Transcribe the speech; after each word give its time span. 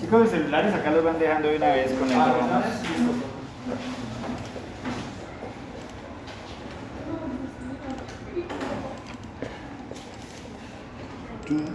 Chicos, 0.00 0.20
los 0.20 0.30
celulares 0.30 0.74
acá 0.74 0.90
los 0.90 1.04
van 1.04 1.18
dejando 1.18 1.48
de 1.48 1.56
una 1.56 1.68
vez 1.68 1.92
con 1.92 2.10
el. 2.10 2.18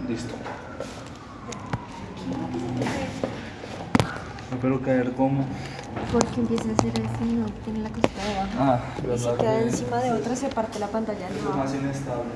Listo. 0.08 0.34
No 4.50 4.58
quiero 4.60 4.80
caer 4.80 5.12
como. 5.12 5.46
Porque 6.12 6.40
empieza 6.40 6.68
a 6.70 6.72
hacer 6.72 6.92
así, 7.04 7.24
no 7.34 7.46
tiene 7.64 7.80
la 7.80 7.88
cosita 7.90 8.24
de 8.24 8.38
abajo. 8.38 8.52
Ah, 8.58 8.80
y 9.14 9.18
si 9.18 9.28
queda 9.38 9.60
encima 9.60 9.96
de 9.98 10.12
otra, 10.12 10.36
se 10.36 10.48
parte 10.48 10.78
la 10.78 10.86
pantalla. 10.88 11.28
Es 11.28 11.42
No. 11.42 11.50
más 11.56 11.74
inestable. 11.74 12.30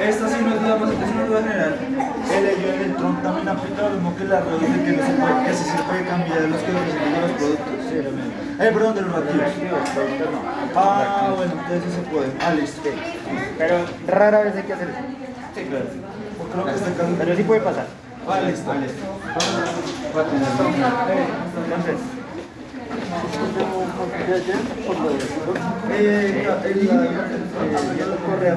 Esta 0.00 0.28
sí 0.28 0.34
no 0.42 0.54
es 0.54 0.60
duda 0.60 0.76
más, 0.76 0.90
es 0.90 1.10
una 1.12 1.24
duda 1.26 1.42
general. 1.42 1.78
El 2.32 2.46
ello 2.46 2.72
en 2.74 2.80
el 2.90 2.96
tron 2.96 3.22
también 3.22 3.48
aplica 3.48 3.82
lo 3.82 3.90
mismo 3.90 4.16
que 4.16 4.24
la 4.24 4.40
red 4.40 4.58
de 4.58 4.84
que 4.84 4.92
no 4.96 5.06
se 5.06 5.12
puede, 5.12 5.44
que 5.46 5.54
sí 5.54 5.64
se 5.64 5.82
puede 5.82 6.04
cambiar 6.04 6.40
los 6.42 6.60
coeficientes 6.60 7.12
de 7.14 7.20
los 7.20 7.30
productos. 7.32 7.74
Sí, 7.88 7.94
lo 8.02 8.10
mismo. 8.10 8.32
Eh, 8.58 8.70
perdón, 8.72 8.94
de 8.94 9.00
los 9.02 9.12
reactivos. 9.12 9.80
Ah, 10.74 11.32
bueno, 11.36 11.52
entonces 11.52 11.82
sí 11.86 11.90
se 11.96 12.02
puede. 12.10 12.32
Ah, 12.40 12.54
listo. 12.54 12.80
Pero 13.58 13.76
rara 14.30 14.44
vez 14.44 14.54
hay 14.56 14.62
que 14.62 14.72
hacer 14.72 14.88
eso. 14.88 14.98
Sí, 15.54 15.64
claro. 15.64 15.86
Pero 17.18 17.36
sí 17.36 17.42
puede 17.42 17.60
pasar. 17.60 17.86
Ah, 18.28 18.40
listo, 18.40 18.72
listo. 18.74 19.04
Entonces, 21.64 21.96
Eh, 25.90 26.46
el, 26.64 26.70
el, 26.70 26.78
el 26.80 26.88
correo 28.24 28.56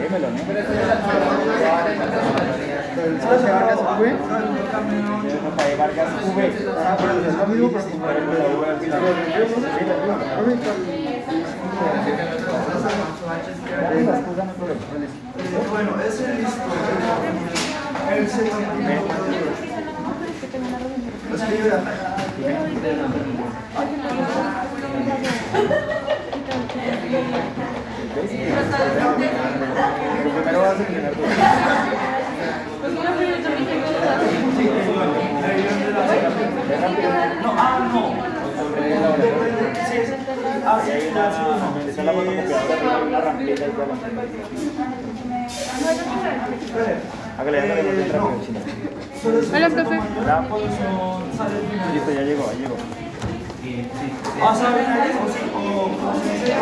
dímelo, 0.00 0.28
¿no? 0.30 0.38
José 3.26 3.48
Vargas 3.52 3.80
V. 3.80 4.02
José 5.56 5.76
Vargas 5.76 6.10
V. 6.34 6.38
Ah, 6.78 6.96
pero 6.98 7.12
es 7.26 7.34
lo 7.34 7.46
mismo, 7.46 7.68
pero 7.70 7.84
con 8.26 8.38
la 8.38 8.44
V 8.46 8.70
al 8.70 8.78
final. 8.80 9.00
Esa 14.00 14.18
excusa 14.18 14.44
no 14.44 14.50
hay 14.50 14.56
problema. 14.56 14.80
Bueno, 15.70 15.90
ese 16.06 16.24
listo. 16.34 16.62
El 18.16 18.24
segundo. 18.28 18.70
Es 21.32 21.40
que 21.42 21.58
yo 21.58 21.64
era- 21.66 21.80
Pero 28.90 30.30
primero 30.34 30.58
vas 30.60 30.70
a 30.70 30.82
eliminar 30.82 31.12
todo. 31.12 31.26
No, 36.70 37.54
ah, 37.56 37.90
no. 37.92 38.14
Sí, 39.88 39.96
ah, 40.64 40.80
sí, 40.84 40.92
sí, 41.82 41.90
está 41.90 42.02
la 42.04 42.12
fotocopiadora, 42.12 43.02
una 43.02 43.20
rampita 43.20 43.64
y. 43.66 43.70
Hágale, 47.38 47.58
hágale, 47.60 47.82
ya 52.14 52.22
llegó, 52.22 52.52
ya 52.52 52.58
llegó. 52.58 52.76
Ah, 54.42 54.54
¿saben 54.54 54.86
ahí? 54.86 55.10
¿O 55.10 55.26
sí? 55.28 55.40
Sí. 56.44 56.52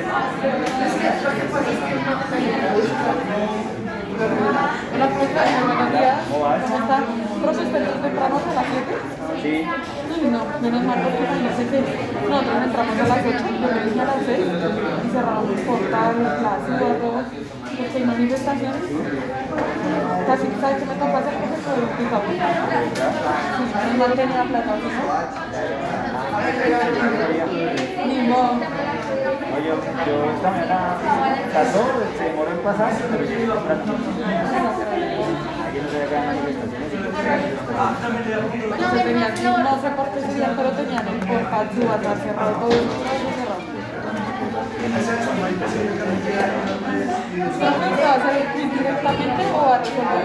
Hola. 0.00 0.24
Buenos 5.00 5.92
días. 5.92 6.18
¿Cómo 6.30 6.76
está? 6.78 6.96
Profe, 7.42 7.62
¿usted 7.62 7.84
entramos 8.04 8.42
a 8.42 8.54
las 8.54 8.66
7? 8.70 8.80
Sí. 9.42 9.54
Uy, 10.10 10.22
no, 10.30 10.40
menos 10.60 10.82
mal 10.84 10.98
porque 11.02 11.20
no 11.20 11.52
sé 11.56 11.62
qué. 11.70 11.78
Nosotros 12.28 12.58
entramos 12.64 12.94
a 12.98 13.02
las 13.08 13.18
8, 13.18 13.44
yo 13.94 14.00
a 14.00 14.04
las 14.04 14.20
6 14.24 14.40
y 14.40 15.08
cerramos 15.10 15.44
los 15.50 15.60
portales, 15.60 16.32
las 16.40 16.60
gorros, 16.80 17.26
porque 17.76 17.96
hay 17.96 18.04
manifestaciones. 18.04 18.84
Casi, 20.26 20.46
¿sabes 20.60 20.76
qué 20.78 20.84
me 20.84 20.94
tocó 20.94 21.16
hacer? 21.16 21.34
Porque 21.40 21.56
fue 21.60 21.74
un 21.80 21.88
pick-up. 21.96 22.24
Sí, 23.56 23.90
no 23.98 24.04
tenía 24.04 24.42
plata, 24.44 24.72
¿sí? 24.76 24.88
Ni 28.06 28.28
modo. 28.28 28.52
Oye, 29.60 29.68
yo 29.68 30.24
esta 30.32 30.50
mañana 30.50 30.96
pasó, 31.52 31.84
se 32.16 32.24
demoró 32.24 32.50
en 32.50 32.60
pasar, 32.60 32.92
pero. 32.96 33.24
Aquí 33.24 33.36
no 35.80 35.88
se 35.90 35.98
ve 35.98 36.06
gran 36.10 36.24
manifestaciones. 36.26 36.88
Se 38.80 39.00
tenía, 39.04 39.28
no 39.28 39.72
sé 39.82 39.88
por 39.90 40.08
qué 40.12 40.20
sería, 40.22 40.48
pero 40.56 40.70
tenían 40.70 41.06
el 41.08 41.18
portal, 41.18 41.68
su 41.74 41.80
cerrado, 41.80 42.52
todo 42.56 42.70
eso 42.70 42.88
cerrado. 43.04 43.60
¿Se 47.58 47.64
va 48.02 48.10
a 48.10 48.14
hacer 48.14 48.34
el 48.36 48.46
quiz 48.52 48.68
directamente 48.72 49.42
o 49.44 49.60
va 49.60 49.74
a 49.74 49.78
resolver? 49.78 50.24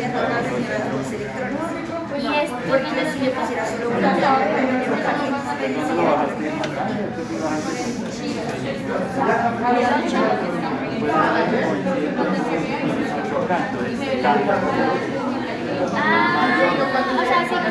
porque 2.71 2.87
le 2.95 3.03
sirve 3.11 3.31
lo 5.93 6.03
bajaste 6.05 6.47
en 6.47 6.57
pantalla, 6.57 7.05
¿tú 7.13 7.21
sí 7.27 7.35
lo 7.35 7.43
bajaste? 7.43 7.91
Ah, 15.93 16.47
o 17.11 17.25
sea, 17.25 17.41
sí. 17.43 17.61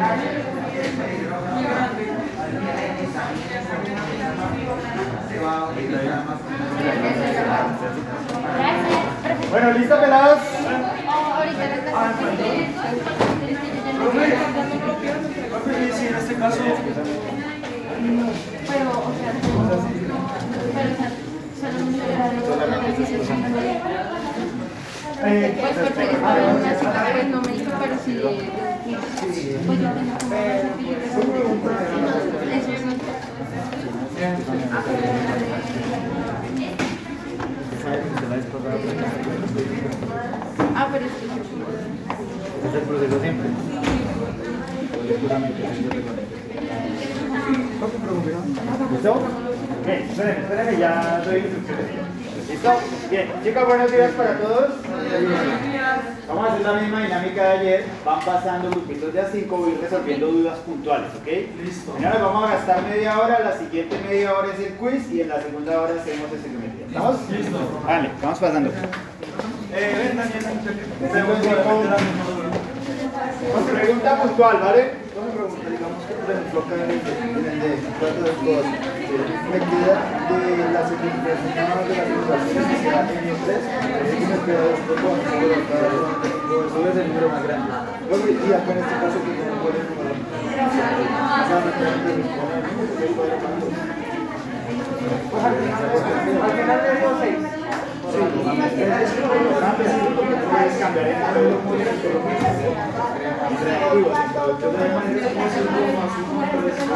Ah, 0.00 0.14
se 0.14 0.28
hago. 0.28 0.47
Bueno, 9.50 9.72
¿listo, 9.72 9.98
pelados? 9.98 10.38
Profe, 13.96 14.34
Pero, 18.68 18.92
solamente 22.46 23.02
Eh, 25.20 25.58
Pues 25.60 25.74
porque 25.94 26.16
para 26.18 26.54
una 26.54 26.74
cita 26.78 27.06
pues 27.12 27.26
no 27.28 27.40
me 27.42 27.52
dijo, 27.52 27.72
pero 27.80 27.94
sí, 28.04 28.20
pues 29.66 29.80
yo 29.80 29.88
tengo 29.90 30.14
como 30.18 30.34
eso 32.52 32.72
es 32.72 32.82
Ah, 40.74 40.88
pero 40.92 41.04
es 41.06 41.12
que 41.12 41.24
Es 42.68 42.74
el 42.74 42.80
proceso 42.82 43.20
siempre. 43.20 43.48
¿Listo? 48.92 49.20
Bien, 49.86 50.02
espérenme, 50.02 50.40
espérenme, 50.42 50.78
ya 50.78 51.22
doy 51.24 51.36
instrucciones. 51.38 51.86
¿Listo? 52.48 52.70
Bien, 53.10 53.28
chicos, 53.44 53.66
buenos 53.66 53.92
días 53.92 54.10
para 54.12 54.38
todos. 54.38 54.70
Vamos 56.28 56.48
a 56.48 56.52
hacer 56.52 56.66
la 56.66 56.72
misma 56.74 57.02
dinámica 57.02 57.42
de 57.42 57.58
ayer. 57.58 57.84
Van 58.04 58.20
pasando 58.20 58.70
grupitos 58.70 59.12
de 59.12 59.20
a 59.20 59.28
5, 59.30 59.56
voy 59.56 59.78
resolviendo 59.80 60.26
dudas 60.26 60.58
puntuales, 60.60 61.08
¿ok? 61.20 61.26
Listo. 61.64 61.94
Ahora 62.04 62.18
vamos 62.18 62.50
a 62.50 62.54
gastar 62.54 62.82
media 62.82 63.18
hora, 63.18 63.40
la 63.40 63.56
siguiente 63.56 63.96
media 64.08 64.34
hora 64.34 64.48
es 64.52 64.66
el 64.66 64.72
quiz 64.74 65.10
y 65.12 65.20
en 65.20 65.28
la 65.28 65.40
segunda 65.40 65.80
hora 65.80 65.94
hacemos 66.00 66.32
el 66.32 66.40
geometría. 66.42 66.86
¿Estamos? 66.88 67.16
Listo. 67.30 67.58
Vale, 67.86 68.10
vamos 68.22 68.38
pasando. 68.38 68.70
eh, 68.70 70.08
ven 70.08 70.16
Daniel, 70.16 70.44
Pregunta 73.72 74.22
puntual, 74.22 74.56
¿vale? 74.60 75.08
Que 76.08 76.14
en 76.14 76.80
en 76.80 77.44
el 77.44 77.60
de 77.60 77.76
trato 78.00 78.22
de 78.24 78.32
cosas, 78.40 78.72
me 79.52 79.58
de 80.38 80.72
la 80.72 80.82
segunda 80.88 81.28
de 81.28 81.92
la 81.92 82.04
simulación 82.08 82.64
que 82.64 82.76
será 82.80 83.00
N3, 83.04 83.50
y 84.08 84.24
me 84.24 84.36
queda 84.46 84.62
dos 84.64 84.80
botones, 84.88 85.28
pero 85.68 86.64
solo 86.70 86.86
es 86.88 86.96
el 86.96 87.06
número 87.08 87.28
más 87.28 87.42
grande. 87.44 87.68
Luego, 88.08 88.24
acá 88.54 88.70
en 88.72 88.78
este 88.78 88.94
caso 88.94 89.18
que 89.20 89.30
no 89.36 89.56
número. 89.60 90.16
Pues 97.00 97.57
o 98.08 98.12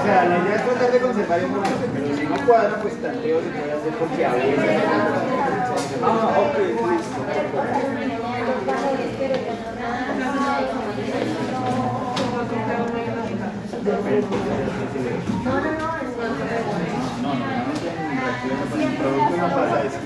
sea, 0.04 0.24
la 0.24 0.38
idea 0.38 0.54
es 0.56 0.64
tratar 0.64 0.92
de 0.92 1.00
conservar 1.00 1.42
información, 1.42 1.90
pero 1.92 2.16
si 2.16 2.24
no 2.26 2.46
cuadra, 2.46 2.80
pues 2.80 2.94
tanteo 3.02 3.40
se 3.40 3.50
puede 3.50 3.72
hacer 3.72 3.92
porque 3.98 4.24
a 4.24 4.32
veces. 4.32 4.82
Ah, 6.02 6.34
ok, 6.40 6.58
listo. 6.58 7.20
No, 17.22 17.30
con 18.70 18.80
el 18.80 18.96
producto 18.96 19.36
no 19.36 19.48
pasa 19.48 19.82
eso. 19.84 19.98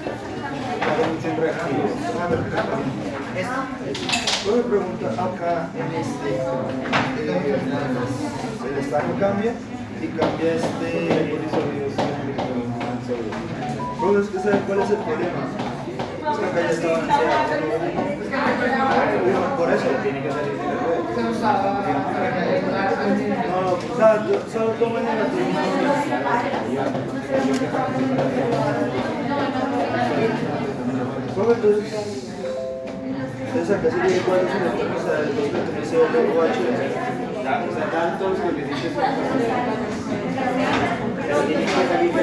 Me 4.46 4.62
pregunto 4.62 5.06
acá 5.06 5.68
en 5.74 5.90
este, 6.00 6.30
el 8.68 8.78
estadio 8.78 9.12
cambia 9.18 9.52
y 10.00 10.06
cambia 10.06 10.54
este. 10.54 10.90
Bro, 14.00 14.20
es 14.20 14.28
que 14.28 14.38
¿sabe 14.38 14.58
cuál 14.66 14.80
es 14.80 14.90
el 14.90 14.96
problema? 14.98 15.42
Es 16.30 16.38
que 16.38 16.44
acá 16.44 16.60
ya 16.60 16.70
está 16.70 16.88
avanzado. 16.88 17.26
Por 19.56 19.68
eso. 19.72 19.86
Tiene 20.02 20.22
que 20.22 20.30
salir 20.30 20.54
la. 20.54 20.66
No, 23.50 23.58
o 23.72 23.96
sea, 23.96 24.26
yo 24.26 24.34
solo 24.52 24.70
tomo 24.72 24.98
en 24.98 25.04
Bro, 30.16 30.65
entonces. 31.36 31.92
Entonces 33.46 33.76
acá 33.76 33.90
sería 33.90 34.16
igual 34.16 34.40
es 34.40 34.54
una 34.56 34.72
cosa 34.94 35.12
de 35.12 35.26
213 35.26 35.96
o 35.96 36.42
H. 36.42 36.56
Ya, 37.44 37.54
o 37.62 37.72
sea, 37.74 37.86
dan 37.92 38.18
todos 38.18 38.30
los 38.32 38.40
coeficientes. 38.40 38.92
Pero 41.26 41.38
tiene 41.40 41.64
que 41.64 41.70
salir 41.70 42.12
de 42.12 42.22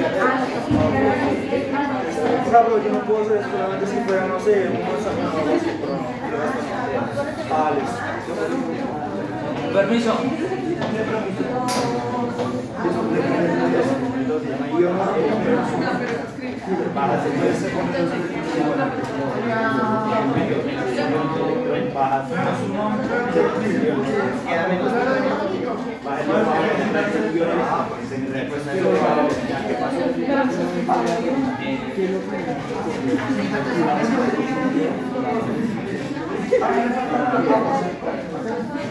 bro, 2.64 2.84
yo 2.84 2.90
no 2.92 3.00
puedo 3.02 3.22
hacer 3.24 3.42
solamente 3.44 3.86
no 3.86 4.40
sé, 4.40 4.54
un 4.70 4.76
examen 4.76 5.26
o 5.26 5.30
algo 5.30 5.54
así, 5.56 5.72
pero 5.80 5.94
no. 5.94 6.06
pero 6.24 6.38
bastante. 6.38 6.74
Ah, 7.52 7.72
listo. 7.76 8.00
Permiso. 9.74 10.14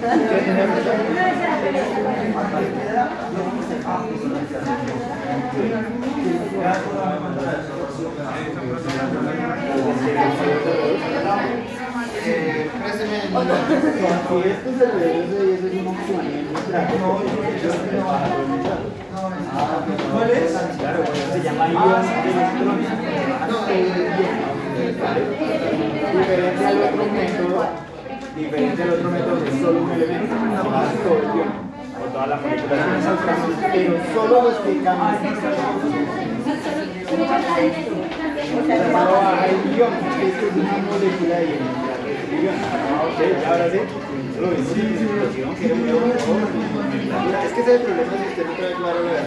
No, 0.02 1.11
¿Cuál 20.12 20.30
es? 20.30 20.52
Claro, 20.78 21.00
se 21.32 21.40
llama 21.42 21.66
electrónico. 21.66 22.12
Diferente 26.12 26.66
al 26.66 26.76
otro 26.82 27.04
método, 27.12 27.64
diferente 28.36 28.82
al 28.82 28.90
otro 28.90 29.10
método 29.10 29.44
que 29.44 29.50
solo 29.60 29.82
un 29.82 29.90
elemento, 29.90 30.34
toda 32.12 32.26
la 32.26 32.38
pero 33.72 33.92
solo 34.14 34.42
los 34.42 34.54
que 34.54 34.82
cambian. 34.82 35.16
O 37.12 38.62
sea, 38.66 38.78
solo 38.92 39.12
baja 39.12 39.46
el 39.46 39.56
ion, 39.76 39.92
que 40.18 40.26
esto 40.28 40.44
es 40.46 40.52
una 40.56 40.76
molécula 40.90 41.36
ahora 43.46 43.70
sí. 43.70 43.78
Es 47.44 47.52
que 47.52 47.60
ese 47.60 47.74
es 47.74 47.80
el 47.80 47.86
problema 47.86 48.12
si 48.12 48.28
usted 48.28 48.46
no 48.46 48.52
trae 48.52 48.74
claro 48.74 49.00
lo 49.00 49.08
de. 49.08 49.22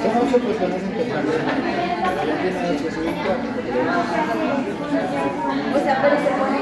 Son 0.00 0.16
ocho 0.16 0.38
personas 0.38 0.82
en 0.82 0.92
total. 0.96 1.24
O 5.74 5.78
sea, 5.78 5.94
pero 6.02 6.16
se 6.16 6.30
pone 6.40 6.60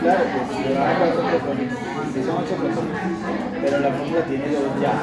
Claro, 0.00 0.24
pues 0.32 0.66
le 0.66 0.74
van 0.78 0.88
a 0.88 0.98
cuatro 0.98 1.20
protones. 1.22 1.72
Si 2.14 2.20
son 2.22 2.36
ocho 2.38 2.54
protones. 2.56 2.96
Pero 3.60 3.78
la 3.80 3.90
fórmula 3.92 4.22
tiene 4.24 4.48
dos 4.48 4.80
ya. 4.80 4.94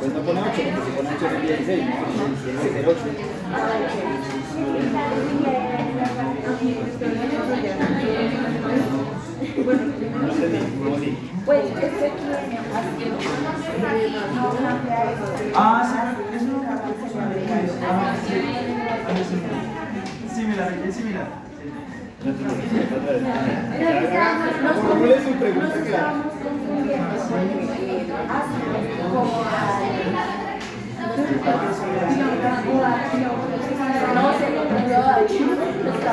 Pues 0.00 0.12
no 0.14 0.20
pone 0.20 0.40
ocho, 0.40 0.50
porque 0.50 0.82
si 0.84 0.90
pone 0.96 1.08
ocho 1.10 1.26
son 1.30 1.42
16, 1.42 1.84
¿no? 1.86 1.94
Tiene 2.42 2.60
que 2.60 2.70
ser 2.72 2.88
ocho. 2.88 3.06
No 10.18 10.32
entendí, 10.32 10.58
¿cómo 10.82 10.96
así? 10.96 11.27
Pues 11.48 11.64
este 11.64 12.06
aquí 12.08 12.58
Ah, 15.54 15.82
sí, 15.88 15.96
es 16.36 16.42
una 16.42 16.68
Ah, 16.68 16.84
sí. 16.98 17.72
Ah, 17.88 18.14
sí. 18.28 18.34
Es. 19.18 19.30
No 22.22 22.30
entendí. 22.30 22.52
Formule 24.82 25.16
su 25.24 25.32
pregunta 25.38 25.80
clara. 25.86 26.12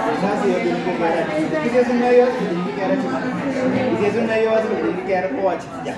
Esa 0.05 0.29
sí 0.43 0.49
tiene 0.61 0.79
que 0.83 0.93
quedar 0.97 1.17
aquí. 1.19 1.41
Que 1.63 1.69
si 1.69 1.77
es 1.77 1.87
un 1.89 1.99
medio 1.99 2.21
básico, 2.25 2.45
tiene 2.45 2.65
que 2.65 2.73
quedar 2.75 2.91
aquí. 2.91 3.07
Y 3.65 3.97
si 3.97 4.05
es 4.05 4.15
un 4.15 4.27
medio 4.27 4.51
básico, 4.51 4.73
tiene 4.75 4.95
que 4.95 5.05
quedar 5.05 5.25
OH. 5.33 5.63
Ya. 5.85 5.95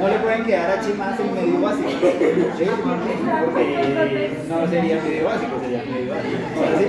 No 0.00 0.08
le 0.08 0.18
pueden 0.18 0.44
quedar 0.44 0.70
H 0.78 0.94
más 0.94 1.20
el 1.20 1.30
medio 1.30 1.60
básico. 1.60 1.90
¿Sí? 2.58 2.66
Porque 3.44 3.64
no 4.48 4.66
sería 4.68 4.96
medio 5.02 5.24
básico, 5.24 5.60
sería 5.60 5.82
medio 5.84 6.14
básico. 6.14 6.36
¿Ahora 6.56 6.78
sí? 6.78 6.86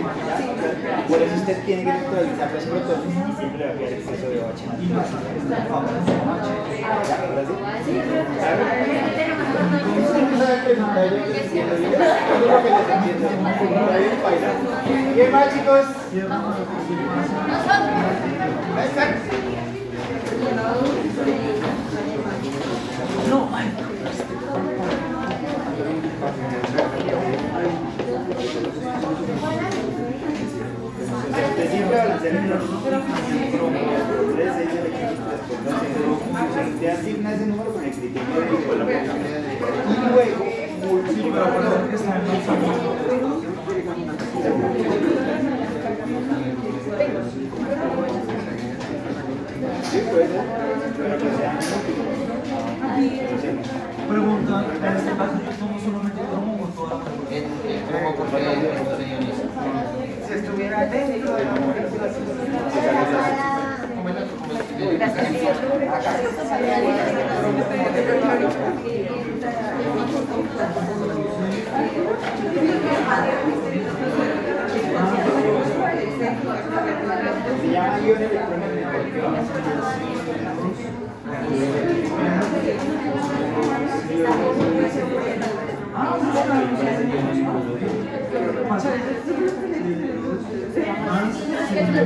Por 1.07 1.21
eso 1.21 1.35
usted 1.35 1.57
tiene 1.65 1.83
que 1.83 1.91
neutralizar 1.91 2.51
los 2.53 2.63
protones 2.63 3.05
y 3.05 3.33
siempre 3.37 3.65
va 3.65 3.71
a 3.71 3.75
quedar 3.75 3.93
exceso 3.93 4.29
de 4.29 4.37
OH. 4.39 4.61
¿Ya? 4.63 5.01
¿Ahora 5.75 5.99
sí? 6.05 7.93
Claro. 8.39 8.63
¿Qué 15.15 15.29
más 15.31 15.53
chicos? 15.53 15.85
Siempre 16.11 16.35
Usted 36.75 36.87
asigna 36.87 37.33
ese 37.33 37.45
número 37.47 37.73
con 37.73 37.83
y 37.83 37.89
luego 40.09 40.45
Pregunta, 54.07 54.65
en 54.65 54.97
este 54.97 55.11
caso 55.17 55.35
yo 55.43 55.51
tomo 55.57 55.79
solamente 55.79 56.21
cromo 56.21 56.51
o 56.61 56.67
toda 56.67 56.95
la 56.95 57.05
Si 59.35 59.94
estuviera 60.37 60.89
técnico 60.89 61.33
de 61.33 61.45
la 61.45 61.55
llama 77.75 77.99
ion 77.99 78.21
electromagnético. 78.21 78.97
Ion 78.97 79.41
electrón. 82.55 83.05
¿Cómo 84.55 84.79
le 84.79 84.87
escribimos? 84.87 85.25
Pues 91.95 92.03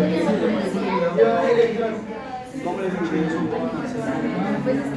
es 4.77 4.89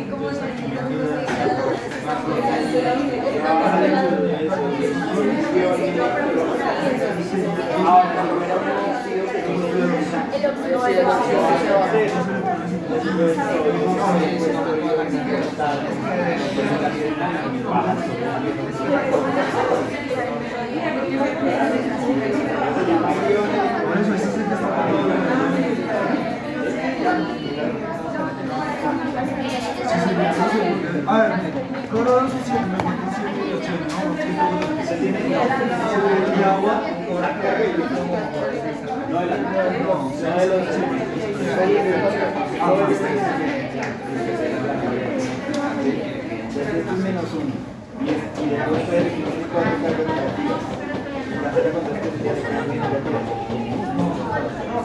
Por 23.85 23.99
eso 23.99 24.15
es 24.15 24.32
el 24.73 25.03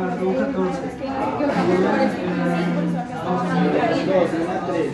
A 0.00 0.02
ver, 0.02 0.16
luego 0.22 0.38
14. 0.38 0.80
Dos, 4.06 4.30
una, 4.40 4.56
tres. 4.66 4.88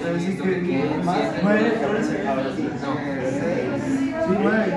Más. 1.04 1.18
Nueve, 1.42 1.68
catorce. 1.80 2.14
Ahora 2.26 2.50
sí. 2.56 2.62
Sí, 3.86 4.34
nueve. 4.42 4.70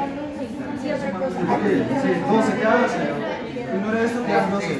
Sí, 0.79 2.09
12 2.29 2.53
queda 2.57 2.75
12. 2.77 2.97
Primero 3.71 3.97
esto 3.99 4.19
quedan 4.25 4.51
12. 4.51 4.79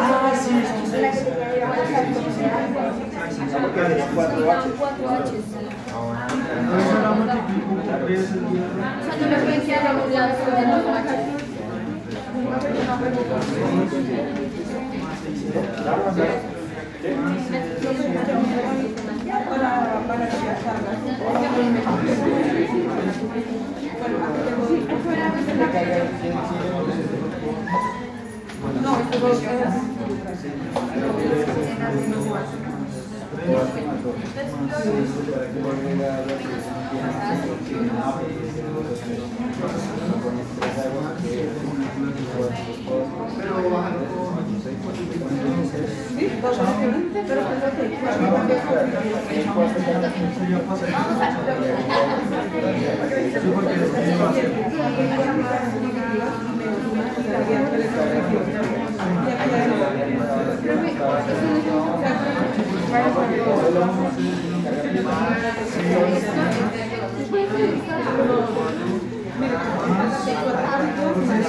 Ah, 0.00 0.32
sí, 0.40 0.50
son 0.64 0.86
6. 0.90 1.24
Porque 3.60 3.80
sería 3.80 4.06
cuatro 35.60 35.87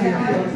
Gracias. 0.01 0.48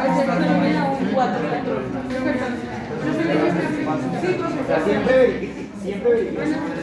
Siempre 4.21 5.19
verifica. 5.19 5.55
Siempre 5.81 6.09
verifica. 6.09 6.74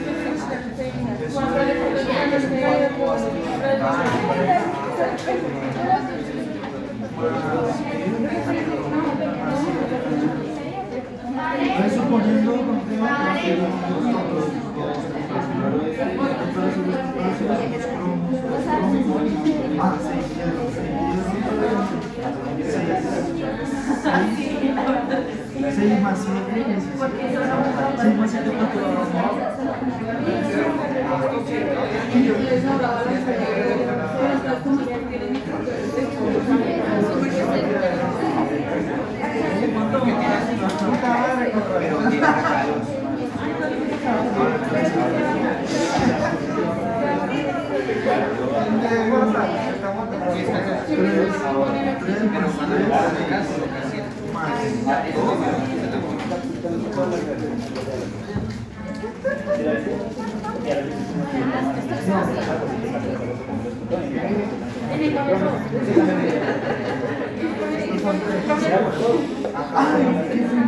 semanas, 53.33 53.49
casi 53.81 53.97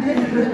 qué 0.04 0.53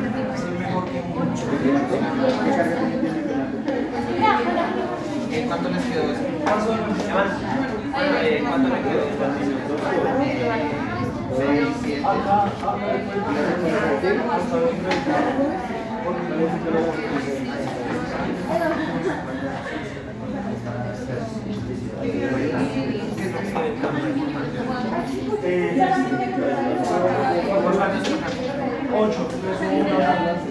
Eh, 5.31 5.45
cuánto 5.47 5.69
les 5.69 5.83
quedó 5.83 6.01
eh, 8.21 8.43
cuánto 8.49 8.67
les 8.69 8.81
quedó 8.81 9.05
eh, 25.43 25.81
Ocho. 28.93 30.50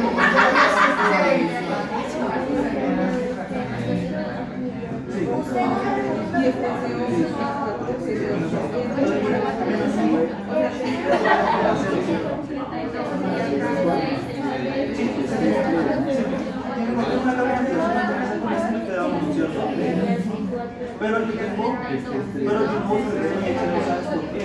Pero 21.01 21.17
el 21.17 21.31
tiempo, 21.31 21.75
pero 21.81 22.59
al 22.59 22.69
tiempo 22.69 22.93
se 22.95 23.17
que 23.41 23.65
no 23.65 23.79
sabes 23.87 24.05
por 24.05 24.21
qué. 24.29 24.41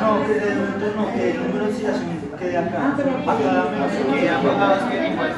No, 0.00 0.10
que 0.26 0.32
de 0.32 0.54
números 0.54 0.92
no, 0.96 1.04
que 1.12 1.20
de 1.20 1.34
números 1.34 1.74
sí 1.76 1.84
asumí 1.84 2.18
que 2.38 2.44
de 2.46 2.56
acá. 2.56 2.78
Acá 2.88 3.04
me 3.04 3.10
que 4.16 4.24
ya 4.24 4.40
pagabas 4.40 4.82
que 4.84 4.96
igual. 5.12 5.32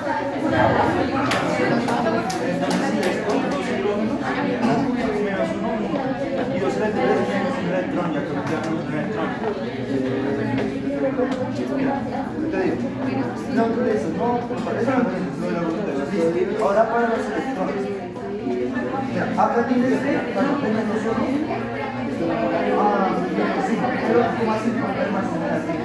Entonces, 2.47 2.91
esto 3.11 3.31
no 3.35 3.59
se 3.65 3.75
uno, 3.91 5.75
y 6.55 6.59
dos 6.61 6.77
electrones 6.77 7.29
un 7.61 7.69
electrón, 7.69 8.09
ya 8.13 8.21
un 8.71 8.93
electrón. 8.93 9.29
Te 12.51 12.59
digo, 12.63 12.77
no, 13.55 13.63
tú 13.65 13.81
dices, 13.85 14.03
eso 14.03 14.91
no 14.91 15.30
Ahora 16.11 16.91
para 16.91 17.07
los 17.09 17.25
electrones. 17.25 17.87
Mira, 19.07 19.25
acá 19.39 19.69
tienes, 19.69 19.95
cuando 20.35 20.55
tengas 20.59 20.89
dos 20.89 21.05
uno, 21.07 21.47
ah, 22.81 23.11
sí, 23.69 23.75
pero 24.09 24.19
más 24.45 24.67
importante, 24.67 25.11
más 25.13 25.27
negativo. 25.39 25.81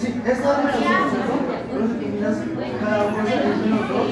Sí, 0.00 0.08
esta 0.24 0.32
es 0.32 0.44
la 0.44 0.52
miras, 2.10 2.36
cada 2.80 3.04
uno 3.04 3.22
2 3.88 4.06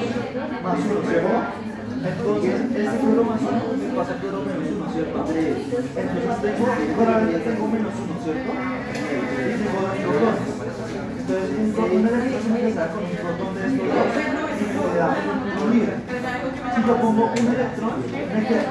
más 0.63 0.79
1, 0.79 1.01
¿cierto? 1.09 1.60
Entonces, 2.03 2.61
este 2.61 3.03
número 3.03 3.23
más 3.23 3.41
1 3.41 3.51
me 3.77 3.93
pasa 3.93 4.15
por 4.17 4.41
menos 4.41 4.65
1, 4.73 4.91
¿cierto? 4.91 5.21
Entonces 5.21 6.41
tengo, 6.41 6.65
probablemente 6.97 7.49
tengo 7.51 7.67
menos 7.67 7.93
1, 7.93 8.23
¿cierto? 8.23 8.51
Y 8.51 9.53
tengo 9.61 9.79
dos. 10.17 10.37
Entonces, 11.21 11.49
un 11.61 11.69
protón 11.73 12.01
de 12.01 12.09
electrón 12.09 12.41
se 12.41 12.49
me 12.49 12.59
con 12.89 13.03
un 13.05 13.11
protón 13.21 13.53
de 13.53 13.61
estos 13.69 13.85
dos 13.85 14.09
y 14.57 14.65
me 14.65 14.81
un 15.61 15.69
libre. 15.71 15.93
Si 16.73 16.79
yo 16.81 16.93
pongo 16.97 17.23
un 17.25 17.47
electrón, 17.53 17.95
me 18.33 18.41
queda. 18.47 18.65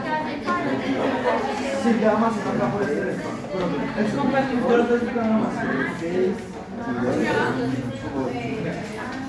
Si 1.82 1.88
queda 1.94 2.16
más 2.18 2.32
uno 2.34 2.50
acá 2.50 2.66
por 2.72 2.82
este 2.82 2.98
electrón. 2.98 3.34
Es 3.94 4.10
te 4.86 4.94
explico 4.94 5.20
nada 5.20 5.38
más. 5.38 5.54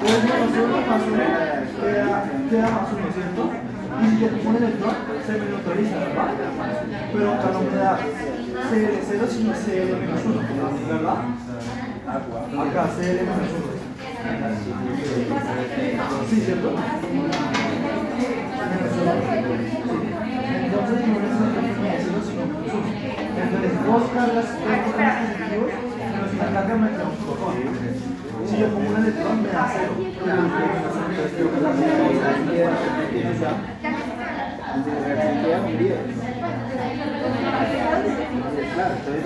Menos 0.02 0.52
uno 0.58 0.78
más 0.90 1.02
uno 1.06 1.18
queda, 1.82 2.16
queda 2.50 2.70
más 2.72 2.88
uno, 2.92 3.08
¿cierto? 3.14 3.71
Y 4.02 4.04
si 4.10 4.16
yo 4.20 4.28
pongo 4.30 4.50
un 4.50 4.56
electrón, 4.56 4.96
se 5.26 5.32
me 5.34 5.46
neutraliza, 5.46 5.98
¿verdad? 6.00 6.30
Pero 7.14 7.34
acá 7.34 7.48
no 7.54 7.62
me 7.62 7.76
da 7.78 8.00
CL0 8.00 9.22
sino 9.30 9.54
CL 9.54 9.92
menos 10.00 10.26
1, 10.26 10.42
¿verdad? 10.90 11.20
Acá 12.10 12.82
CL 12.98 13.20
menos 13.22 13.50
1. 13.54 13.82
Sí, 16.30 16.36
¿cierto? 16.42 16.70
Entonces 20.64 20.98
no 20.98 21.18
es 21.22 21.36
un 21.38 21.50
sino 21.62 21.82
menos 22.02 22.26
1. 22.26 22.82
Entonces 23.42 23.74
dos 23.86 24.04
cargas 24.14 24.46
positivos 24.46 25.72
menos 26.12 26.30
una 26.34 26.48
carga 26.54 26.76
me 26.76 26.90
da 26.92 27.04
un 27.06 27.16
protón. 27.18 27.56
Si 28.50 28.54
yo 28.58 28.68
pongo 28.70 28.90
un 28.90 28.96
electrón 28.98 29.36
me 29.44 29.50
da 29.50 29.64
0. 29.72 29.92
Claro, 38.74 38.96
entonces 38.98 39.26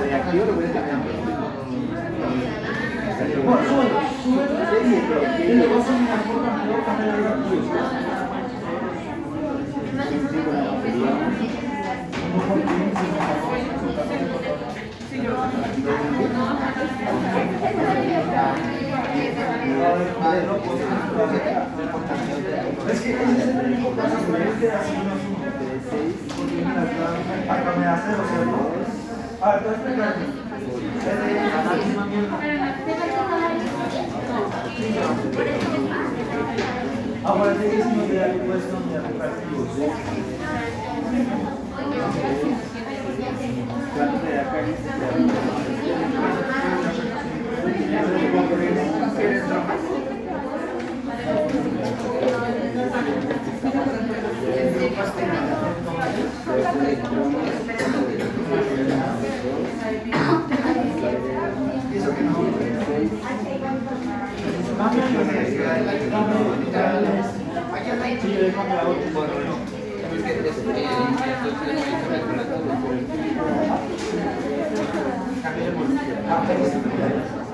reactivo 0.00 0.44
lo 0.44 0.52
cambiar. 0.86 1.42
Es 15.12 15.20
que 23.00 23.10
ese 23.12 23.32
es 23.32 23.48
el 23.48 23.66
único 23.66 23.90
caso 23.94 24.16
que 24.58 24.70
así 24.70 24.94
no 24.96 25.12
mira, 26.56 26.82
acá, 27.52 27.70
me 27.78 27.84
da 27.84 27.96
cero, 28.06 28.22
¿cierto? 28.30 28.58
A 29.42 29.44
ver, 29.52 29.58
tú 29.62 29.68
explícame. 29.68 30.24
Ahora 37.24 37.52
te 37.54 37.64
dice 37.68 37.88
no 37.94 38.02
te 38.04 38.14
da 38.14 38.26
puesto 38.46 38.80
ni 38.86 38.94
a 38.94 39.00
reactivos. 39.00 39.68
¿Cuánto 41.74 41.90
te 41.90 41.98
da 41.98 42.06
acá? 42.08 42.22
Eso 42.22 42.30
que 42.32 42.32
no. 42.32 42.32
Cambia 42.32 42.32
el 42.32 43.42
Sí, 43.42 43.48
yo 43.56 43.81
he 43.92 44.32
cambiado 75.42 75.78
otro. 75.78 75.92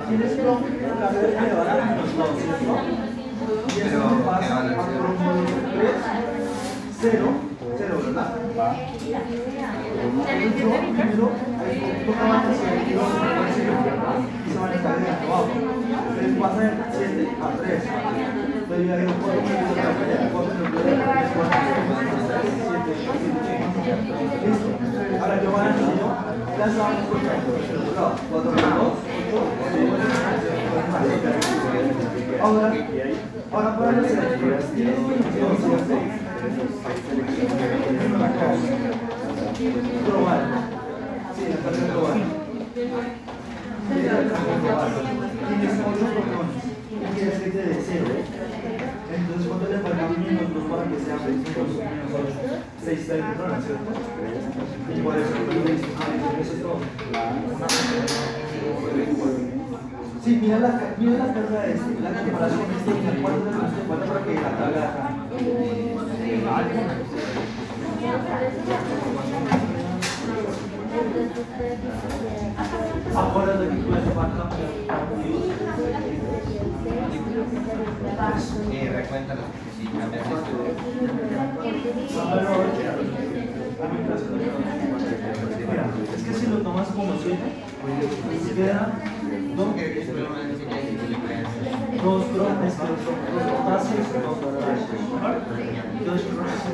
Tienes 0.08 0.32
que 0.32 0.42
cambiar 0.42 1.24
el 1.24 1.32
elevar 1.36 1.68
a 1.68 1.84
menos 1.84 2.10
2, 2.16 2.28
¿cierto? 2.38 2.72
Y 3.68 3.80
eso 3.80 3.96
me 4.10 4.20
pasa 4.22 4.52
a 4.58 4.62
cromo 4.64 5.28
3, 5.74 5.92
0, 7.00 7.28
0, 7.78 7.94
¿verdad? 8.06 8.30
Tiro 10.56 10.72
y 14.46 14.50
se 14.50 14.58
van 14.58 14.70
a 14.70 14.78
de 14.78 15.08
abajo. 15.08 15.52
Entonces 16.08 16.32
pasa 16.40 16.60
de 16.60 16.70
7 16.98 17.28
a 17.38 17.48
3. 17.56 17.82
Entonces 18.58 18.86
ya 18.86 18.96
digo 18.96 19.12
4 19.22 19.40
minutos 19.42 19.74
de 19.74 19.82
la 19.82 19.92
pelea, 19.98 20.30
4 20.32 20.54
minutos 20.54 20.82
de 20.84 20.90
la 20.90 21.04
pelea, 21.04 21.28
4 21.34 21.52
minutos 21.88 22.18
de 22.18 22.28
la 22.28 22.38
pelea, 22.38 22.58
7, 22.58 22.92
8, 22.98 23.28
Listo. 24.44 24.68
Ahora 25.22 25.36
yo 25.42 25.48
balancio, 25.52 26.08
las 26.58 26.72
vamos 26.78 27.02
por 27.06 27.18
4 27.18 27.28
más 27.28 27.42
2, 27.46 27.62
8, 27.68 27.87
Ahora, 27.98 28.14
ahora 33.50 33.74
para 33.76 33.90
los 33.92 34.06
electrones, 34.08 34.66
tienes 34.72 35.08
22, 35.08 35.58
¿cierto? 35.58 35.94
Global. 40.06 40.42
Sí, 41.34 41.42
la 41.48 41.56
global. 41.94 42.20
Tienes 45.48 45.74
8 45.74 45.82
protones. 46.14 46.62
Y 46.92 46.94
quieres 47.16 47.38
que 47.40 47.50
dé 47.50 47.82
0. 47.84 48.04
Entonces, 49.12 49.44
¿cuánto 49.48 49.66
le 49.66 49.78
faltan 49.78 50.14
2 50.54 50.64
para 50.70 50.84
que 50.84 50.98
sea 51.00 51.18
6 51.24 51.34
menos 51.34 51.70
8? 52.14 52.22
6 52.84 53.08
electrones, 53.08 53.64
¿cierto? 53.64 53.90
La 60.98 61.26
comparación 61.26 62.66
es 62.74 62.82
que 62.82 62.90
la 62.90 63.20
Acuérdate 73.14 73.68
que 73.68 73.76
tú 73.76 73.92
eres 73.94 74.10
parte 74.10 74.38
que. 74.38 74.88
Es 86.14 86.22
que 86.24 86.34
si 86.34 86.46
lo 86.46 86.56
tomas 86.58 86.88
como 86.88 87.12
7, 87.22 87.38
pues 87.82 88.54
queda 88.54 88.92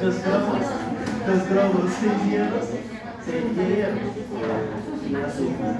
dos 0.04 0.16
cromos, 0.16 0.60
dos 1.26 1.42
cromos, 1.48 1.90
seis 1.98 2.12
hierros, 2.28 2.66
seis 3.24 3.44
hierros. 3.56 4.12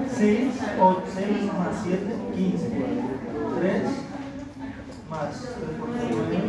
Seis, 0.09 0.53
ocho, 0.79 1.03
seis 1.13 1.43
más 1.53 1.75
siete, 1.83 2.15
quince. 2.33 2.69
Tres 3.59 3.83
más 5.09 5.29
tres 5.29 5.77
por 5.77 5.89
nueve, 5.89 6.41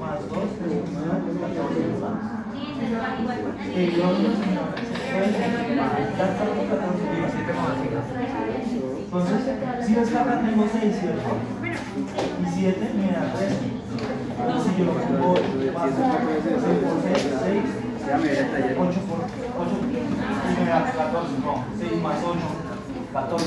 más 0.00 0.18
dos, 0.28 0.48
nueve, 0.58 1.26
catorce, 1.40 1.82
más. 2.00 2.42
El 3.76 4.00
otro, 4.00 4.28
señores, 4.42 4.92
entonces, 9.12 9.40
si 9.86 9.92
que 9.94 10.00
acá 10.18 10.40
tengo 10.40 10.64
6, 10.72 10.96
¿cierto? 10.98 11.30
Y 12.40 12.46
7 12.54 12.92
me 12.96 13.12
da 13.12 13.34
3. 13.36 13.52
Si 14.42 14.76
yo 14.76 14.84
lo 14.86 14.92
pongo 14.94 15.34
más 15.34 15.90
6 15.92 16.02
por 16.82 16.98
6, 17.02 17.22
6, 17.42 17.62
8 18.76 19.00
por 19.06 19.20
8, 19.22 19.74
y 19.82 20.60
me 20.60 20.66
da 20.68 20.78
14, 20.82 21.38
no, 21.44 21.54
6 21.78 22.02
más 22.02 22.16
8, 22.24 22.38
14. 23.12 23.46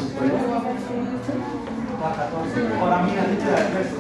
Da 2.00 2.10
14. 2.16 2.80
Ahora 2.80 2.98
mira, 3.04 3.24
¿qué 3.26 3.36
te 3.36 3.52
da 3.52 3.58
el 3.58 3.74
resto? 3.74 3.98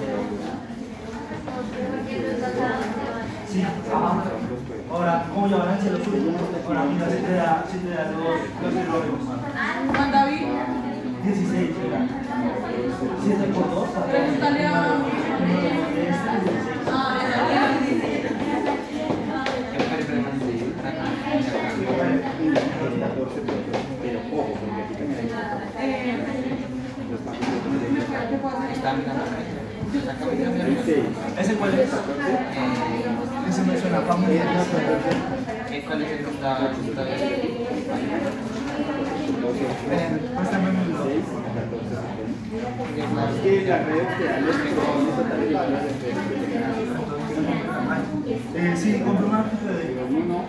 Sí, 3.51 3.59
ajá. 3.61 4.23
Ahora, 4.91 5.25
¿cómo 5.33 5.47
llevan 5.47 5.73
el 5.75 5.81
cielo 5.81 5.97
suyo? 5.97 6.31
Ahora, 6.65 6.83
mira, 6.85 7.09
se 7.09 7.17
te 7.17 7.33
da, 7.33 7.65
se 7.69 7.77
te 7.79 7.89
da 7.89 8.11
los, 8.11 8.39
los 8.63 8.73
errores. 8.73 9.11
Juan 9.95 10.11
David, 10.11 10.47
16, 11.23 11.71
mira. 11.83 12.07
7 13.23 13.43
por 13.53 13.69
2, 13.69 13.89
pregúntale 14.09 14.67
a... 14.67 15.34
está 28.33 28.93
mirando 28.93 29.23
¿Ese 31.39 31.55
cuál 31.55 31.73
es? 31.73 31.89
ese 33.49 33.63
me 33.63 33.79
suena 33.79 34.01
familia. 34.01 34.43
¿Cuál 35.85 36.01
es 36.01 36.11
el 36.11 36.17
que 36.17 36.31
está? 36.31 36.71
Eh, 48.55 48.73
sí, 48.75 48.91
de 48.91 49.03
1, 49.03 50.45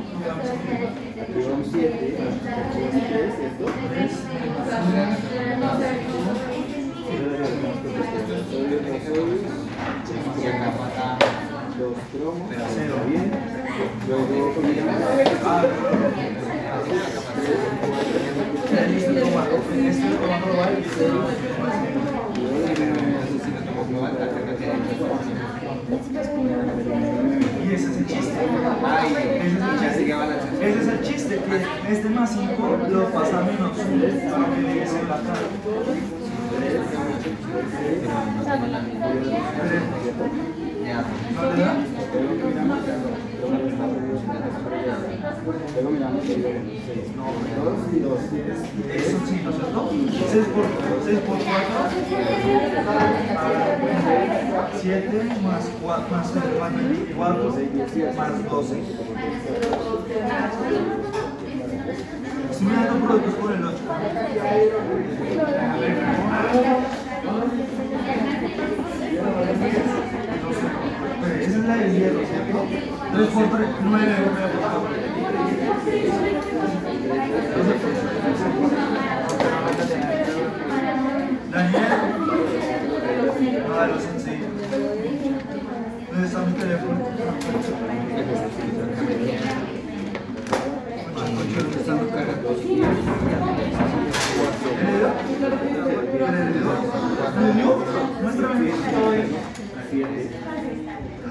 que 32.26 32.32
este 32.32 32.32
más 32.32 32.32
5 32.32 32.78
lo 32.90 33.06
pasa 33.10 33.42
menos 33.42 33.78
1 33.78 34.30
para 34.30 34.54
que 34.54 34.62
llegue 34.62 34.82
a 34.82 34.86
ser 34.86 35.04
la 35.04 35.16
cara. 35.16 35.40
¿No 45.82 45.90
le 45.92 45.98
cierto? 49.48 49.90
6 50.32 50.46
por, 50.46 50.64
6 51.04 51.18
por 51.20 51.38
4. 51.38 51.46
7 54.80 55.24
más 55.42 55.64
4 55.82 56.10
más 56.10 56.34
24 57.56 58.14
más 58.16 58.50
12. 58.50 58.82
Estoy 62.56 62.68
mirando 62.68 63.06
productos 63.06 63.34
por 63.34 63.52
el 63.52 63.64
8. 63.66 63.76
Esa 71.38 71.50
es 71.50 71.64
la 71.66 71.76
de 71.76 71.92
hierro, 71.92 72.20
¿cierto? 72.24 72.66
3 73.12 73.28
por 73.28 73.44
3, 73.58 73.68
9. 73.84 74.14
Daniel. 81.52 81.82
No, 83.68 83.74
de 83.82 83.86
los 83.88 84.02
sencillos. 84.02 84.48
¿Dónde 86.10 86.26
está 86.26 86.38
mi 86.40 86.52
teléfono? 86.54 87.00
¿Dónde 91.56 91.76
está 91.78 91.92
tu 91.96 92.08
cara? 92.10 92.34
¿El 94.78 94.86
dedo? 97.56 97.72
Muéstrame. 98.22 98.70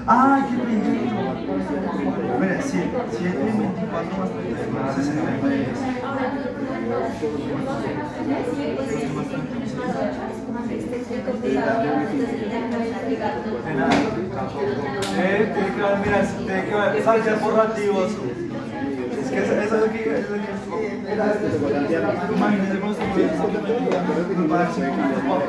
¡Ay, 0.08 0.42
qué 0.48 0.56
pendejo! 0.58 1.20
Mira, 2.40 2.58
7, 2.62 2.88
7, 3.10 3.38
24 3.38 3.56
más 3.56 3.64
39, 3.64 3.64
63. 3.64 3.64
De 3.66 3.92
nada. 3.92 3.95
Eh, 15.18 15.52
tiene 15.54 15.70
que 15.74 15.80
ver, 15.80 15.98
mira, 16.04 16.18
tiene 16.22 16.64
que. 16.64 16.98
Es 19.20 19.30
que 19.30 19.38
eso, 19.38 19.52
es 19.54 19.92
que... 19.92 20.18
Es 20.18 20.26
por... 25.22 25.40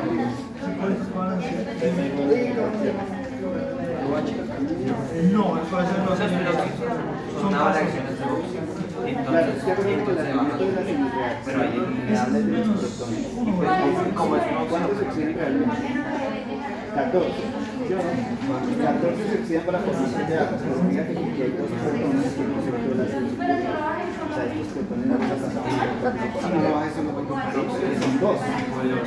Cinco 0.62 0.84
para 1.14 1.36
No, 5.32 5.44
el 5.58 5.64
corazón 5.68 6.00
no 6.04 6.12
Son 9.08 9.24
pasos. 9.24 9.30
Claro, 9.30 9.52
es 9.52 9.64
que 9.64 9.72
acuérdense 9.72 10.04
que 10.04 10.10
el 10.10 10.16
rendimiento 10.18 10.64
de 10.64 10.72
la 10.72 10.82
semireal, 10.84 11.36
pero 11.44 11.58
ahí 11.62 11.78
habla 12.18 12.38
de 12.38 12.44
los 12.44 12.68
electrones. 12.68 13.24
Como 14.14 14.36
es 14.36 14.42
¿cuántos 14.68 14.98
se 14.98 15.04
oxidan 15.08 15.34
realmente? 15.34 15.80
14. 16.94 17.30
¿Sí 17.88 17.92
o 17.92 17.96
no? 17.96 18.10
14 18.84 19.28
se 19.28 19.36
oxidan 19.38 19.64
para 19.64 19.78
formación 19.78 20.28
de. 20.28 20.34
Pero 20.34 20.76
que 20.88 21.42
hay 21.42 21.52
dos 21.56 21.70
protones 21.72 22.36
que 22.36 22.44
no 22.44 22.60
se 22.60 22.68
O 22.68 23.00
sea, 24.28 24.44
estos 24.44 24.76
protones 24.76 25.06
no 25.08 25.16
se 25.16 25.26
pasan. 25.28 25.52
Si 26.38 26.52
no 26.52 26.74
son 27.96 28.12
dos. 28.20 28.36
O 28.36 28.42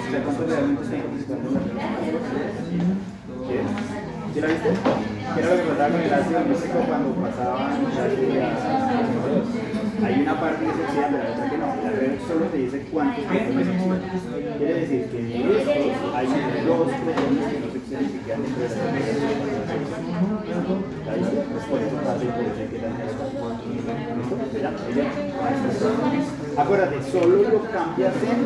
sea, 0.10 0.20
¿cuántos 0.24 0.46
realmente 0.50 0.82
están 0.82 1.02
participando 1.02 1.46
en 1.46 1.54
la 1.54 1.62
reacción? 1.62 2.98
¿Qué? 3.46 3.58
¿Sí 4.34 4.40
la 4.40 4.48
viste? 4.48 4.70
¿Qué 4.72 5.40
era 5.40 5.50
lo 5.50 5.56
que 5.56 5.70
pasaba 5.70 5.90
con 5.90 6.02
el 6.02 6.14
ácido 6.14 6.40
nítrico 6.42 6.80
cuando 6.88 7.10
pasaban 7.22 7.72
hay 10.04 10.22
una 10.22 10.40
parte 10.40 10.66
que 10.66 10.72
se 10.72 10.84
oxida, 10.84 11.08
pero 11.12 11.24
la 11.24 11.32
otra 11.32 11.50
que 11.50 11.58
no. 11.58 11.68
La 11.68 11.90
red 11.92 12.20
solo 12.28 12.46
te 12.46 12.58
dice 12.58 12.86
cuántos 12.92 13.24
protones 13.26 13.66
se 13.66 13.72
oxidan. 13.72 14.02
Quiere 14.58 14.74
decir 14.74 15.06
que 15.12 15.18
de 15.22 15.34
estos 15.60 16.16
hay 16.16 16.28
dos 16.66 16.88
protones 16.92 17.46
que 17.52 17.60
no 17.60 17.68
se 17.72 17.78
oxidan 17.78 18.04
y 18.04 18.08
que 18.08 18.20
quedan 18.26 18.42
dentro 18.44 18.62
de 18.62 18.70
la 18.70 18.76
red. 18.92 19.02
¿La 21.06 21.14
viste? 21.16 21.38
Pues 21.52 21.66
por 21.66 21.80
eso 21.82 21.96
pasa 21.98 22.24
y 22.24 22.28
por 22.28 22.44
eso 22.46 22.60
hay 22.62 22.68
que 22.68 22.80
dañar 22.80 23.08
¿Listo? 24.18 24.36
Acuérdate, 26.58 26.98
solo 27.12 27.36
lo 27.38 27.62
cambias 27.72 28.14
en 28.24 28.42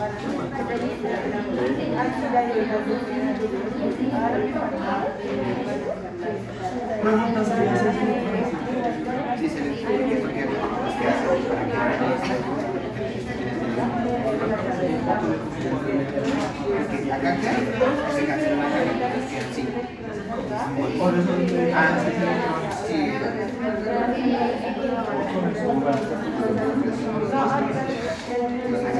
no, 0.00 0.08
no, 7.10 7.20
que 7.20 7.26
hacen 18.20 18.20
para 18.20 18.20
que 18.20 18.26
hacer 28.76 28.99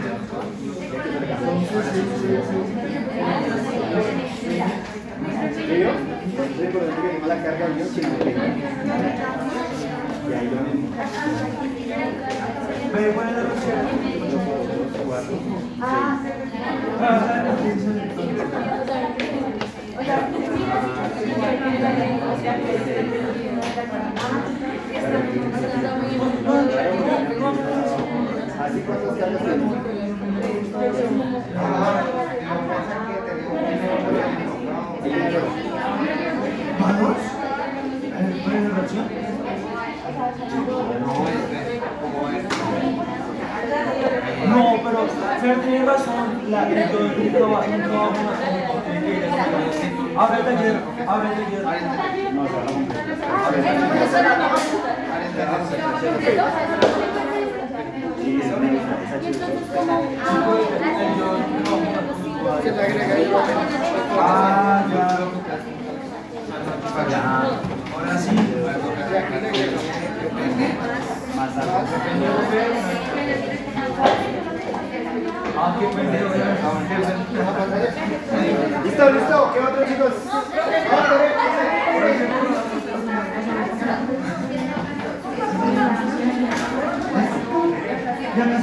Así 28.59 28.79
cuando 28.81 29.15
se 29.15 29.23
habla 29.23 29.39
de 29.39 29.90
¿Vamos? 36.79 37.17
No, 44.47 44.79
pero 44.83 45.07
Fer 45.41 45.61
tiene 45.61 45.85
razón, 45.85 46.41
la, 46.49 46.67
el, 46.69 46.77
el 46.77 46.85
un 46.85 47.33
trabajo 47.33 47.63
Abre 50.17 50.37
el 50.39 50.45
taller, 50.45 50.75
abre 51.07 51.27
el 51.29 51.35
y 59.01 59.07
entonces 62.67 62.79
agrega. 62.79 63.15
Ah, 64.19 64.83
ya. 67.09 67.25
Ahora 67.93 68.17
sí. 68.17 68.35
Más 71.35 71.51
¿Listo, 78.83 79.11
listo? 79.11 79.51
¿Qué 79.53 79.59
otro, 79.59 79.85
chicos? 79.87 80.13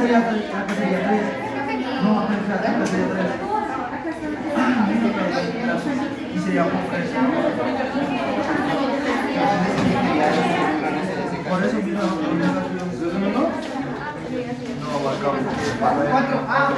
sería 0.08 0.18
hasta. 0.18 0.32
No, 2.02 2.20
acá 2.20 2.36
tres. 2.46 3.26
Y 6.34 6.38
sería. 6.38 6.64
Por 11.48 11.62
eso 11.64 11.76
No, 14.80 15.02
acá. 15.02 15.28
Cuatro. 16.10 16.38
Ah. 16.48 16.72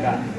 Así. 0.00 0.30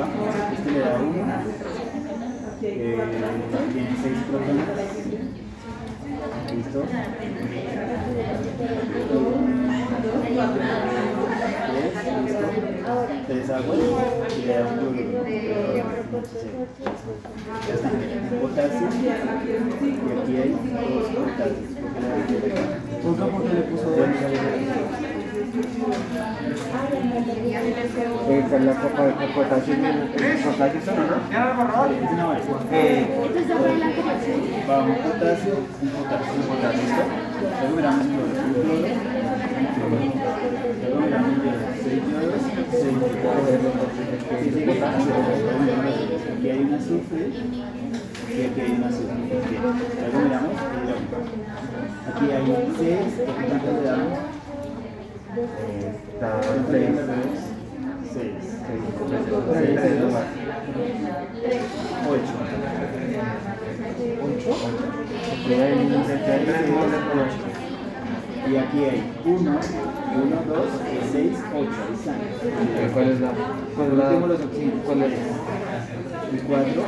Acá, 0.00 0.52
este 0.52 0.70
le 0.70 0.80
da. 0.80 1.00
Eh, 2.62 2.98
tiene 3.72 3.96
seis. 4.02 4.18
Listo. 6.54 6.80
Tres, 11.66 11.94
listo. 12.24 12.46
Tres 13.26 13.50
aguas 13.50 13.78
y 14.36 14.42
le 14.42 14.54
da 14.54 14.66
un 14.66 14.78
Y 15.50 15.54
aquí 20.12 20.36
hay 20.36 20.50
dos 20.50 21.08
potasios. 21.10 21.70
¿Por 21.72 22.26
qué 22.26 22.34
le 22.38 22.48
da 22.54 23.26
¿Por 23.26 23.42
qué 23.42 23.54
le 23.54 23.62
puso? 23.62 23.88
Eh, 28.28 28.44
la 28.60 28.74
copa 28.74 29.02
de 29.04 29.12
potasio, 29.34 29.74
potasio 30.44 30.80
son, 30.84 30.96
¿no? 30.96 31.16
No, 32.16 32.32
es. 32.34 32.42
Eh, 32.70 33.08
Va 34.68 34.76
un 34.84 34.94
potasio, 34.94 35.54
potasio, 35.96 36.40
potasio. 36.46 37.02
Luego 37.60 37.76
miramos 37.76 38.06
Aquí 39.90 39.98
hay 46.48 46.58
un 46.60 46.74
azufre 46.74 47.22
y 48.30 48.42
aquí 48.42 48.60
hay 48.60 48.70
un 48.70 48.84
azufre. 48.84 49.18
Miramos. 50.22 50.56
Aquí 52.06 52.24
hay 52.30 52.44
seis, 52.78 53.14
¿por 53.26 53.34
cuánto 53.34 53.70
le 53.72 53.82
damos? 53.82 54.18
está 56.14 56.28
¿Cuánto 56.40 56.72
le 56.72 56.78
tres? 56.78 57.40
Seis. 58.12 58.34
seis, 59.80 60.00
dos. 60.00 60.12
más. 60.12 60.26
Ocho. 67.18 67.49
El 68.46 68.52
Y 68.52 68.56
aquí 68.56 68.84
hay 68.84 69.12
1, 69.24 69.38
1, 69.40 69.60
2, 69.60 69.60
6, 71.12 71.38
8. 71.54 71.70
Ahí 71.80 71.94
están. 71.94 72.92
¿Cuál 72.92 73.08
es 73.10 73.20
la? 73.20 73.32
¿Cuál 73.76 73.90
es 73.90 73.98
la? 73.98 74.04
¿Cuál 74.84 75.02
es? 75.02 75.12
Y 76.32 76.36
4, 76.46 76.82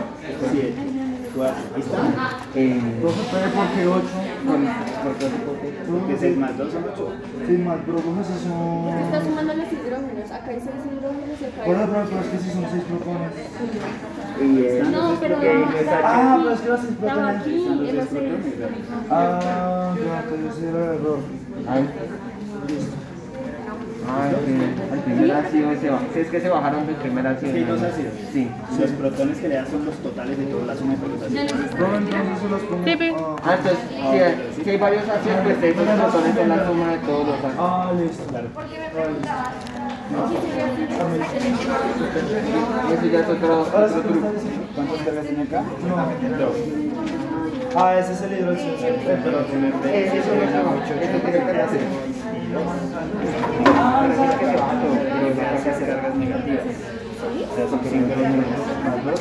7, 0.53 1.02
4. 1.35 1.55
Ahí 1.75 1.81
están. 1.81 2.07
Eh, 2.55 2.99
Profe, 3.01 3.21
pero 3.33 3.47
¿por 3.53 3.67
qué 3.75 3.87
8? 3.87 4.05
¿cuál? 4.47 4.63
¿Por 5.03 5.15
qué? 5.17 5.27
¿Por 5.47 5.57
qué? 5.61 5.69
Porque 5.91 6.17
6 6.19 6.37
más 6.39 6.59
2 6.59 6.73
son 6.73 6.85
8. 6.93 7.13
Sí, 7.47 7.53
más, 7.59 7.79
pero 7.87 7.99
profe, 7.99 8.23
si 8.25 8.45
son... 8.45 8.89
Está 8.99 9.19
sumando 9.25 9.55
los 9.55 9.73
hidrógenos. 9.73 10.31
Acá 10.31 10.51
hay 10.51 10.61
seis 10.61 10.83
hidrógenos 10.87 11.41
y 11.41 11.45
acá 11.45 11.65
Por 11.65 11.77
hay... 11.77 11.87
profe, 11.87 12.09
pero 12.11 12.21
es 12.23 12.29
que 12.33 12.39
si 12.39 12.51
son 12.51 12.65
6 12.71 12.83
protones. 12.85 13.33
Y 14.43 14.59
eh, 14.61 14.85
No, 14.93 15.17
pero 15.21 15.37
ahí 15.39 15.65
está 15.81 15.99
Ah, 16.05 16.35
aquí. 16.35 16.43
pero 16.43 16.55
es 16.55 16.61
que 16.61 16.69
los 16.69 16.81
6 16.81 16.91
Estaba 16.93 17.13
protones. 17.13 17.41
aquí, 17.41 17.57
Están 17.63 17.79
los 17.79 17.89
en 17.89 17.93
6 17.93 17.95
los 17.97 18.09
seis. 18.09 18.55
protones. 18.55 18.85
Ah, 19.11 19.95
ya, 19.97 20.25
entonces 20.35 20.63
era 20.65 20.79
el 20.85 20.95
error. 21.01 21.19
Ay. 21.69 21.89
Ah, 24.09 24.29
sí. 24.45 24.53
El 24.93 25.01
primer 25.01 25.31
ácido 25.33 25.71
se 25.81 25.91
ba- 25.91 26.01
sí, 26.13 26.21
es 26.21 26.29
que 26.29 26.41
se 26.41 26.49
bajaron 26.49 26.87
del 26.87 26.97
primer 26.97 27.27
ácido. 27.27 27.55
Hay 27.55 27.65
dos 27.65 27.83
ácidos. 27.83 28.13
Sí. 28.33 28.49
Los 28.81 28.91
protones 28.91 29.39
que 29.39 29.49
le 29.49 29.55
dan 29.57 29.67
son 29.71 29.85
los 29.87 29.95
totales 29.97 30.39
de 30.39 30.45
toda 30.47 30.67
la 30.67 30.75
suma 30.77 30.93
de 30.95 30.99
protones. 30.99 31.53
Profe, 31.53 31.97
entonces 31.97 32.39
se 32.43 32.49
los 32.49 32.61
pongo... 32.63 32.85
Sí, 32.85 32.95
sí. 32.99 33.13
ah, 33.17 33.37
Ah, 33.45 33.55
entonces, 33.59 33.79
si 33.89 33.97
hay, 34.19 34.51
si 34.65 34.71
hay 34.71 34.77
varios 34.79 35.03
ácidos, 35.09 35.37
pues 35.45 35.63
estos 35.63 35.85
protones 35.87 36.35
son 36.35 36.49
la 36.49 36.67
suma 36.67 36.89
de 36.93 36.99
todos 36.99 37.27
los 37.29 37.37
ácidos. 37.37 37.57
Ah, 37.59 37.93
listo. 37.99 38.25
Claro. 38.25 38.49
Eso 42.93 43.07
ya 43.07 43.21
es 43.21 43.29
otro, 43.29 43.65
sí, 43.65 43.71
¿qué 43.73 44.03
truco. 44.03 44.27
está 44.27 44.33
diciendo? 44.33 44.67
¿Cuántas 44.75 44.99
cargas 45.03 45.27
tiene 45.27 45.43
acá? 45.43 45.63
No. 45.89 45.97
Ah, 47.75 47.99
ese 47.99 48.13
es 48.13 48.21
el 48.23 48.33
hidróxido. 48.39 48.75
Pero 49.25 49.39
tiene 49.47 49.69
Ese 49.69 50.19
es 50.19 50.25
suma, 50.25 50.45
eso 50.45 51.19
tiene 51.25 51.45
que 51.47 51.61
hacer. 51.63 51.81
Ah, 52.55 54.07
Pero 54.09 54.25
es 54.25 54.37
que 54.37 54.45
se 54.47 54.57
baja 54.57 54.75
todo. 54.83 54.95
Pero 55.01 55.35
se 55.35 55.41
hace 55.43 55.71
hacer 55.71 55.89
cargas 55.89 56.15
negativas. 56.17 56.65
O 57.23 57.55
sea, 57.55 57.69
son 57.69 57.81
5 57.83 58.07
más 58.09 59.05
2. 59.05 59.21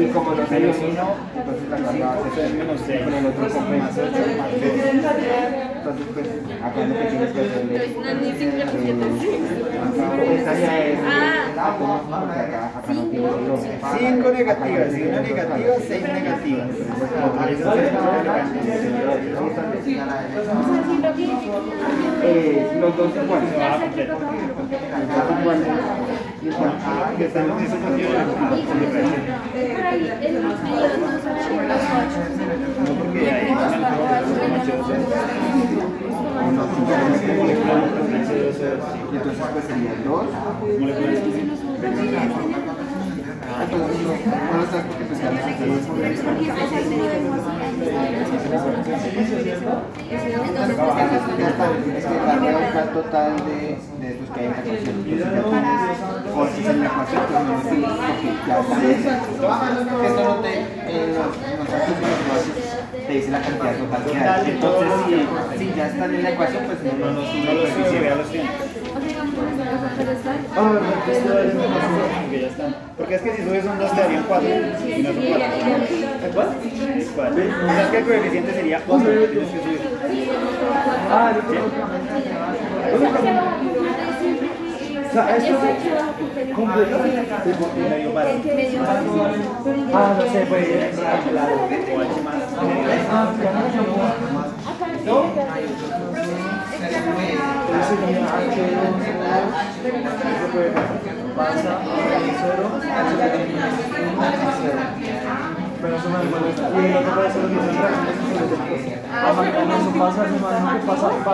Y 0.00 0.06
como 0.12 0.30
los 0.34 0.50
Menos 0.50 0.76
1, 0.76 0.88
entonces 1.36 1.68
la 1.68 1.76
carga 1.76 2.18
es 2.18 2.32
hace 2.32 2.48
menos 2.54 2.80
6. 2.86 3.02
con 3.02 3.14
el 3.14 3.26
otro 3.26 3.42
Más 3.42 3.52
compensa. 3.52 4.00
8 4.00 4.18
más 4.38 4.50
2. 4.50 4.62
Entonces, 5.78 6.06
pues, 6.14 6.26
acá 6.62 6.78
lo 6.86 6.94
que 6.94 7.04
tienes 7.04 7.30
que 7.32 7.40
hacerle 7.40 7.76
esta 10.38 10.58
ya 10.58 10.78
es 10.86 10.98
átomos, 11.58 12.00
porque 12.08 12.40
acá, 12.40 12.72
acá 12.78 12.92
no 12.92 13.02
tiene 13.04 13.28
solo 13.28 13.58
5 13.58 14.30
negativas, 14.30 14.98
y 14.98 15.02
una 15.02 15.20
negativa, 15.20 15.74
6 15.86 16.02
negativas. 16.02 16.68
Eh, 22.22 22.78
los 22.80 22.96
dos 22.96 23.10
iguales. 23.14 23.50
Completo. 23.80 24.12
Los 24.18 25.40
iguales. 25.40 25.66
Igual. 26.42 26.72
Que 27.16 27.24
están 27.26 27.44
en 27.44 27.58
esa 27.58 27.76
posición. 27.76 28.12
Sí, 28.54 28.60
me 28.74 28.86
parece. 28.86 29.18
Por 29.74 29.86
ahí, 29.86 30.02
el 30.08 30.18
medio 30.18 30.40
no 30.42 30.50
son 30.50 30.70
los 30.70 30.82
ocho. 30.82 31.50
No, 32.84 32.92
porque 32.94 33.20
ahí 33.30 33.48
en 33.48 33.58
el 33.58 33.58
juego 33.58 34.14
son 34.28 34.50
H2O. 34.58 34.92
Moleculares 37.38 37.90
con 37.90 38.06
H2O. 38.08 38.86
Y 39.12 39.16
entonces 39.16 39.46
pues 39.52 39.64
serían 39.64 39.98
dos. 40.04 40.26
Pues 45.18 45.56
que 45.56 45.64
el 52.78 52.88
total 52.90 53.36
de, 53.44 53.78
de 53.98 54.06
estos 54.12 54.30
que 54.30 54.40
hay 54.40 54.46
en 54.46 54.52
la 54.52 54.62
ya 54.62 55.42
Porque 56.34 56.70
en 56.70 56.80
la 56.80 56.90
pues 56.94 57.10
no 57.42 57.58
ya 58.46 58.58
está. 58.58 59.18
Esto 60.06 60.22
no 60.22 60.34
te, 60.36 60.52
los, 61.08 61.26
los 61.26 61.68
los 61.68 62.42
te 63.06 63.12
dice 63.12 63.30
la 63.30 63.40
cantidad 63.40 63.76
total 63.76 64.04
que 64.04 64.16
hay. 64.16 64.50
Entonces, 64.52 64.88
si, 65.58 65.64
ya 65.74 65.86
están 65.88 66.14
en 66.14 66.22
la 66.22 66.30
ecuación, 66.30 66.64
pues 66.66 66.78
no, 66.84 66.92
no, 66.92 67.10
no, 67.10 67.22
No 67.22 68.67
Ah, 69.98 70.72
¿verdad 70.72 71.04
que 71.04 71.12
esto 71.12 71.38
es 71.40 71.54
Porque 71.54 72.40
ya 72.40 72.46
están. 72.46 72.76
Porque 72.96 73.14
es 73.16 73.22
que 73.22 73.36
si 73.36 73.42
subes 73.42 73.64
un 73.64 73.78
2 73.78 73.90
te 73.90 74.00
darían 74.00 74.24
4. 74.28 74.48
Y 74.48 74.52
no 75.02 75.12
son 75.12 75.24
4. 75.26 75.44
¿Es 76.24 76.34
4? 76.34 76.54
Es 76.96 77.10
4. 77.16 77.34
O 77.34 77.36
sea, 77.36 77.82
es 77.82 77.88
que 77.88 77.98
el 77.98 78.04
coeficiente 78.04 78.52
sería 78.52 78.80
1. 78.86 79.04
Tienes 79.04 79.30
que 79.30 79.58
subir. 79.58 79.80
Ah, 81.10 81.32
yo 81.34 81.40
creo 81.48 81.64
O 85.08 85.12
sea, 85.12 85.36
esto 85.36 85.54
completo. 86.54 86.96
Y 87.06 87.80
medio 87.80 88.14
para. 88.14 88.30
Ah, 89.94 90.14
no 90.16 90.24
sé, 90.32 90.46
pues. 90.48 90.68
O 90.94 92.00
H 92.00 92.22
más. 92.22 92.42
Ah, 93.10 93.32
sería 97.88 98.18
H2 98.30 99.17
pasa 101.36 101.80
0, 102.40 102.70
pero 102.82 103.02
bueno. 103.02 103.68
Y 106.70 106.88
pasa, 110.88 111.08
me. 111.08 111.28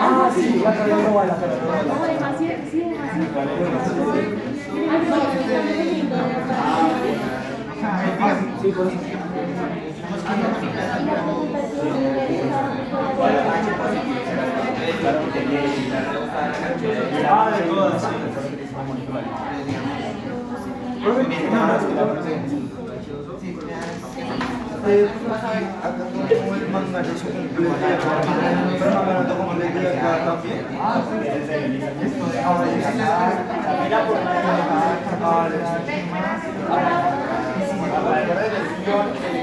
Ah, 0.00 0.30
sí. 0.34 0.62
Sí, 8.62 8.72
por 8.72 8.86
eso. 8.88 9.27
Ah, 10.30 10.34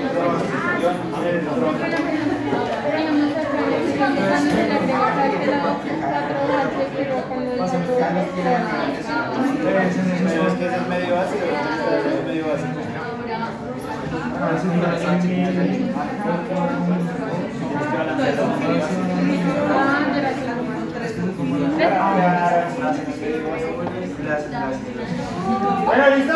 de 0.08 0.55
Bueno, 25.86 26.10
¿listo 26.16 26.36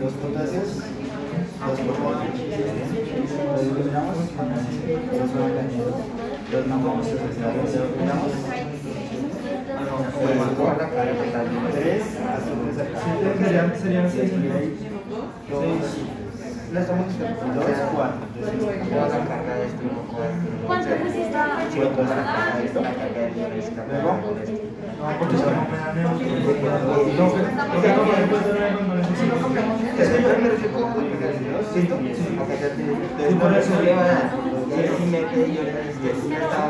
Dos 0.00 0.12
potasios, 0.12 0.68
dos 15.60 16.19
Dos, 16.70 16.74
La 16.74 16.80
estamos 16.82 17.06
dos, 17.18 17.64
cuatro. 17.94 18.20
¿Cuánto 20.66 20.94
pusiste? 20.96 21.34
Cuatro 21.34 22.02
es 22.02 22.08
la 22.10 22.22
carga 22.24 22.56
de 22.56 22.64
esto. 22.64 22.80
Luego, 23.90 24.12
No, 27.18 27.26
porque 29.42 29.60
me. 29.60 29.80
Es 29.98 30.08
que 30.08 30.22
yo 30.22 30.28
me 30.28 30.48
refiero 30.48 30.78
sí. 31.74 31.80
Por 33.40 33.52
eso. 33.52 33.74
Yo 33.82 33.96
le 35.62 35.72
dije, 35.82 36.08
estaba. 36.32 36.68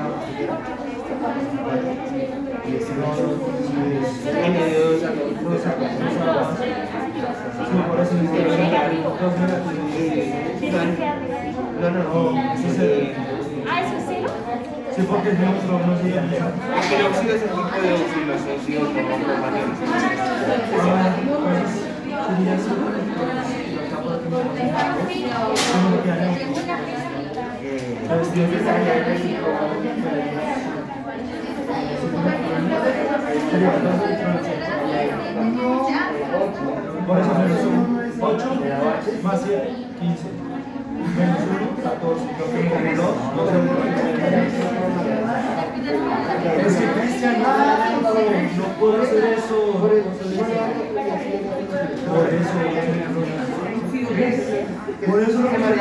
Y 2.65 2.71
me 4.51 4.65
dio 4.71 4.85
esa 5.57 5.73
Sí, 7.71 7.77
por 7.89 7.99
eso 8.01 8.15
digo, 8.17 8.37
dos 9.21 9.35
negativos. 9.39 9.85
No, 11.81 11.87
no, 11.91 12.01
no. 12.03 12.57
Sí, 12.57 12.69
sí. 12.71 12.87
Ah, 13.69 13.81
¿eso 13.81 13.97
es 13.97 14.05
cero? 14.07 14.29
Sí, 14.95 15.01
porque 15.09 15.29
es 15.31 15.39
neutro, 15.39 15.73
no 15.87 15.93
se 15.97 16.07
llama. 16.11 16.33
El 16.33 17.07
óxido 17.07 17.33
es 17.35 17.43
el 17.43 17.49
tipo 17.49 17.63
de 17.63 17.93
óxido, 17.95 18.27
los 18.27 18.43
óxidos. 18.59 18.89
Ah, 20.83 21.17
pues, 21.45 21.71
sería 22.37 22.55
eso. 22.55 22.73
¿Cómo 23.95 24.11
electrones. 29.81 30.70
Por 37.07 37.19
eso 37.19 37.35
menos 37.35 37.61
8 38.21 38.47
más 39.23 39.41
7, 39.43 39.71
15. 40.01 40.25
Menos 41.17 41.41
1, 41.41 41.83
14. 41.83 42.25
Lo 42.39 42.45
que 42.51 42.61
me 42.79 42.95
2, 42.95 43.07
2 43.37 43.51
Es 46.67 46.75
que 46.77 46.87
Cristian, 47.01 47.37
no, 47.43 47.49
no 48.57 48.67
puedo 48.79 49.03
hacer 49.03 49.25
eso. 49.25 49.57
Por 49.81 49.93
eso. 49.93 50.11
Por 55.07 55.21
eso 55.23 55.39
que 55.51 55.59
me 55.59 55.67
2. 55.67 55.81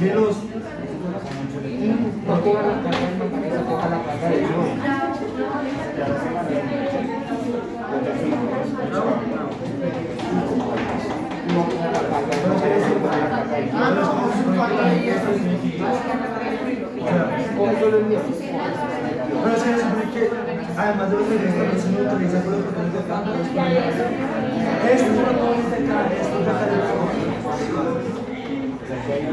Menos. 0.00 0.36
Es 19.48 19.62
que 19.62 19.70
se 19.72 19.80
supone 19.80 20.04
que, 20.12 20.22
además 20.76 21.10
de 21.10 21.16
los 21.16 21.26
no 21.88 21.98
utiliza 22.12 22.38
por 22.42 22.54
de 22.54 22.98
acá, 22.98 23.24
estos 24.92 25.14
de 25.16 26.50
acá 26.50 26.66
de 26.66 26.76
la 26.76 28.17
Este 29.08 29.24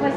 Pues 0.00 0.14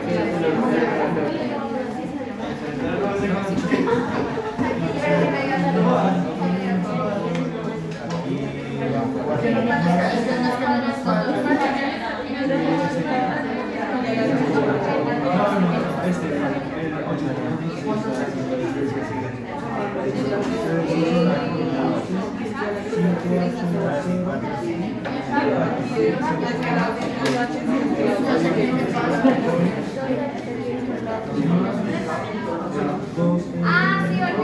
Ah, 33.65 34.07
sí, 34.09 34.17
no 34.17 34.29
es 34.29 34.35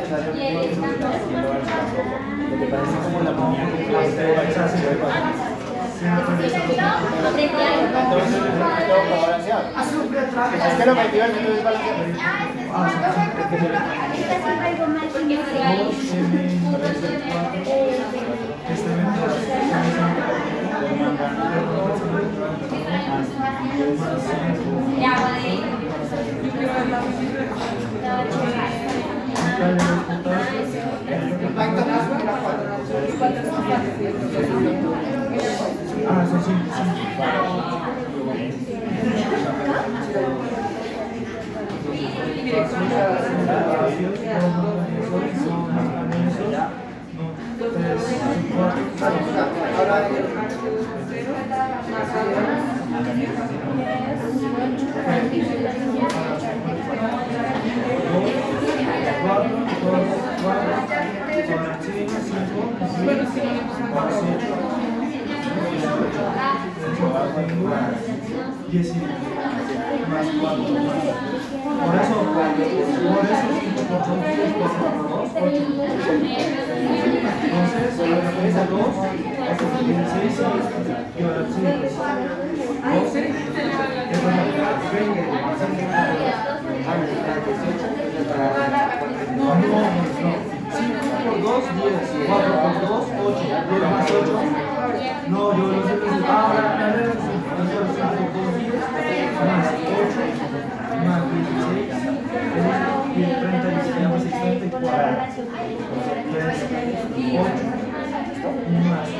necesario. 0.00 0.25
Lo 0.36 0.42
que 2.58 2.66
parece 2.66 2.96
como 3.02 3.20
la 3.22 3.30
momia 3.32 3.64
que 3.72 3.84
Entonces, 5.96 6.52
todo 8.86 9.02
para 9.08 9.22
balancear. 9.22 9.62
Es 10.66 10.74
que 10.74 10.84
lo 10.86 10.94
metió 10.94 11.24
en 11.24 11.30
el 11.36 11.44
desbalanceado. 11.56 12.04
Ah, 36.08 36.24
sí, 36.30 36.36
sí, 36.44 36.52
sí. 36.70 37.06
Por 70.36 70.52
eso, 71.96 72.14
por 72.26 72.44
eso 73.24 73.46
Entonces, 77.46 77.96
la 78.10 78.16
a 78.16 78.66
2, 78.66 78.80
hasta 79.50 79.66
6, 79.80 80.40
y 81.16 81.22
ahora 81.22 81.42
5. 81.48 81.66
12, 82.96 83.20
es 83.26 84.22
la 84.24 84.30
mitad, 84.44 84.76
20, 84.92 85.22
5 90.76 91.00
por 91.24 91.36
2, 91.42 91.64
10, 91.76 92.26
4 92.26 92.52
por 92.62 92.74
2, 92.88 93.04
8, 93.26 93.44
10 93.70 93.82
más 93.90 94.04
8, 94.10 94.40
9. 95.28 95.35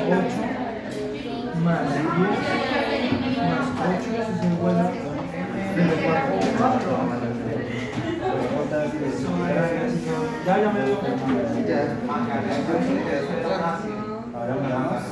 8, 0.07 0.15
más 1.65 1.83
10, 1.83 2.03
más 3.37 3.67
8, 3.77 4.07
eso 4.15 4.31
es 4.31 4.45
igual 4.53 4.77
a 4.79 4.83
24. 5.75 6.97
Ya, 10.45 10.53
ya 10.59 10.69
me 10.71 10.79
dio. 10.85 10.95
Ahora 14.33 14.55
miramos. 14.55 15.03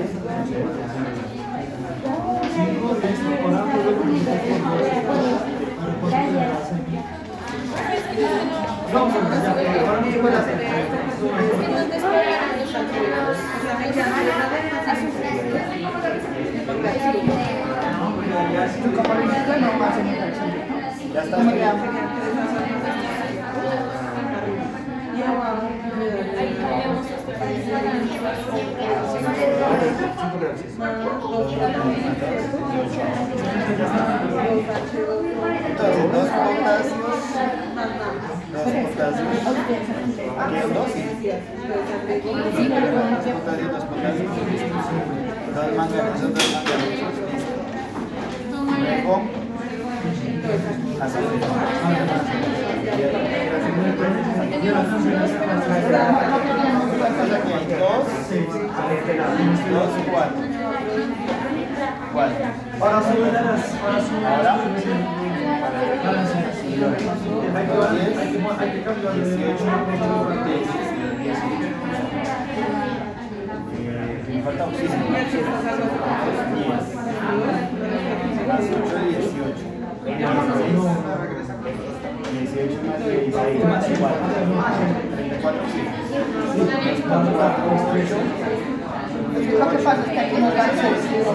Gracias. 10.21 10.61
Ya 21.13 21.23
está. 21.23 22.00
Entonces, 35.71 36.05
dos. 36.13 36.29
Dos 40.51 40.73
dos. 40.73 40.91
Dos 40.91 41.07
dos. 49.03 49.21
Entonces 57.21 57.39
aquí 57.39 57.51
hay 57.53 57.65
dos, 57.79 58.05
dos, 59.71 59.89
cuatro. 60.11 60.41
Cuatro. 62.13 62.45
Ahora 62.81 62.99
sube 63.03 63.29
las. 63.31 63.63
Ahora. 64.25 64.53
Hay 67.53 67.65
que 67.65 67.71
que- 68.31 68.71
que 68.71 68.81
cambiar 68.83 69.13
de 69.13 69.19
18, 69.21 69.37
18. 69.37 69.65
Me 74.27 74.41
falta 74.41 74.63
oxígeno. 74.65 75.05
10. 76.55 76.85
Más 78.47 78.61
8, 78.61 78.95
18. 79.09 79.61
18 81.71 82.83
más 82.87 82.99
16 83.05 83.65
más 83.65 83.85
4. 83.85 84.17
34 85.15 85.61
Lo 89.59 89.69
que 89.69 89.77
pasa 89.77 90.01
es 90.01 90.09
que 90.09 90.19
aquí 90.19 90.37
no 90.41 90.51
dan 90.51 90.71
solución. 90.77 91.31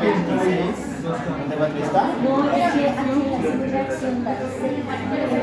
26. 0.00 0.94
¿Dónde 1.04 1.56
va 1.56 1.68
está? 1.68 2.02
No, 2.24 2.32
es 2.50 2.64
que 2.72 2.88
aquí 2.88 3.12
la 3.42 3.66
reacción 3.66 4.24
da 4.24 4.32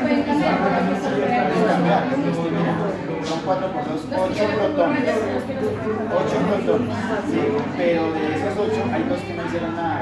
Pueden 0.02 0.24
cambiar 0.24 0.58
para 0.58 0.80
que 0.89 0.95
se 0.95 1.10
vea. 1.22 1.41
Son 3.24 3.39
4 3.45 3.72
por 3.72 3.84
2, 3.86 4.02
8 4.12 4.43
protones. 4.58 5.04
8 6.18 6.38
protones. 6.49 6.95
Sí, 7.30 7.41
pero 7.78 8.02
de 8.12 8.22
esos 8.36 8.58
8 8.58 8.82
hay 8.91 9.04
dos 9.04 9.20
que 9.20 9.34
no 9.36 9.45
hicieron 9.45 9.76
nada. 9.76 10.02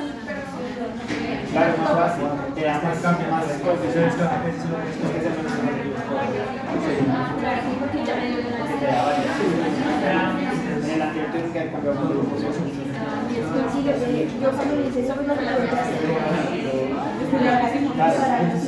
Claro, 1.51 1.77
más 1.79 1.91
fácil. 1.91 2.23
Te 2.55 2.61
da 2.63 2.81
más 2.81 3.01
más 3.29 3.45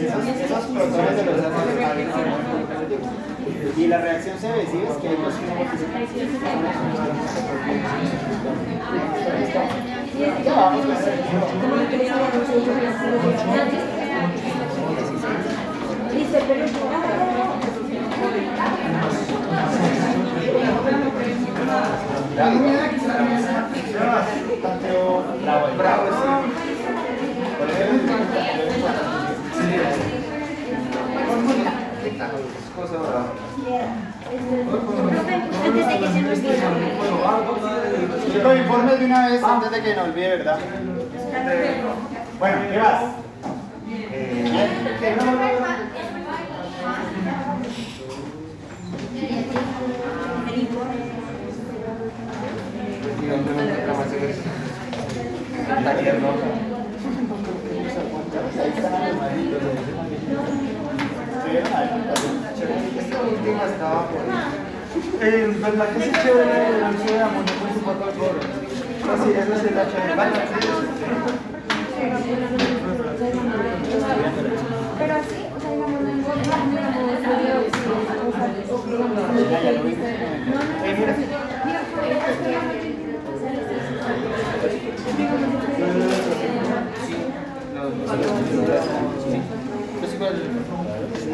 esos, 0.04 0.28
esos 0.28 0.66
protones 0.66 1.16
de 1.16 1.26
los 1.26 1.38
y 3.78 3.88
la 3.88 3.98
reacción 4.00 4.38
se 4.40 4.52
ve, 4.52 4.68
¿sí 4.70 4.78
ves 4.78 4.98
que 4.98 5.10
Tanto 24.62 25.24
bravo. 25.78 26.04
Cosa 32.84 32.98
brava. 32.98 33.32
antes 35.64 35.88
de 35.88 36.00
que 36.00 36.08
se 36.10 36.22
nos 36.22 36.42
diga. 36.42 36.70
Yo 38.34 38.44
lo 38.44 38.58
informes 38.58 39.00
de 39.00 39.06
una 39.06 39.30
vez 39.30 39.42
antes 39.42 39.72
de 39.72 39.82
que 39.82 39.96
no 39.96 40.04
olvide, 40.04 40.30
¿verdad? 40.36 40.60
Bueno, 42.40 42.58
¿qué 42.70 42.78
vas? 42.78 43.04
Eh, 43.88 44.68
¿Y 53.22 53.26
dónde 53.26 53.52
me 53.54 53.64
encuentra 53.64 53.94
más 53.94 54.12
ejercicio? 54.12 54.52
Taller 55.86 56.22
rojo. 56.22 56.74
Esta 61.54 63.22
última 63.22 63.66
estaba 63.66 64.08
¿Verdad 65.74 65.90
que 65.90 66.12
chévere 66.22 66.68
el 66.68 66.84
anuncio 66.84 67.14
de 67.16 67.22
amonio 67.24 67.54
con 67.60 67.74
su 67.74 67.80
pata 67.80 68.06
al 68.06 68.14
coro? 68.14 68.40
Así, 69.12 69.30
ese 69.32 69.42
es 69.42 69.64
el 69.64 69.80
H. 69.80 70.16
Vale, 70.16 70.32
Pero 75.00 75.14
así, 75.16 75.40
o 75.50 75.60
sea, 75.60 75.72
digamos, 75.74 76.02
no 76.04 76.10
encontramos 76.12 76.74
Ya, 79.50 79.58
ya 79.64 79.72
lo 79.72 79.84
viste. 79.84 80.10
Eh, 80.10 80.96
mira. 80.96 81.14
Pues 90.00 90.14
igual. 90.14 90.36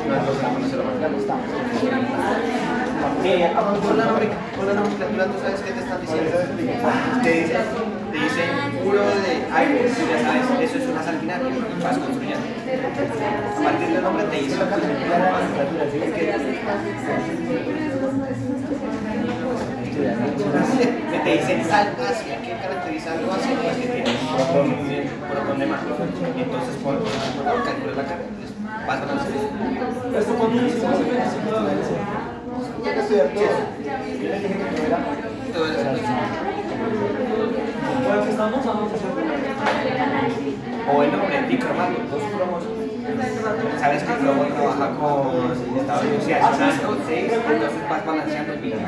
Las 0.09 0.25
dos 0.25 0.41
la 0.41 0.49
conocer 0.49 0.79
Eh, 3.23 3.51
Con 3.53 3.97
la 3.97 4.05
nomenclatura, 4.05 4.55
con 4.55 4.65
la 4.67 4.73
nomenclatura, 4.73 5.25
¿tú 5.25 5.33
sabes 5.41 5.61
qué 5.61 5.71
te 5.71 5.79
están 5.79 6.01
diciendo? 6.01 6.31
Te 7.23 7.31
dicen, 7.31 7.61
te 8.11 8.17
dicen 8.17 8.49
puro 8.83 8.99
de 8.99 9.45
aire, 9.53 9.89
tú 9.89 10.01
ya 10.09 10.17
sabes, 10.23 10.69
eso 10.69 10.77
es 10.77 10.89
una 10.89 11.03
salpinaria, 11.03 11.49
y 11.49 11.83
vas 11.83 11.97
construyendo. 11.97 12.47
A 13.59 13.63
partir 13.63 13.89
nombre 14.39 14.45
te 14.45 14.45
dicen 14.45 14.59
lo 14.59 14.69
que 21.11 21.19
te 21.19 21.31
dicen 21.37 21.65
sal 21.65 21.87
ácida, 22.07 22.37
¿qué 22.41 22.57
caracteriza 22.61 23.11
algo 23.13 23.31
así? 23.33 23.49
Pues 23.61 23.75
que 23.77 23.87
tiene 23.87 24.11
un. 24.61 24.99
Entonces, 26.39 26.75
por 26.83 26.99
por 26.99 27.63
calcular 27.63 27.95
la 27.97 28.03
carga, 28.05 28.25
pues, 28.37 28.51
¿Esto 30.19 30.33
era. 34.85 34.99
todo 35.53 35.65
eso. 35.65 35.79
Bueno, 38.07 38.23
que 38.23 38.29
estamos 38.29 38.65
vamos 38.65 38.91
a 38.91 38.95
hacer. 38.95 39.09
O 40.91 41.03
el 41.03 41.11
nombre, 41.11 41.41
dicromato, 41.47 41.99
dos 42.09 42.23
cromos. 42.33 42.63
Sabes 43.79 44.03
que 44.03 44.11
el 44.11 44.19
cromo 44.19 44.43
trabaja 44.43 44.89
con 44.97 45.51
estados 45.79 46.03
con 46.85 46.97
6, 47.07 47.31
entonces 47.31 47.89
vas 47.89 48.05
balanceando 48.05 48.53
el 48.53 48.59
es. 48.63 48.79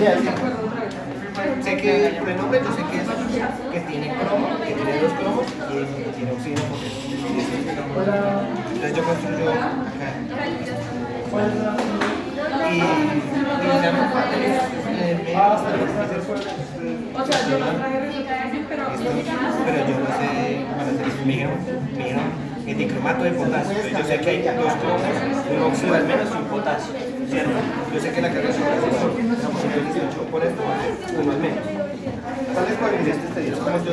Eh, 0.00 0.20
sé 1.62 1.76
que 1.76 2.06
el 2.06 2.16
prenombre, 2.16 2.60
yo 2.62 2.72
sé 2.72 2.82
que 2.90 2.96
es 2.98 3.06
que 3.72 3.80
tiene 3.80 4.14
cromo, 4.14 4.48
que 4.58 4.74
tiene 4.74 5.00
dos 5.00 5.12
cromos 5.12 5.46
y 5.46 6.02
que 6.02 6.10
tiene 6.10 6.32
oxígeno 6.32 6.62
porque 6.68 6.88
entonces 8.74 8.96
yo 8.96 9.02
construyo 9.04 9.50
acá. 9.50 9.70
Y, 12.70 12.76
y 12.76 12.78
ya 13.82 13.92
me 13.92 13.98
falta 13.98 13.99
el 13.99 13.99
medio 13.99 13.99
hasta 13.99 13.99
el 13.99 13.99
Pero... 18.68 18.84
yo 19.86 19.94
no 19.98 20.10
sé, 20.18 20.64
bueno, 20.76 20.90
me 21.24 21.32
dijeron 21.32 22.50
el 22.66 22.78
dicromato 22.78 23.24
de 23.24 23.30
potasio. 23.32 23.76
Yo 23.90 24.04
sé 24.04 24.20
que 24.20 24.30
hay 24.30 24.42
dos 24.42 24.72
cromos, 24.74 25.02
un 25.50 25.62
óxido 25.62 25.92
menos 26.06 26.30
un 26.30 26.44
potasio. 26.44 26.94
Yo 27.92 28.00
sé 28.00 28.12
que 28.12 28.20
la 28.22 28.28
carga 28.28 28.48
es 28.48 28.56
estamos 28.56 29.64
en 29.64 29.70
18 29.92 30.22
por 30.30 30.44
esto, 30.44 30.62
uno 31.20 31.32
al 31.32 31.38
menos. 31.38 31.64
¿Cuál 32.52 32.66
es 32.66 32.74
cuál 32.78 32.94
es 32.94 33.06
este 33.06 33.26
estadio? 33.28 33.58
Como 33.58 33.78
yo, 33.84 33.92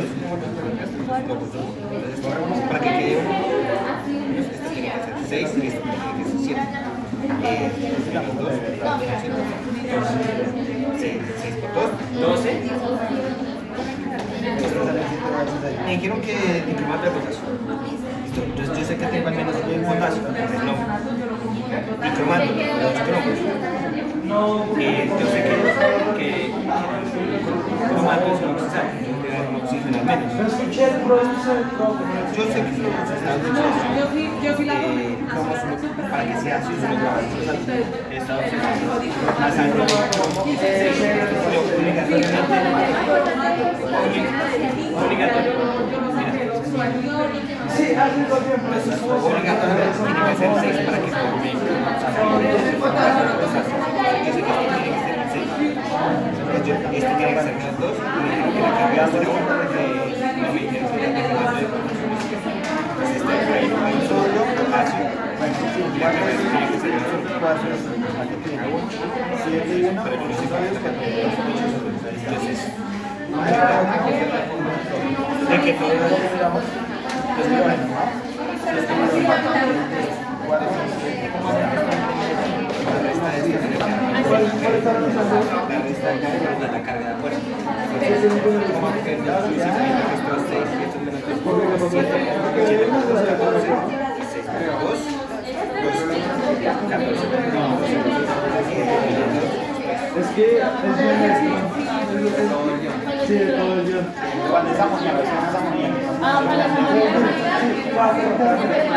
para 2.67 2.79
que 2.79 2.89
quede 2.89 3.17
uno, 3.17 3.31
este 4.39 4.57
tiene 4.69 4.87
que 4.87 4.99
ser 4.99 5.13
6 5.27 5.49
y 5.63 5.67
este 5.67 5.79
tiene 5.79 6.13
que 6.17 6.29
ser 6.29 6.39
7. 6.43 6.61
Eh, 7.43 7.71
digamos 8.07 8.33
2, 8.37 8.47
6 8.47 8.79
por 8.81 8.97
2, 8.97 9.76
12. 12.19 12.61
Me 15.85 15.91
dijeron 15.91 16.21
que 16.21 16.63
dicromato 16.67 17.03
de 17.05 17.11
potasio. 17.11 17.41
Listo, 18.23 18.43
entonces 18.43 18.77
yo 18.77 18.85
sé 18.85 18.97
que 18.97 19.05
tengo 19.05 19.27
al 19.27 19.35
menos 19.35 19.55
un 19.55 19.83
potasio, 19.85 20.21
no. 20.65 20.73
Dicromato, 22.03 22.45
dos 22.81 22.95
cromos. 23.05 23.37
Eh, 24.79 25.09
yo 25.09 25.25
sé 25.27 25.37
que, 25.43 25.51
que 26.17 26.29
cromato 27.87 28.25
es 28.27 28.39
un 28.41 28.49
oxidante, 28.49 28.97
oxígeno 29.67 29.97
al. 30.05 30.25
Yo 30.37 30.45
sé 30.49 30.63
que 30.65 30.71
es 32.69 32.79
un 32.79 32.85
oxidante, 32.87 33.47
Yo 33.97 34.03
la 34.65 34.73
eh, 34.73 35.17
cromos 35.29 35.57
uno- 35.63 35.77
para 36.09 36.23
que 36.25 36.35
sea 36.41 36.57
más 39.39 39.57
alto. 39.57 39.83
Obligatorio, 48.17 49.93
tiene 50.05 50.21
que 50.25 50.35
ser 50.37 50.51
6 50.61 50.77
para 50.85 50.99
que 50.99 51.09
forme. 51.11 51.51
Yo 54.25 54.31
sé 54.33 54.41
que 54.41 54.49
este 54.49 54.53
tiene 54.53 54.79
que 54.83 54.91
ser 55.03 55.17
6. 55.33 55.47
Este 56.67 56.83
tiene 56.89 56.99
que 56.99 57.15
ser 57.15 57.55
menos 57.55 57.79
2 57.79 57.95
y 57.95 58.19
me 58.19 58.27
dijeron 58.27 58.51
que 58.51 58.59
la 58.59 58.71
carga 58.75 58.99
va 58.99 59.07
a 59.07 59.11
ser 59.11 59.23
1 59.23 59.39
porque 59.39 60.35
no 60.35 60.51
me 60.51 60.59
que 60.59 62.35
de 62.35 62.43
Pues 62.97 63.11
este 63.11 63.31
y 65.07 65.99
la 65.99 66.11
carga 66.11 66.27
tiene 66.27 66.67
que 66.67 66.79
ser 66.79 66.91
menos 66.91 67.11
1. 68.67 68.83
Pero 70.03 70.15
yo 70.15 70.27
no 70.27 70.35
sé 70.35 70.43
cuál 70.47 70.63
es 70.65 70.73
la 70.73 70.81
cantidad 70.83 71.07
de 71.07 71.23
Entonces, 72.27 72.59
de 75.47 75.55
que 75.57 75.71
que 75.71 75.71
de 75.71 75.83
que 83.43 83.57
de 83.57 83.76
es 84.27 84.51
que 84.51 84.71
es 89.13 89.23
6 90.47 90.67
y 90.67 90.83
esto 90.83 90.97
es 90.97 91.03
menos 91.05 91.21
2, 91.21 91.91
7, 91.91 92.07
7 92.67 92.85
menos 92.85 93.07
2, 93.07 93.21
14, 93.21 93.67
6 94.33 94.45
menos 94.47 94.77
2, 94.83 94.91
2, 94.91 95.95
14, 96.87 97.23
no, 97.53 97.63
12, 97.77 97.95
Es 100.17 100.27
que 100.35 100.45
es 100.57 100.63
bien 100.97 101.17
esto. 101.23 101.53
Sí, 103.27 103.35
todo 103.57 103.73
el 103.73 103.81
guion. 103.85 104.05
Cuando 104.49 104.69
es 104.71 104.79
amoníaco, 104.79 105.21
es 105.21 105.29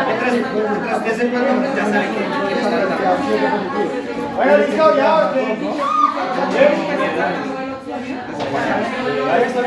Mientras, 0.07 0.35
encuentra, 1.19 1.75
ya 1.75 1.85
sabe 1.85 2.07
que. 2.07 2.21
Bueno, 4.35 4.57
listo, 4.57 4.85
ya. 4.97 5.31
Ahí 9.31 9.43
está. 9.43 9.61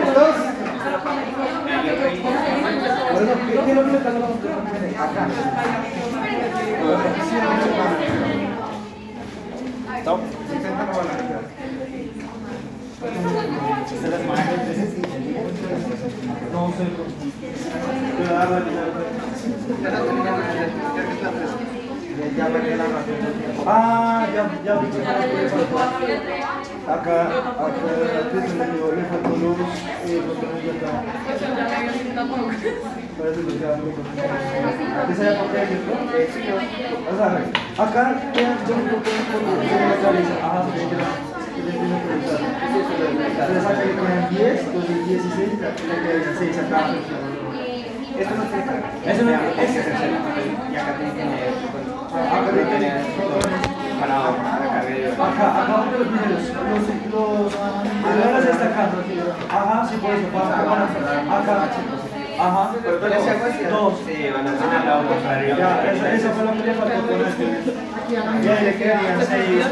¿Listos? 0.00 0.36
Bueno, 3.12 3.32
¿qué 3.66 3.74
lo 3.74 3.82
que? 3.84 3.96
Acá. 4.98 5.22
Stop. 10.00 10.20
Ah, 23.66 24.26
ya, 24.34 24.42
ya 24.64 24.74
vi 24.80 24.86
que 24.90 25.00
Acá, 26.82 27.16
acá, 27.22 27.72
aquí 28.20 28.38
se 28.48 28.54
le 28.54 28.64
dio, 28.72 28.92
le 28.92 29.02
faltó 29.04 29.30
luz, 29.36 29.58
eh, 30.06 30.20
porque 30.26 30.46
no 30.46 30.56
ya 30.60 30.72
está. 30.72 30.90
Parece 33.18 33.40
que 33.40 33.52
ya 33.58 33.70
no 33.76 33.84
¿Qué 35.06 35.14
se 35.14 35.22
llama 35.24 35.42
por 41.62 41.72
qué, 41.72 41.78
cierto? 41.78 42.22
O 42.22 42.26
sea, 42.26 42.38
acá 42.38 42.66
quedan 42.66 42.82
botones 42.82 42.82
la 42.82 42.82
le 42.82 42.82
tiene 42.82 42.86
que 42.88 42.96
revisar. 42.98 43.46
Entonces 43.48 43.66
acá 43.66 43.82
le 43.82 43.94
quedan 43.94 44.30
10, 44.30 44.60
entonces 44.62 44.96
16, 45.08 45.60
le 45.62 45.96
quedan 46.02 46.22
16 46.22 46.58
acá. 46.58 46.80
Esto 48.12 48.34
no 48.36 48.44
carga. 48.44 48.88
Eso 49.06 49.22
no 49.24 49.30
Este 49.32 49.80
es. 49.80 49.86
Y 49.86 50.76
acá 50.76 50.90
tiene 50.96 51.12
que 51.12 51.18
tener 51.18 51.52
Acá 52.12 52.48
le 52.52 52.64
para 53.98 54.18
la 54.18 54.28
Acá, 55.22 55.62
acá 55.62 55.72
donde 55.78 55.98
los 55.98 56.08
videos, 56.12 56.32
los, 56.32 56.82
los, 57.12 57.54
los, 57.54 58.44
está 58.44 58.66
acá. 58.66 58.90
Ajá, 59.48 59.88
sí, 59.88 59.94
por 59.96 60.10
eso, 60.10 60.28
para, 60.28 60.48
acá, 61.38 61.54
ajá, 62.38 62.62
dos. 63.70 63.94
Sí, 64.06 64.30
van 64.32 64.46
a 64.46 64.50
hacer 64.52 64.68
al 64.76 64.86
lado 64.86 65.08
contrario. 65.08 65.56
Ya, 65.56 65.70
eso 66.14 66.28
fue 66.30 66.44
lo 66.44 66.52
que 66.52 66.64
le 66.66 66.74
faltó 66.74 67.12
este. 67.26 67.46
Ya 68.10 68.62
le 68.62 68.76
quedarían 68.76 69.20
seis 69.26 69.66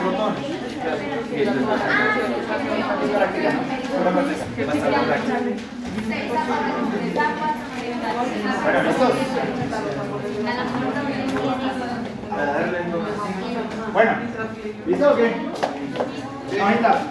Bueno, 13.93 14.12
¿listo 14.87 15.11
o 15.11 15.16
qué? 15.16 15.35
Ahí 16.62 16.74
está. 16.74 17.03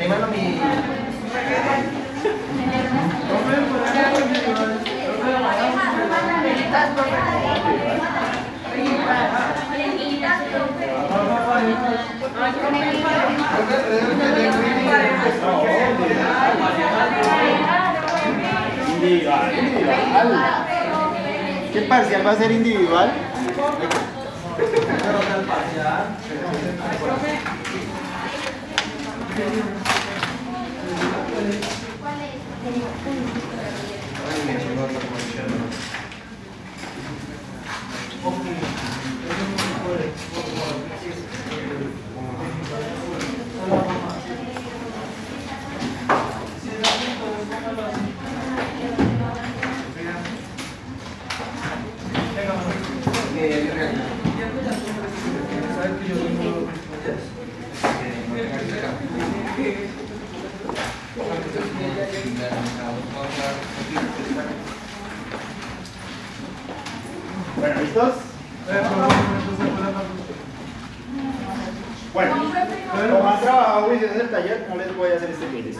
Eh, 0.00 0.08
bueno, 0.08 0.26
mi... 0.28 0.60
Individual. 18.88 19.52
¿Qué 21.72 21.82
parcial 21.82 22.26
va 22.26 22.30
a 22.32 22.36
ser 22.36 22.50
individual? 22.50 23.12
¿Sabes 38.22 38.71
¿Listos? 67.92 68.14
Bueno, 72.14 72.32
como 73.18 73.28
han 73.28 73.40
trabajado 73.40 73.92
en 73.92 74.20
el 74.20 74.30
taller, 74.30 74.66
no 74.70 74.76
les 74.76 74.96
voy 74.96 75.10
a 75.10 75.16
hacer 75.16 75.30
este 75.30 75.46
bien. 75.46 75.76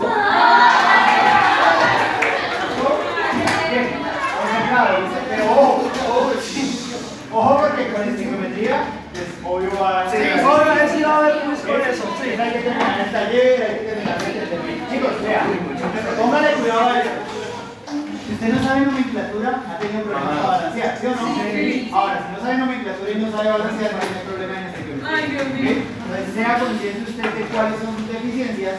No 23.02 23.30
sabe 23.32 23.48
balancear, 23.50 23.92
no 23.92 24.00
tiene 24.00 24.22
problema 24.26 24.54
en 24.58 24.66
este 24.66 24.80
tema. 24.82 25.08
Ay, 25.08 25.30
Dios 25.30 25.46
mío. 25.54 25.72
Entonces, 26.02 26.34
sea 26.34 26.58
consciente 26.58 27.10
usted 27.10 27.28
de 27.34 27.44
cuáles 27.50 27.80
son 27.80 27.96
sus 27.96 28.08
deficiencias, 28.08 28.76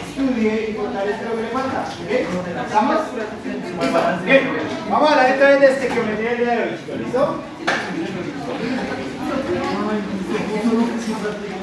estudie 0.00 0.70
y 0.70 0.74
fortalezca 0.74 1.28
lo 1.28 1.36
que 1.36 1.42
le 1.42 1.48
falta. 1.48 1.84
¿Estamos? 2.64 3.00
Bien, 4.24 4.42
vamos 4.88 5.08
a 5.08 5.12
hablar 5.12 5.30
entonces 5.32 5.60
de 5.60 5.66
estequiometría 5.66 6.30
el 6.32 6.38
día 6.38 6.50
de 6.50 6.62
hoy, 6.62 6.98
¿listo? 6.98 7.42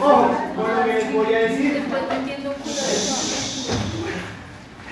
Ojo, 0.02 0.26
por 0.56 0.70
lo 0.70 0.84
que 0.86 0.94
les 0.94 1.14
voy 1.14 1.34
a 1.34 1.40
decir, 1.40 1.74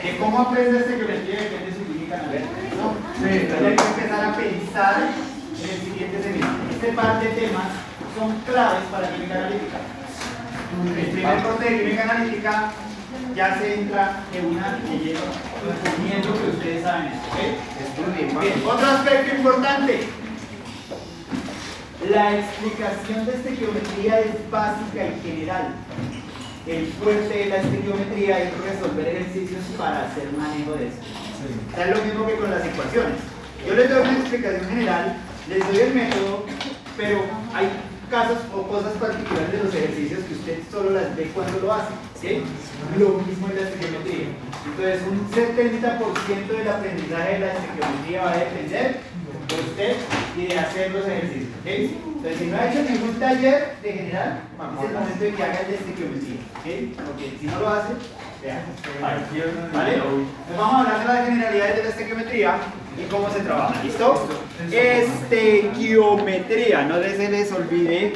de 0.03 0.17
cómo 0.19 0.39
aprende 0.39 0.79
estequiometría 0.79 1.41
depende 1.41 1.65
de 1.65 1.73
su 1.73 1.81
analítica, 2.13 2.57
¿no? 2.77 2.87
Sí, 3.17 3.29
hay 3.29 3.75
que 3.75 3.83
empezar 3.83 4.21
a 4.25 4.35
pensar 4.35 4.95
en 5.57 5.69
el 5.69 5.79
siguiente 5.81 6.23
semestre. 6.23 6.66
Este 6.77 6.91
par 6.91 7.19
de 7.19 7.29
temas 7.29 7.73
son 8.15 8.37
claves 8.45 8.83
para 8.91 9.09
química 9.09 9.33
analítica. 9.33 9.79
El 10.95 11.07
primer 11.07 11.41
corte 11.41 11.71
de 11.71 11.79
química 11.79 12.03
analítica 12.03 12.71
ya 13.35 13.57
se 13.57 13.81
entra 13.81 14.19
en 14.31 14.45
una 14.45 14.77
de 14.77 14.97
lleno, 14.99 15.19
asumiendo 15.73 16.39
que 16.39 16.49
ustedes 16.49 16.83
saben 16.83 17.07
esto, 17.07 18.69
otro 18.69 18.91
aspecto 18.91 19.35
importante. 19.37 20.07
La 22.11 22.37
explicación 22.37 23.25
de 23.25 23.33
estequiometría 23.33 24.19
es 24.19 24.51
básica 24.51 25.03
y 25.03 25.27
general. 25.27 25.73
El 26.67 26.93
fuerte 26.93 27.39
de 27.39 27.45
la 27.47 27.57
estequiometría 27.57 28.39
es 28.43 28.53
resolver 28.55 29.07
ejercicios 29.07 29.63
para 29.79 30.05
hacer 30.05 30.31
manejo 30.37 30.73
de 30.73 30.89
esto. 30.89 31.01
O 31.01 31.75
sea, 31.75 31.87
es 31.87 31.97
lo 31.97 32.05
mismo 32.05 32.27
que 32.27 32.35
con 32.35 32.51
las 32.51 32.63
ecuaciones. 32.63 33.17
Yo 33.65 33.73
les 33.73 33.89
doy 33.89 34.01
una 34.01 34.19
explicación 34.19 34.69
general, 34.69 35.17
les 35.49 35.65
doy 35.67 35.79
el 35.79 35.93
método, 35.93 36.45
pero 36.97 37.21
hay 37.53 37.69
casos 38.09 38.37
o 38.53 38.63
cosas 38.63 38.93
particulares 38.93 39.51
de 39.51 39.63
los 39.63 39.73
ejercicios 39.73 40.19
que 40.23 40.33
usted 40.33 40.59
solo 40.71 40.91
las 40.91 41.15
ve 41.15 41.31
cuando 41.33 41.59
lo 41.59 41.73
hace. 41.73 41.93
¿sí? 42.19 42.43
Lo 42.97 43.19
mismo 43.19 43.49
en 43.49 43.55
la 43.55 43.61
estequiometría. 43.69 44.27
Entonces, 44.65 45.01
un 45.07 45.29
70% 45.31 46.47
del 46.47 46.67
aprendizaje 46.67 47.33
de 47.33 47.39
la 47.39 47.53
estequiometría 47.53 48.23
va 48.23 48.31
a 48.31 48.37
depender 48.37 48.99
de 49.47 49.55
usted 49.55 49.95
y 50.37 50.47
de 50.47 50.59
hacer 50.59 50.91
los 50.91 51.07
ejercicios. 51.07 51.51
¿sí? 51.63 51.97
Entonces, 52.05 52.37
si 52.39 52.45
no 52.47 52.57
ha 52.57 52.71
hecho 52.71 52.89
ningún 52.89 53.19
taller 53.19 53.75
de 53.83 53.93
general, 53.93 54.41
es 54.57 54.85
el 54.85 54.93
momento 54.93 55.23
de 55.23 55.33
que 55.33 55.43
haga 55.43 55.59
el 55.59 55.67
de 55.67 55.75
estequiometría. 55.75 56.39
Porque 57.05 57.37
si 57.39 57.45
no 57.45 57.59
lo 57.59 57.69
hace, 57.69 57.93
vale. 59.73 60.01
Vamos 60.57 60.75
a 60.75 60.79
hablar 60.79 60.99
de 60.99 61.05
las 61.13 61.27
generalidades 61.27 61.75
de 61.75 61.83
la 61.83 61.89
estequiometría 61.89 62.55
y 62.97 63.03
cómo 63.09 63.29
se 63.29 63.41
trabaja. 63.41 63.83
¿Listo? 63.83 64.29
Estequiometría, 64.71 66.83
no 66.83 67.01
se 67.01 67.29
les 67.29 67.51
olvide 67.51 68.13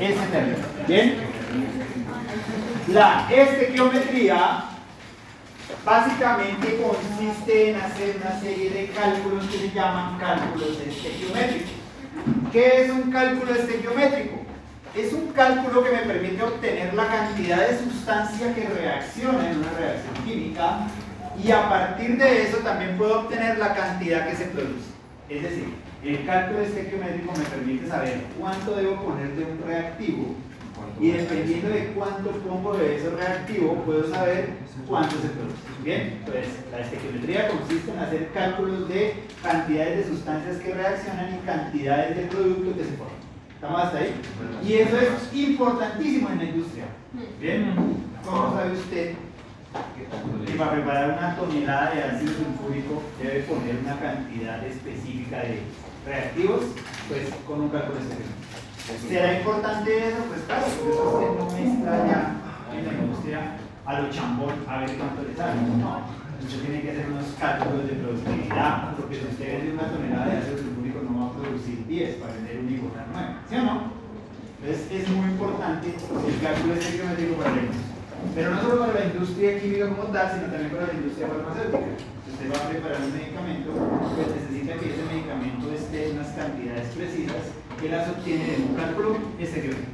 ese 0.00 0.26
término. 0.30 0.58
¿Bien? 0.86 1.16
La 2.88 3.26
estequiometría 3.30 4.64
básicamente 5.84 6.80
consiste 6.82 7.70
en 7.70 7.76
hacer 7.76 8.16
una 8.20 8.40
serie 8.40 8.70
de 8.70 8.88
cálculos 8.88 9.46
que 9.46 9.58
se 9.58 9.70
llaman 9.70 10.18
cálculos 10.18 10.78
estequiométricos. 10.86 11.70
¿Qué 12.52 12.82
es 12.82 12.90
un 12.90 13.10
cálculo 13.10 13.54
estequiométrico? 13.54 14.42
Es 14.94 15.10
un 15.14 15.28
cálculo 15.28 15.82
que 15.82 15.90
me 15.90 16.02
permite 16.02 16.42
obtener 16.42 16.92
la 16.92 17.06
cantidad 17.06 17.66
de 17.66 17.78
sustancia 17.78 18.54
que 18.54 18.68
reacciona 18.68 19.50
en 19.50 19.58
una 19.58 19.70
reacción 19.70 20.14
química 20.26 20.80
y 21.42 21.50
a 21.50 21.66
partir 21.66 22.18
de 22.18 22.42
eso 22.42 22.58
también 22.58 22.98
puedo 22.98 23.20
obtener 23.20 23.56
la 23.56 23.74
cantidad 23.74 24.28
que 24.28 24.36
se 24.36 24.44
produce. 24.46 24.90
Es 25.30 25.42
decir, 25.44 25.74
el 26.04 26.26
cálculo 26.26 26.60
estequiométrico 26.60 27.32
me 27.32 27.44
permite 27.44 27.88
saber 27.88 28.20
cuánto 28.38 28.76
debo 28.76 29.02
poner 29.02 29.34
de 29.34 29.44
un 29.44 29.62
reactivo 29.66 30.34
y 31.00 31.10
dependiendo 31.12 31.68
de 31.70 31.86
cuánto 31.94 32.30
pongo 32.30 32.74
de 32.76 32.96
ese 32.96 33.10
reactivo, 33.10 33.76
puedo 33.86 34.10
saber 34.10 34.50
cuánto 34.86 35.16
se 35.16 35.28
produce. 35.28 35.56
Bien, 35.82 36.18
entonces 36.18 36.48
la 36.70 36.80
estequiometría 36.80 37.48
consiste 37.48 37.92
en 37.92 37.98
hacer 37.98 38.28
cálculos 38.34 38.88
de 38.90 39.14
cantidades 39.42 39.98
de 39.98 40.14
sustancias 40.14 40.58
que 40.58 40.74
reaccionan 40.74 41.34
y 41.34 41.46
cantidades 41.46 42.14
de 42.14 42.22
productos 42.24 42.76
que 42.76 42.84
se 42.84 42.96
forman. 42.96 43.21
¿Estamos 43.62 43.80
hasta 43.80 43.98
ahí? 43.98 44.12
Y 44.66 44.72
eso 44.74 44.96
es 44.98 45.32
importantísimo 45.32 46.30
en 46.30 46.38
la 46.38 46.44
industria. 46.46 46.84
Bien, 47.40 47.72
¿cómo 48.24 48.56
sabe 48.56 48.72
usted 48.72 49.14
que 49.94 50.54
para 50.58 50.72
preparar 50.72 51.16
una 51.16 51.36
tonelada 51.36 51.94
de 51.94 52.02
ácido 52.02 52.32
sulfúrico 52.42 53.00
debe 53.22 53.44
poner 53.44 53.76
una 53.76 54.00
cantidad 54.00 54.66
específica 54.66 55.38
de 55.42 55.60
reactivos? 56.04 56.62
Pues 57.08 57.28
con 57.46 57.60
un 57.60 57.68
cálculo 57.68 58.00
estequiométrico. 58.00 59.08
¿Será 59.08 59.38
importante 59.38 60.08
eso? 60.08 60.24
Pues 60.26 60.40
claro, 60.42 60.66
porque 60.66 60.90
eso 60.90 61.36
no 61.38 61.44
mezcla 61.46 62.06
ya 62.10 62.76
en 62.76 62.84
la 62.84 62.92
industria 62.94 63.40
a 63.86 64.00
lo 64.00 64.10
chambón 64.10 64.54
a 64.66 64.80
ver 64.80 64.90
cuánto 64.98 65.22
le 65.22 65.36
sale. 65.36 65.60
No, 65.78 66.02
usted 66.42 66.62
tiene 66.66 66.82
que 66.82 66.90
hacer 66.90 67.06
unos 67.06 67.26
cálculos 67.38 67.86
de 67.86 67.94
productividad, 67.94 68.96
porque 68.96 69.20
si 69.20 69.24
usted 69.24 69.46
vende 69.46 69.74
una 69.74 69.86
tonelada 69.86 70.26
de 70.26 70.38
ácido 70.38 70.58
sulfúrico 70.58 70.98
no 71.08 71.20
va 71.20 71.26
a 71.26 71.32
producir 71.38 71.86
10 71.86 72.16
para 72.16 72.32
vender 72.34 72.51
¿sí 73.48 73.56
o 73.56 73.62
no? 73.62 73.92
Entonces 74.62 74.86
es 74.92 75.08
muy 75.08 75.26
importante 75.26 75.88
el 75.88 76.40
cálculo 76.40 76.74
estequiométrico 76.74 77.34
para 77.36 77.50
industria. 77.50 77.92
Pero 78.34 78.50
no 78.54 78.62
solo 78.62 78.86
para 78.86 79.00
la 79.00 79.06
industria 79.06 79.60
química 79.60 79.88
como 79.88 80.04
tal, 80.14 80.30
sino 80.30 80.46
también 80.46 80.70
para 80.70 80.86
la 80.86 80.94
industria 80.94 81.26
farmacéutica. 81.26 81.90
Si 82.22 82.30
usted 82.30 82.46
va 82.52 82.64
a 82.64 82.68
preparar 82.70 83.00
un 83.02 83.12
medicamento, 83.12 83.70
pues 84.14 84.28
necesita 84.30 84.78
que 84.78 84.94
ese 84.94 85.02
medicamento 85.10 85.72
esté 85.74 86.10
en 86.10 86.18
unas 86.18 86.30
cantidades 86.38 86.88
precisas 86.94 87.42
que 87.80 87.88
las 87.88 88.08
obtiene 88.08 88.44
de 88.46 88.56
un 88.62 88.74
cálculo 88.76 89.18
estequiométrico. 89.40 89.90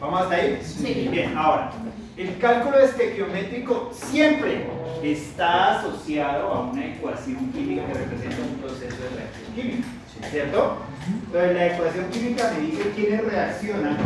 ¿Vamos 0.00 0.22
hasta 0.22 0.34
ahí? 0.34 0.58
Sí. 0.64 1.08
Bien, 1.12 1.36
ahora, 1.36 1.70
el 2.16 2.38
cálculo 2.38 2.80
estequiométrico 2.80 3.90
siempre 3.92 4.66
está 5.02 5.78
asociado 5.78 6.48
a 6.48 6.60
una 6.70 6.86
ecuación 6.86 7.52
química 7.52 7.86
que 7.86 7.94
representa 7.94 8.42
un 8.42 8.58
proceso 8.60 8.96
de 8.96 9.08
reacción 9.16 9.54
química, 9.54 9.88
¿cierto? 10.30 10.78
Entonces, 11.26 11.54
la 11.54 11.66
ecuación 11.66 12.10
química 12.10 12.52
me 12.54 12.66
dice 12.66 12.90
quiénes 12.94 13.24
reaccionan, 13.24 13.96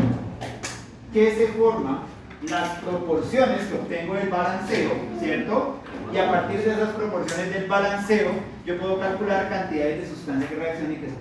qué 1.12 1.34
se 1.34 1.48
forma, 1.48 2.04
las 2.48 2.78
proporciones 2.78 3.60
que 3.62 3.74
obtengo 3.74 4.14
del 4.14 4.28
balanceo, 4.28 4.90
¿cierto? 5.18 5.78
Y 6.12 6.18
a 6.18 6.30
partir 6.30 6.60
de 6.60 6.72
esas 6.72 6.90
proporciones 6.90 7.52
del 7.52 7.66
balanceo, 7.66 8.30
yo 8.64 8.78
puedo 8.78 9.00
calcular 9.00 9.48
cantidades 9.48 10.02
de 10.02 10.08
sustancia 10.08 10.48
que 10.48 10.56
reaccionan 10.56 10.92
y 10.92 10.96
que 10.96 11.06
se. 11.08 11.14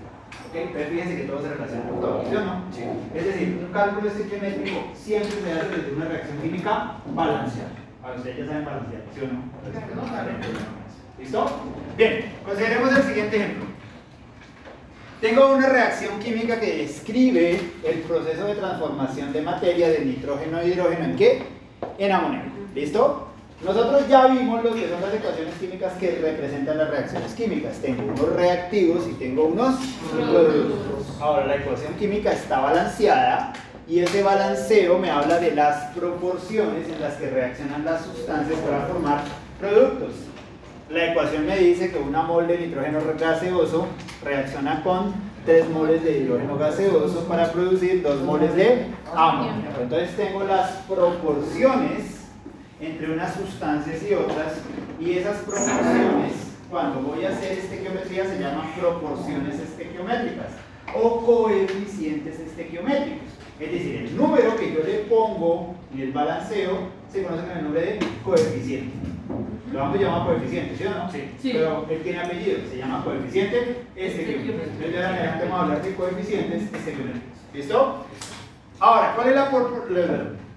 Pero 0.54 0.89
fíjense 0.89 1.18
que 1.18 1.24
todo 1.24 1.41
se 1.41 1.50
relaciona 1.50 1.89
con 1.89 2.00
todo, 2.00 2.26
¿sí 2.30 2.36
o 2.36 2.41
no? 2.41 2.64
Es 3.16 3.26
decir, 3.26 3.60
un 3.66 3.74
cálculo 3.74 4.08
estequiométrico 4.08 4.84
siempre 4.94 5.32
se 5.32 5.52
hace 5.52 5.70
desde 5.70 5.96
una 5.96 6.06
reacción 6.06 6.38
química 6.44 6.98
balanceada. 7.08 7.70
Ahora 8.04 8.18
ustedes 8.18 8.38
ya 8.38 8.46
saben 8.46 8.66
balancear, 8.66 9.02
¿sí 9.16 9.22
o 9.22 9.28
no? 9.34 9.44
¿Listo? 11.18 11.62
Bien, 11.98 12.26
consideremos 12.46 12.96
el 12.96 13.04
siguiente 13.04 13.38
ejemplo. 13.38 13.66
Tengo 15.24 15.53
una 15.53 15.69
reacción 15.69 16.19
química 16.19 16.59
que 16.59 16.80
describe 16.80 17.57
el 17.86 17.99
proceso 17.99 18.45
de 18.45 18.55
transformación 18.55 19.32
de 19.32 19.41
materia 19.41 19.88
de 19.88 20.03
nitrógeno 20.03 20.57
a 20.57 20.65
hidrógeno 20.65 21.05
en 21.05 21.15
qué? 21.15 21.43
En 21.97 22.11
amoníaco. 22.11 22.49
¿Listo? 22.76 23.28
Nosotros 23.63 24.05
ya 24.09 24.28
vimos 24.28 24.61
lo 24.61 24.76
que 24.76 24.89
son 24.89 24.99
las 24.99 25.13
ecuaciones 25.13 25.53
químicas 25.61 25.93
que 25.93 26.19
representan 26.21 26.78
las 26.78 26.89
reacciones 26.89 27.34
químicas. 27.36 27.78
Tengo 27.78 28.03
unos 28.03 28.36
reactivos 28.36 29.07
y 29.07 29.13
tengo 29.13 29.45
unos 29.45 29.76
productos. 30.11 31.15
Ahora, 31.21 31.47
la 31.47 31.55
ecuación 31.55 31.93
química 31.93 32.34
está 32.34 32.59
balanceada 32.59 33.53
y 33.88 33.99
ese 33.99 34.24
balanceo 34.24 34.99
me 34.99 35.09
habla 35.09 35.39
de 35.39 35.55
las 35.55 35.89
proporciones 35.95 36.89
en 36.89 36.99
las 36.99 37.13
que 37.13 37.30
reaccionan 37.30 37.86
las 37.86 38.03
sustancias 38.03 38.59
para 38.59 38.88
formar 38.88 39.24
productos. 39.57 40.33
La 40.94 41.10
ecuación 41.10 41.48
me 41.48 41.58
dice 41.58 41.89
que 41.89 41.98
una 41.98 42.22
mol 42.22 42.46
de 42.46 42.56
nitrógeno 42.56 43.00
gaseoso 43.20 43.88
reacciona 44.24 44.84
con 44.84 45.12
3 45.44 45.70
moles 45.70 46.04
de 46.04 46.20
hidrógeno 46.20 46.56
gaseoso 46.56 47.28
para 47.28 47.52
producir 47.52 48.04
2 48.04 48.22
moles 48.22 48.56
de 48.56 48.86
amoníaco. 49.12 49.82
Entonces 49.82 50.16
tengo 50.16 50.44
las 50.44 50.70
proporciones 50.88 52.28
entre 52.80 53.12
unas 53.12 53.34
sustancias 53.34 54.04
y 54.08 54.14
otras 54.14 54.54
y 55.00 55.14
esas 55.14 55.38
proporciones 55.38 56.34
cuando 56.70 57.00
voy 57.02 57.26
a 57.26 57.30
hacer 57.30 57.58
estequiometría 57.58 58.26
se 58.26 58.39
llaman 58.39 58.72
proporciones 58.80 59.60
estequiométricas 59.60 60.52
o 60.94 61.26
coeficientes 61.26 62.39
estequiométricos. 62.39 63.30
Es 63.60 63.72
decir, 63.72 63.96
el 63.96 64.16
número 64.16 64.56
que 64.58 64.72
yo 64.72 64.84
le 64.84 65.00
pongo 65.10 65.74
en 65.91 66.02
el 66.02 66.12
balanceo 66.12 66.89
se 67.12 67.24
conoce 67.24 67.48
con 67.48 67.58
el 67.58 67.64
nombre 67.64 67.82
de 67.82 68.00
coeficiente. 68.24 69.12
Lo 69.71 69.80
vamos 69.80 69.97
a 69.97 70.01
llamar 70.01 70.28
coeficiente, 70.28 70.76
¿sí 70.78 70.84
o 70.86 70.89
no? 70.91 71.11
Sí. 71.11 71.32
Pero 71.53 71.86
él 71.89 72.01
tiene 72.03 72.19
apellido, 72.19 72.59
se 72.69 72.78
llama 72.78 73.03
coeficiente 73.03 73.82
estequiométrico. 73.95 74.63
Entonces 74.63 74.91
de 74.93 75.03
adelante 75.05 75.43
vamos 75.45 75.59
a 75.59 75.63
hablar 75.63 75.82
de 75.82 75.95
coeficientes 75.95 76.61
estequiométricos. 76.63 77.30
¿Listo? 77.53 78.05
Ahora, 78.80 79.13
¿cuál 79.15 79.30
es 79.30 79.36
la, 79.36 79.49
por- 79.49 79.88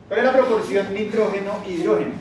cuál 0.08 0.18
es 0.18 0.24
la 0.24 0.32
proporción 0.32 0.86
nitrógeno-hidrógeno? 0.94 2.12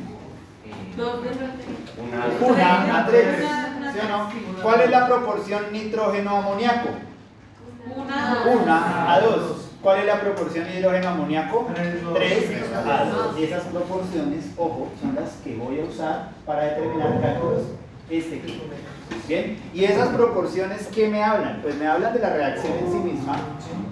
De 2.39 2.45
Una 2.45 2.99
a 2.99 3.05
tres. 3.07 3.25
¿Sí 3.93 3.99
o 3.99 4.07
no? 4.17 4.61
¿Cuál 4.61 4.81
es 4.81 4.89
la 4.89 5.07
proporción 5.07 5.63
nitrógeno-amoníaco? 5.71 6.89
Una. 7.95 8.43
Una 8.61 9.13
a 9.13 9.19
dos. 9.19 9.64
¿Cuál 9.85 9.99
es 9.99 10.07
la 10.07 10.19
proporción 10.19 10.65
hidrógeno-amoníaco? 10.67 11.69
Tres, 11.75 12.03
dos. 12.03 12.15
3 12.15 12.73
a 12.73 13.05
2. 13.05 13.39
Y 13.39 13.43
esas 13.43 13.65
proporciones, 13.65 14.45
ojo, 14.57 14.89
son 14.99 15.13
las 15.13 15.33
que 15.43 15.53
voy 15.53 15.79
a 15.79 15.83
usar 15.83 16.29
para 16.43 16.63
determinar 16.63 17.21
cálculos 17.21 17.61
este 18.09 18.41
Bien, 19.27 19.59
y 19.75 19.83
esas 19.83 20.09
proporciones, 20.09 20.87
¿qué 20.87 21.07
me 21.07 21.23
hablan? 21.23 21.61
Pues 21.61 21.75
me 21.75 21.85
hablan 21.85 22.15
de 22.15 22.19
la 22.19 22.33
reacción 22.33 22.73
en 22.79 22.91
sí 22.91 22.97
misma. 22.97 23.37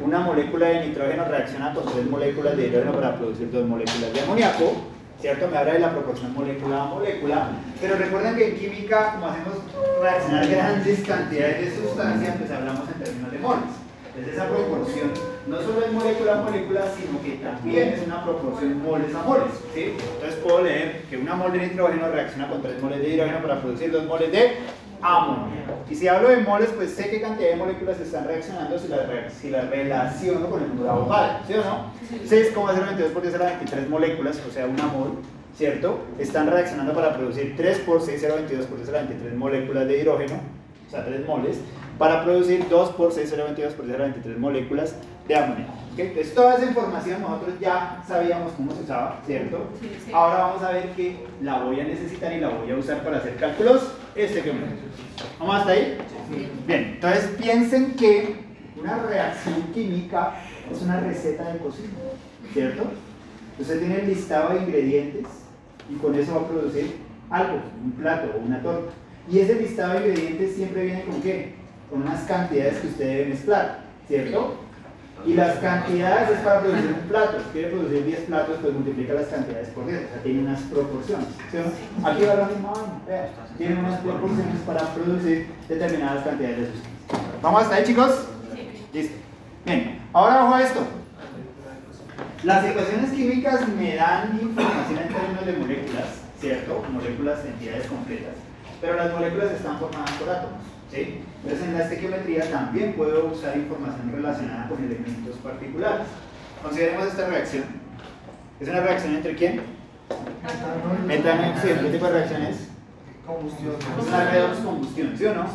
Una 0.03 0.21
molécula 0.21 0.65
de 0.65 0.87
nitrógeno 0.87 1.25
reacciona 1.25 1.75
con 1.75 1.85
tres 1.85 2.09
moléculas 2.09 2.57
de 2.57 2.67
hidrógeno 2.69 2.93
para 2.93 3.15
producir 3.15 3.51
dos 3.51 3.67
moléculas 3.67 4.13
de 4.13 4.21
amoníaco. 4.21 4.73
¿Cierto? 5.21 5.47
Me 5.47 5.57
habla 5.59 5.73
de 5.73 5.79
la 5.79 5.91
proporción 5.91 6.33
molécula 6.33 6.81
a 6.81 6.85
molécula. 6.85 7.49
Pero 7.79 7.97
recuerden 7.97 8.35
que 8.35 8.49
en 8.49 8.55
química, 8.57 9.11
como 9.13 9.27
hacemos 9.27 9.57
reaccionar 10.01 10.47
grandes 10.47 11.07
cantidades 11.07 11.61
de 11.61 11.81
sustancias, 11.81 12.35
pues 12.39 12.49
hablamos 12.49 12.89
en 12.89 13.03
términos 13.03 13.31
de 13.31 13.37
moles. 13.37 13.82
Entonces 14.15 14.35
esa 14.35 14.47
proporción 14.47 15.11
no 15.47 15.57
solo 15.61 15.85
es 15.85 15.91
molécula 15.91 16.39
a 16.39 16.43
molécula, 16.43 16.81
sino 16.95 17.21
que 17.21 17.43
también 17.43 17.89
es 17.89 18.05
una 18.05 18.23
proporción 18.23 18.83
moles 18.83 19.13
a 19.15 19.23
moles. 19.23 19.49
¿sí? 19.73 19.95
Entonces 20.13 20.39
puedo 20.43 20.61
leer 20.61 21.01
que 21.09 21.17
una 21.17 21.33
mol 21.35 21.51
de 21.51 21.67
nitrógeno 21.67 22.09
reacciona 22.09 22.47
con 22.47 22.61
3 22.61 22.81
moles 22.81 22.99
de 22.99 23.09
hidrógeno 23.09 23.41
para 23.41 23.61
producir 23.61 23.91
2 23.91 24.05
moles 24.05 24.31
de 24.31 24.57
amonio. 25.01 25.63
Y 25.89 25.95
si 25.95 26.07
hablo 26.07 26.29
de 26.29 26.37
moles, 26.37 26.69
pues 26.75 26.91
sé 26.91 27.09
qué 27.09 27.21
cantidad 27.21 27.49
de 27.49 27.55
moléculas 27.55 27.99
están 27.99 28.25
reaccionando 28.25 28.77
si 28.79 28.87
las 29.49 29.69
relaciono 29.69 30.49
con 30.49 30.63
el 30.63 30.69
número 30.69 30.91
abogado, 30.91 31.39
¿sí 31.47 31.53
o 31.55 31.63
no? 31.63 31.91
6,022 32.25 33.11
por 33.11 33.21
10 33.21 33.35
a 33.35 33.37
la 33.39 33.45
23 33.45 33.89
moléculas, 33.89 34.41
o 34.47 34.51
sea, 34.51 34.65
una 34.65 34.87
mol, 34.87 35.17
¿cierto? 35.57 35.99
Están 36.19 36.49
reaccionando 36.49 36.93
para 36.93 37.17
producir 37.17 37.55
3 37.57 37.79
por 37.79 38.01
6,022 38.01 38.65
por 38.67 38.77
10 38.77 38.89
a 38.89 38.91
la 38.93 38.97
23 38.99 39.35
moléculas 39.35 39.87
de 39.87 39.99
hidrógeno, 39.99 40.35
o 40.87 40.91
sea, 40.91 41.03
3 41.03 41.25
moles, 41.25 41.57
para 41.97 42.23
producir 42.23 42.67
2 42.69 42.89
por 42.91 43.11
6,022 43.11 43.73
por 43.73 43.85
10 43.85 43.95
a 43.95 43.99
la 43.99 44.05
23 44.05 44.37
moléculas 44.37 44.95
de 45.27 45.35
amonio. 45.35 45.65
Entonces, 45.95 46.33
toda 46.33 46.55
esa 46.55 46.65
información 46.65 47.21
nosotros 47.21 47.53
ya 47.59 48.03
sabíamos 48.07 48.53
cómo 48.53 48.73
se 48.73 48.81
usaba, 48.81 49.21
¿cierto? 49.25 49.67
Ahora 50.11 50.39
vamos 50.39 50.63
a 50.63 50.71
ver 50.71 50.89
que 50.95 51.17
la 51.41 51.61
voy 51.61 51.79
a 51.79 51.83
necesitar 51.83 52.33
y 52.33 52.39
la 52.39 52.49
voy 52.49 52.71
a 52.71 52.75
usar 52.75 53.03
para 53.03 53.17
hacer 53.17 53.35
cálculos 53.35 53.91
este 54.15 54.41
que 54.41 54.51
¿Vamos 55.39 55.55
hasta 55.55 55.71
ahí? 55.71 55.97
Bien, 56.67 56.93
entonces 56.95 57.31
piensen 57.39 57.93
que 57.95 58.35
una 58.79 58.97
reacción 59.03 59.61
química 59.73 60.33
es 60.71 60.81
una 60.81 60.99
receta 60.99 61.53
de 61.53 61.59
cocina, 61.59 61.89
¿cierto? 62.53 62.83
Usted 63.59 63.79
tiene 63.79 63.99
el 63.99 64.07
listado 64.07 64.53
de 64.53 64.61
ingredientes 64.61 65.27
y 65.89 65.95
con 65.95 66.15
eso 66.15 66.35
va 66.35 66.41
a 66.41 66.47
producir 66.47 66.97
algo, 67.29 67.59
un 67.83 67.91
plato 67.91 68.31
o 68.35 68.39
una 68.39 68.61
torta. 68.61 68.91
Y 69.31 69.39
ese 69.39 69.55
listado 69.55 69.93
de 69.93 70.07
ingredientes 70.07 70.55
siempre 70.55 70.85
viene 70.85 71.03
con 71.03 71.21
qué? 71.21 71.62
Con 71.93 72.01
unas 72.01 72.21
cantidades 72.21 72.79
que 72.79 72.87
usted 72.87 73.05
debe 73.05 73.25
mezclar, 73.25 73.81
¿cierto? 74.07 74.55
Y 75.27 75.35
las 75.35 75.59
cantidades 75.59 76.31
es 76.31 76.39
para 76.39 76.61
producir 76.61 76.91
un 76.91 77.07
plato. 77.07 77.37
Si 77.37 77.49
quiere 77.51 77.67
producir 77.67 78.03
10 78.03 78.19
platos, 78.21 78.57
pues 78.63 78.73
multiplica 78.73 79.13
las 79.13 79.27
cantidades 79.27 79.67
por 79.69 79.85
10. 79.85 79.99
O 79.99 80.09
sea, 80.09 80.23
tiene 80.23 80.39
unas 80.39 80.61
proporciones. 80.61 81.27
Aquí 82.03 82.25
va 82.25 82.33
la 82.33 82.45
misma 82.47 82.71
vaina. 82.71 83.27
Tiene 83.59 83.79
unas 83.79 83.99
proporciones 83.99 84.59
para 84.65 84.79
producir 84.95 85.53
determinadas 85.69 86.23
cantidades 86.23 86.57
de 86.57 86.65
sustancias. 86.65 87.41
¿Vamos 87.43 87.61
hasta 87.61 87.75
ahí, 87.75 87.83
chicos? 87.83 88.27
Listo. 88.91 89.15
Bien, 89.63 89.99
ahora 90.13 90.45
ojo 90.45 90.55
a 90.55 90.63
esto. 90.63 90.79
Las 92.41 92.65
ecuaciones 92.65 93.11
químicas 93.11 93.67
me 93.67 93.97
dan 93.97 94.39
información 94.41 94.97
en 94.97 95.13
términos 95.13 95.45
de 95.45 95.53
moléculas, 95.53 96.07
¿cierto? 96.41 96.83
Moléculas, 96.91 97.45
entidades 97.45 97.85
completas. 97.85 98.33
Pero 98.81 98.95
las 98.95 99.13
moléculas 99.13 99.51
están 99.51 99.77
formadas 99.77 100.09
por 100.13 100.29
átomos. 100.31 100.72
¿Sí? 100.93 101.19
Entonces 101.43 101.67
en 101.67 101.73
la 101.73 101.83
estequiometría 101.83 102.49
también 102.49 102.93
puedo 102.93 103.25
usar 103.25 103.57
información 103.57 104.11
relacionada 104.13 104.69
con 104.69 104.83
elementos 104.83 105.35
particulares. 105.37 106.07
Consideremos 106.61 107.07
esta 107.07 107.27
reacción. 107.27 107.63
¿Es 108.59 108.69
una 108.69 108.81
reacción 108.81 109.15
entre 109.15 109.35
quién? 109.35 109.61
Metano 111.05 111.47
y 111.47 111.49
oxígeno. 111.49 111.81
¿Qué 111.81 111.89
tipo 111.89 112.05
de 112.05 112.11
reacción 112.11 112.41
es? 112.43 112.69
Combustión. 113.25 113.75
Es 113.99 114.07
una 114.07 114.63
combustión, 114.63 115.17
¿sí 115.17 115.25
o 115.25 115.33
no? 115.33 115.45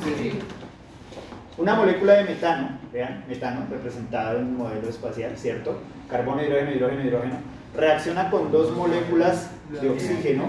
Una 1.57 1.74
molécula 1.74 2.14
de 2.14 2.24
metano, 2.24 2.78
vean, 2.93 3.24
metano 3.28 3.66
representado 3.68 4.39
en 4.39 4.47
un 4.47 4.59
modelo 4.59 4.89
espacial, 4.89 5.36
¿cierto? 5.36 5.80
Carbono, 6.09 6.43
hidrógeno, 6.43 6.70
hidrógeno, 6.72 7.05
hidrógeno. 7.05 7.34
Reacciona 7.76 8.30
con 8.30 8.53
dos 8.53 8.76
moléculas 8.76 9.51
de 9.80 9.89
oxígeno 9.91 10.45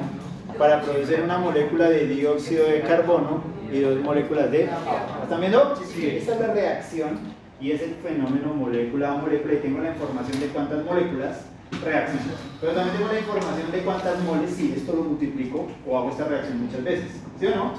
para 0.57 0.81
producir 0.81 1.21
una 1.21 1.37
molécula 1.37 1.89
de 1.89 2.07
dióxido 2.07 2.67
de 2.67 2.81
carbono 2.81 3.41
y 3.71 3.79
dos 3.81 3.99
moléculas 3.99 4.51
de 4.51 4.69
agua. 4.69 5.19
¿Están 5.23 5.39
viendo? 5.39 5.75
Sí. 5.75 6.07
Esta 6.17 6.33
es 6.33 6.39
la 6.39 6.53
reacción 6.53 7.19
y 7.59 7.71
es 7.71 7.81
el 7.81 7.95
fenómeno 7.95 8.53
molécula 8.53 9.11
a 9.11 9.17
molécula 9.17 9.53
y 9.53 9.57
tengo 9.57 9.79
la 9.79 9.89
información 9.89 10.39
de 10.39 10.47
cuántas 10.47 10.85
moléculas 10.85 11.45
reaccionan. 11.83 12.35
Pero 12.59 12.73
también 12.73 12.97
tengo 12.97 13.11
la 13.11 13.19
información 13.19 13.71
de 13.71 13.79
cuántas 13.79 14.19
moles 14.23 14.51
si 14.51 14.73
esto 14.73 14.93
lo 14.93 15.03
multiplico 15.03 15.67
o 15.87 15.97
hago 15.97 16.09
esta 16.09 16.25
reacción 16.25 16.65
muchas 16.65 16.83
veces. 16.83 17.21
¿Sí 17.39 17.45
o 17.47 17.55
no? 17.55 17.73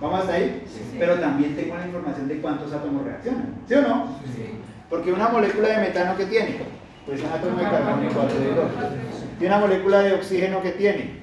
¿Vamos 0.00 0.20
hasta 0.20 0.34
ahí? 0.34 0.64
Pero 0.98 1.14
también 1.20 1.54
tengo 1.54 1.76
la 1.76 1.86
información 1.86 2.28
de 2.28 2.40
cuántos 2.40 2.72
átomos 2.72 3.04
reaccionan. 3.04 3.54
¿Sí 3.68 3.74
o 3.74 3.82
no? 3.82 4.16
Porque 4.88 5.12
una 5.12 5.28
molécula 5.28 5.68
de 5.68 5.78
metano 5.78 6.16
que 6.16 6.26
tiene, 6.26 6.56
pues 7.06 7.20
un 7.20 7.26
átomo 7.26 7.56
de 7.56 7.64
carbono 7.64 8.04
y 8.04 8.12
cuatro 8.12 8.38
de 8.38 8.44
hidrógeno. 8.44 8.88
Y 9.40 9.46
una 9.46 9.58
molécula 9.58 10.00
de 10.00 10.12
oxígeno 10.14 10.62
que 10.62 10.72
tiene, 10.72 11.22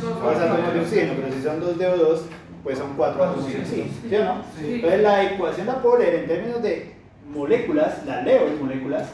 dos 0.00 0.36
átomos 0.36 0.74
de 0.74 0.80
oxígeno, 0.80 1.12
pero 1.16 1.34
si 1.34 1.42
son 1.42 1.60
dos 1.60 1.78
de 1.78 1.88
O2, 1.88 2.20
pues 2.68 2.80
son 2.80 2.92
cuatro 2.98 3.24
átomos 3.24 3.50
de 3.50 3.60
oxígeno. 3.60 3.90
¿Sí 4.06 4.14
o 4.14 4.24
no? 4.24 4.42
Entonces 4.60 5.02
la 5.02 5.24
ecuación 5.24 5.66
la 5.66 5.80
puedo 5.80 6.00
leer 6.00 6.16
en 6.16 6.26
términos 6.26 6.62
de 6.62 6.92
moléculas, 7.32 8.04
la 8.04 8.20
leo 8.20 8.46
en 8.46 8.62
moléculas, 8.62 9.08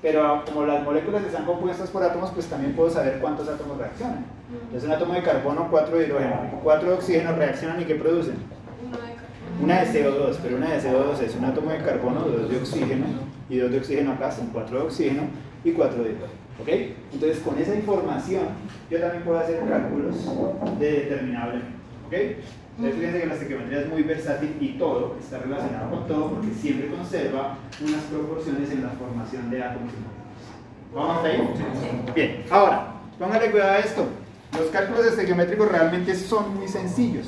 pero 0.00 0.44
como 0.44 0.64
las 0.64 0.84
moléculas 0.84 1.24
están 1.24 1.44
compuestas 1.44 1.90
por 1.90 2.04
átomos, 2.04 2.30
pues 2.30 2.46
también 2.46 2.72
puedo 2.76 2.88
saber 2.88 3.18
cuántos 3.20 3.48
átomos 3.48 3.78
reaccionan. 3.78 4.26
Entonces 4.66 4.88
un 4.88 4.94
átomo 4.94 5.14
de 5.14 5.22
carbono, 5.24 5.66
cuatro 5.72 5.98
de 5.98 6.06
hidrógeno, 6.06 6.36
cuatro 6.62 6.90
de 6.90 6.94
oxígeno 6.94 7.34
reaccionan 7.34 7.80
y 7.80 7.84
¿qué 7.84 7.96
producen? 7.96 8.36
Una 9.60 9.80
de 9.80 9.86
CO2, 9.88 10.36
pero 10.40 10.56
una 10.58 10.70
de 10.70 10.80
CO2 10.80 11.20
es 11.20 11.34
un 11.34 11.44
átomo 11.46 11.72
de 11.72 11.78
carbono, 11.78 12.20
dos 12.20 12.48
de 12.48 12.58
oxígeno, 12.58 13.06
y 13.48 13.58
dos 13.58 13.72
de 13.72 13.78
oxígeno 13.78 14.12
acá 14.12 14.30
son 14.30 14.50
cuatro 14.52 14.78
de 14.78 14.84
oxígeno 14.84 15.22
y 15.64 15.72
cuatro 15.72 16.04
de 16.04 16.10
hidrógeno. 16.10 16.40
¿Ok? 16.60 16.68
Entonces 17.12 17.40
con 17.40 17.58
esa 17.58 17.74
información 17.74 18.44
yo 18.88 19.00
también 19.00 19.24
puedo 19.24 19.40
hacer 19.40 19.58
cálculos 19.68 20.14
de 20.78 20.92
determinado 20.92 21.50
elemento. 21.50 21.80
¿Ok? 22.06 22.14
Entonces 22.80 22.98
fíjense 22.98 23.20
que 23.20 23.26
la 23.26 23.34
estequiometría 23.34 23.80
es 23.80 23.88
muy 23.90 24.02
versátil 24.04 24.56
y 24.58 24.68
todo 24.78 25.14
está 25.20 25.38
relacionado 25.40 25.90
con 25.90 26.06
todo 26.06 26.30
porque 26.30 26.48
siempre 26.54 26.88
conserva 26.88 27.58
unas 27.78 28.02
proporciones 28.04 28.70
en 28.70 28.82
la 28.82 28.88
formación 28.88 29.50
de 29.50 29.62
átomos 29.62 29.92
y. 29.92 30.94
¿Vamos 30.94 31.16
hasta 31.18 31.28
ahí? 31.28 31.54
Bien, 32.14 32.44
ahora, 32.50 32.94
póngale 33.18 33.50
cuidado 33.50 33.72
a 33.72 33.78
esto. 33.80 34.06
Los 34.58 34.70
cálculos 34.70 35.04
estequiométricos 35.04 35.70
realmente 35.70 36.14
son 36.14 36.56
muy 36.56 36.68
sencillos. 36.68 37.26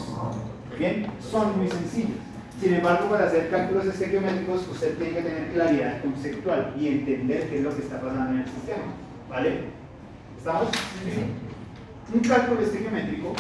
Bien, 0.79 1.07
son 1.21 1.59
muy 1.59 1.69
sencillos. 1.69 2.17
Sin 2.59 2.73
embargo, 2.73 3.11
para 3.11 3.27
hacer 3.27 3.51
cálculos 3.51 3.85
estequiométricos, 3.85 4.67
usted 4.69 4.97
tiene 4.97 5.17
que 5.17 5.21
tener 5.21 5.53
claridad 5.53 6.01
conceptual 6.01 6.75
y 6.79 6.89
entender 6.89 7.51
qué 7.51 7.59
es 7.59 7.63
lo 7.63 7.77
que 7.77 7.83
está 7.83 8.01
pasando 8.01 8.33
en 8.33 8.39
el 8.39 8.47
sistema. 8.47 8.85
¿Vale? 9.29 9.65
¿Estamos? 10.39 10.71
Un 12.15 12.21
cálculo 12.21 12.63
estequiométrico 12.63 13.35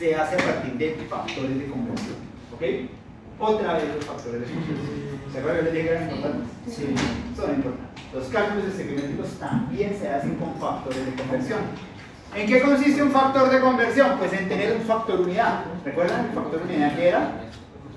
se 0.00 0.14
hace 0.14 0.34
a 0.34 0.38
partir 0.38 0.72
de 0.78 0.96
factores 1.10 1.58
de 1.58 1.66
conversión. 1.66 2.16
¿Ok? 2.54 2.62
Otra 3.38 3.74
vez 3.74 3.84
los 3.94 4.04
factores 4.06 4.40
de 4.40 4.46
conversión. 4.46 4.78
¿Se 5.30 5.38
acuerdan 5.38 5.58
que 5.58 5.64
les 5.64 5.72
dije 5.74 5.84
que 5.84 5.92
eran 5.92 6.04
importantes? 6.04 6.48
Sí. 6.66 6.94
Son 7.36 7.50
importantes. 7.50 8.04
Los 8.14 8.24
cálculos 8.28 8.64
estequiométricos 8.64 9.28
también 9.38 9.94
se 10.00 10.08
hacen 10.08 10.36
con 10.36 10.54
factores 10.54 11.04
de 11.04 11.12
conversión. 11.12 11.58
¿En 12.34 12.46
qué 12.46 12.62
consiste 12.62 13.02
un 13.02 13.10
factor 13.10 13.50
de 13.50 13.60
conversión? 13.60 14.16
Pues 14.18 14.32
en 14.32 14.48
tener 14.48 14.72
un 14.72 14.82
factor 14.82 15.20
unidad. 15.20 15.64
¿Recuerdan 15.84 16.26
el 16.26 16.32
factor 16.32 16.62
unidad 16.62 16.96
que 16.96 17.08
era? 17.08 17.32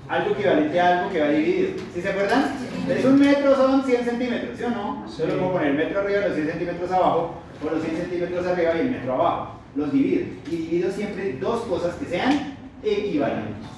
Algo 0.06 0.34
equivalente 0.34 0.78
a 0.78 0.98
algo 0.98 1.10
que 1.10 1.20
va 1.20 1.28
dividido. 1.28 1.70
¿Sí 1.94 2.02
se 2.02 2.10
acuerdan? 2.10 2.52
Es 2.86 3.04
un 3.06 3.18
metro 3.18 3.56
son 3.56 3.82
100 3.82 4.04
centímetros, 4.04 4.58
¿sí 4.58 4.64
o 4.64 4.70
no? 4.70 5.06
Yo 5.08 5.26
lo 5.26 5.38
puedo 5.38 5.52
poner 5.52 5.68
el 5.68 5.76
metro 5.76 6.00
arriba 6.00 6.20
y 6.20 6.24
los 6.24 6.34
100 6.34 6.48
centímetros 6.50 6.92
abajo, 6.92 7.34
o 7.64 7.70
los 7.70 7.82
100 7.82 7.96
centímetros 7.96 8.46
arriba 8.46 8.74
y 8.76 8.80
el 8.80 8.90
metro 8.90 9.14
abajo. 9.14 9.63
Los 9.76 9.92
divido. 9.92 10.26
Y 10.50 10.56
divido 10.56 10.90
siempre 10.90 11.38
dos 11.40 11.62
cosas 11.62 11.94
que 11.96 12.06
sean 12.06 12.56
equivalentes. 12.82 13.68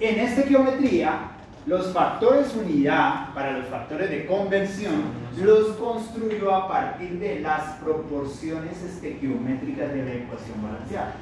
En 0.00 0.18
esta 0.18 0.42
geometría, 0.42 1.28
Los 1.64 1.92
factores 1.92 2.52
unidad 2.56 3.32
para 3.34 3.52
los 3.52 3.66
factores 3.66 4.10
de 4.10 4.26
conversión 4.26 5.22
los 5.40 5.76
construyo 5.76 6.52
a 6.52 6.66
partir 6.66 7.20
de 7.20 7.38
las 7.38 7.74
proporciones 7.76 8.82
estequiométricas 8.82 9.92
de 9.92 10.04
la 10.04 10.12
ecuación 10.12 10.60
balanceada. 10.60 11.14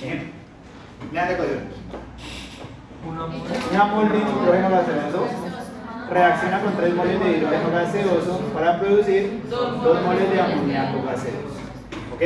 Ejemplo, 0.00 0.28
vean 1.12 1.26
la 1.26 1.34
ecuación. 1.34 1.58
Una 3.72 3.84
mol 3.86 4.08
de 4.08 4.18
nitrógeno 4.18 4.70
gaseoso 4.70 5.26
reacciona 6.10 6.60
con 6.60 6.76
3 6.76 6.94
moles 6.94 7.20
de 7.20 7.38
hidrógeno 7.38 7.70
gaseoso 7.72 8.38
para 8.54 8.78
producir 8.78 9.42
2 9.50 10.02
moles 10.02 10.30
de 10.30 10.40
amoníaco 10.40 11.02
gaseoso. 11.02 11.56
¿Ok? 12.14 12.22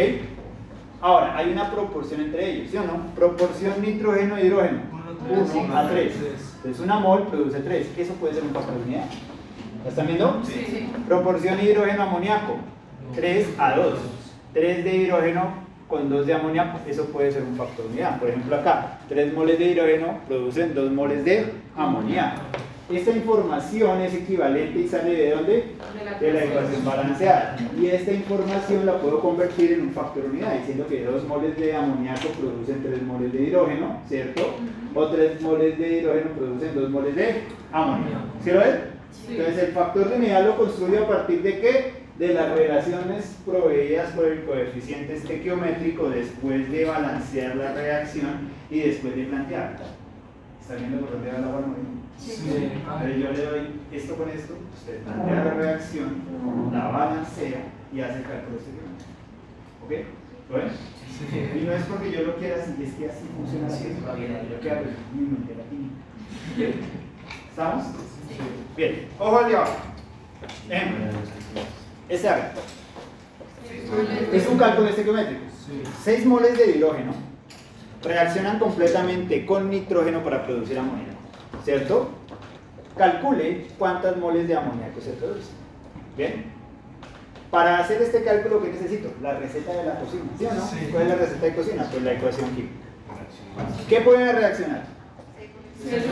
Ahora, 1.01 1.37
hay 1.37 1.51
una 1.51 1.71
proporción 1.71 2.21
entre 2.21 2.51
ellos, 2.51 2.71
¿sí 2.71 2.77
o 2.77 2.85
no? 2.85 3.07
Proporción 3.15 3.81
nitrógeno-hidrógeno. 3.81 4.81
1 5.29 5.79
a 5.79 5.89
3. 5.89 6.13
Entonces 6.57 6.83
una 6.83 6.99
mol 6.99 7.27
produce 7.29 7.61
3. 7.61 7.89
Eso 7.97 8.13
puede 8.15 8.35
ser 8.35 8.43
un 8.43 8.51
factor 8.51 8.75
de 8.75 8.83
unidad. 8.83 9.07
¿Lo 9.83 9.89
están 9.89 10.07
viendo? 10.07 10.41
Sí. 10.45 10.91
Proporción 11.07 11.59
hidrógeno-amoníaco. 11.61 12.57
3 13.15 13.49
a 13.59 13.75
2. 13.77 13.95
3 14.53 14.85
de 14.85 14.97
hidrógeno 14.97 15.71
con 15.89 16.09
2 16.09 16.27
de 16.27 16.35
amoníaco, 16.35 16.79
eso 16.89 17.07
puede 17.07 17.33
ser 17.33 17.43
un 17.43 17.57
factor 17.57 17.85
de 17.87 17.93
unidad. 17.93 18.21
Por 18.21 18.29
ejemplo 18.29 18.57
acá, 18.57 18.99
3 19.09 19.35
moles 19.35 19.59
de 19.59 19.65
hidrógeno 19.67 20.19
producen 20.29 20.75
2 20.75 20.93
moles 20.93 21.25
de 21.25 21.53
amoníaco. 21.77 22.41
Esta 22.91 23.13
información 23.13 24.01
es 24.01 24.15
equivalente 24.15 24.81
y 24.81 24.89
sale 24.89 25.15
de 25.15 25.31
dónde? 25.31 25.65
De 26.21 26.33
la 26.33 26.45
ecuación 26.45 26.85
balanceada. 26.85 27.57
Y 27.81 27.87
esta 27.87 28.13
información 28.13 28.85
la 28.85 28.99
puedo 28.99 29.21
convertir 29.21 29.73
en 29.73 29.83
un 29.83 29.93
factor 29.93 30.25
unidad, 30.25 30.59
diciendo 30.59 30.87
que 30.89 31.05
2 31.05 31.25
moles 31.29 31.57
de 31.57 31.75
amoníaco 31.75 32.29
producen 32.41 32.83
3 32.83 33.03
moles 33.05 33.33
de 33.33 33.43
hidrógeno, 33.43 34.03
¿cierto? 34.09 34.55
O 34.95 35.07
3 35.07 35.41
moles 35.41 35.79
de 35.79 35.99
hidrógeno 35.99 36.31
producen 36.37 36.75
2 36.75 36.91
moles 36.91 37.15
de 37.15 37.43
amoníaco. 37.71 38.25
¿Sí 38.43 38.51
lo 38.51 38.59
ven? 38.59 38.81
Entonces 39.29 39.59
el 39.59 39.73
factor 39.73 40.09
de 40.09 40.17
unidad 40.17 40.47
lo 40.47 40.57
construyo 40.57 41.05
a 41.05 41.09
partir 41.09 41.43
de 41.43 41.61
qué? 41.61 42.01
De 42.19 42.35
las 42.35 42.51
relaciones 42.51 43.37
proveídas 43.47 44.11
por 44.11 44.27
el 44.27 44.43
coeficiente 44.43 45.15
estequiométrico 45.15 46.11
después 46.11 46.71
de 46.71 46.85
balancear 46.85 47.57
la 47.57 47.73
reacción 47.73 48.51
y 48.69 48.81
después 48.81 49.15
de 49.17 49.25
plantearla. 49.25 49.79
¿Está 50.61 50.75
viendo 50.75 51.01
por 51.01 51.13
dónde 51.13 51.31
va 51.31 51.39
la 51.39 51.47
agua? 51.47 51.63
Sí. 52.21 52.73
Pero 53.03 53.17
yo 53.17 53.33
le 53.33 53.45
doy 53.47 53.81
esto 53.93 54.15
con 54.15 54.29
esto, 54.29 54.55
usted 54.75 55.03
plantea 55.03 55.45
la 55.45 55.55
reacción, 55.55 56.23
la 56.73 56.89
balancea 56.89 57.61
y 57.93 58.01
hace 58.01 58.19
el 58.19 58.25
cálculo 58.25 58.59
estequiométrico. 58.59 59.11
¿Ok? 59.85 59.91
¿Lo 60.51 60.57
ven? 60.57 60.69
Sí. 61.31 61.59
Y 61.61 61.65
no 61.65 61.73
es 61.73 61.83
porque 61.85 62.13
yo 62.13 62.23
lo 62.23 62.37
quiera 62.37 62.63
así, 62.63 62.75
es 62.83 62.95
que 62.95 63.09
así 63.09 63.25
funciona 63.37 63.67
así. 63.67 63.89
Yo 63.89 64.61
quiero 64.61 64.81
mismo 65.15 65.39
de 65.47 65.55
la. 65.55 66.75
¿Estamos? 67.49 67.85
Sí. 67.87 67.93
Bien, 68.77 69.09
ojo 69.19 69.39
al 69.39 69.49
diablo. 69.49 69.73
Ejemplo. 70.69 71.05
Ese 72.09 72.29
hábito. 72.29 72.61
Es 74.33 74.47
un 74.47 74.59
cálculo 74.59 74.89
estequiométrico. 74.89 75.43
6 76.05 76.27
moles 76.27 76.59
de 76.59 76.77
hidrógeno 76.77 77.13
reaccionan 78.03 78.59
completamente 78.59 79.47
con 79.47 79.71
nitrógeno 79.71 80.23
para 80.23 80.45
producir 80.45 80.79
amoníaco. 80.79 81.10
¿Cierto? 81.65 82.11
Calcule 82.97 83.67
cuántas 83.79 84.17
moles 84.17 84.49
de 84.49 84.57
amoníaco 84.57 85.01
se 85.01 85.13
producen. 85.13 85.55
¿Bien? 86.17 86.45
Para 87.51 87.79
hacer 87.79 88.01
este 88.03 88.23
cálculo, 88.23 88.63
¿qué 88.63 88.69
necesito? 88.71 89.13
La 89.23 89.35
receta 89.35 89.73
de 89.73 89.85
la 89.85 89.99
cocina. 89.99 90.23
¿Sí 90.39 90.45
o 90.45 90.55
no? 90.55 90.63
¿Cuál 90.93 91.03
es 91.03 91.09
la 91.09 91.15
receta 91.17 91.47
de 91.47 91.55
cocina? 91.55 91.87
Pues 91.91 92.03
la 92.03 92.13
ecuación 92.13 92.51
química. 92.51 92.75
¿Qué 93.89 94.01
pueden 94.03 94.37
reaccionar? 94.37 94.85
6 95.83 96.05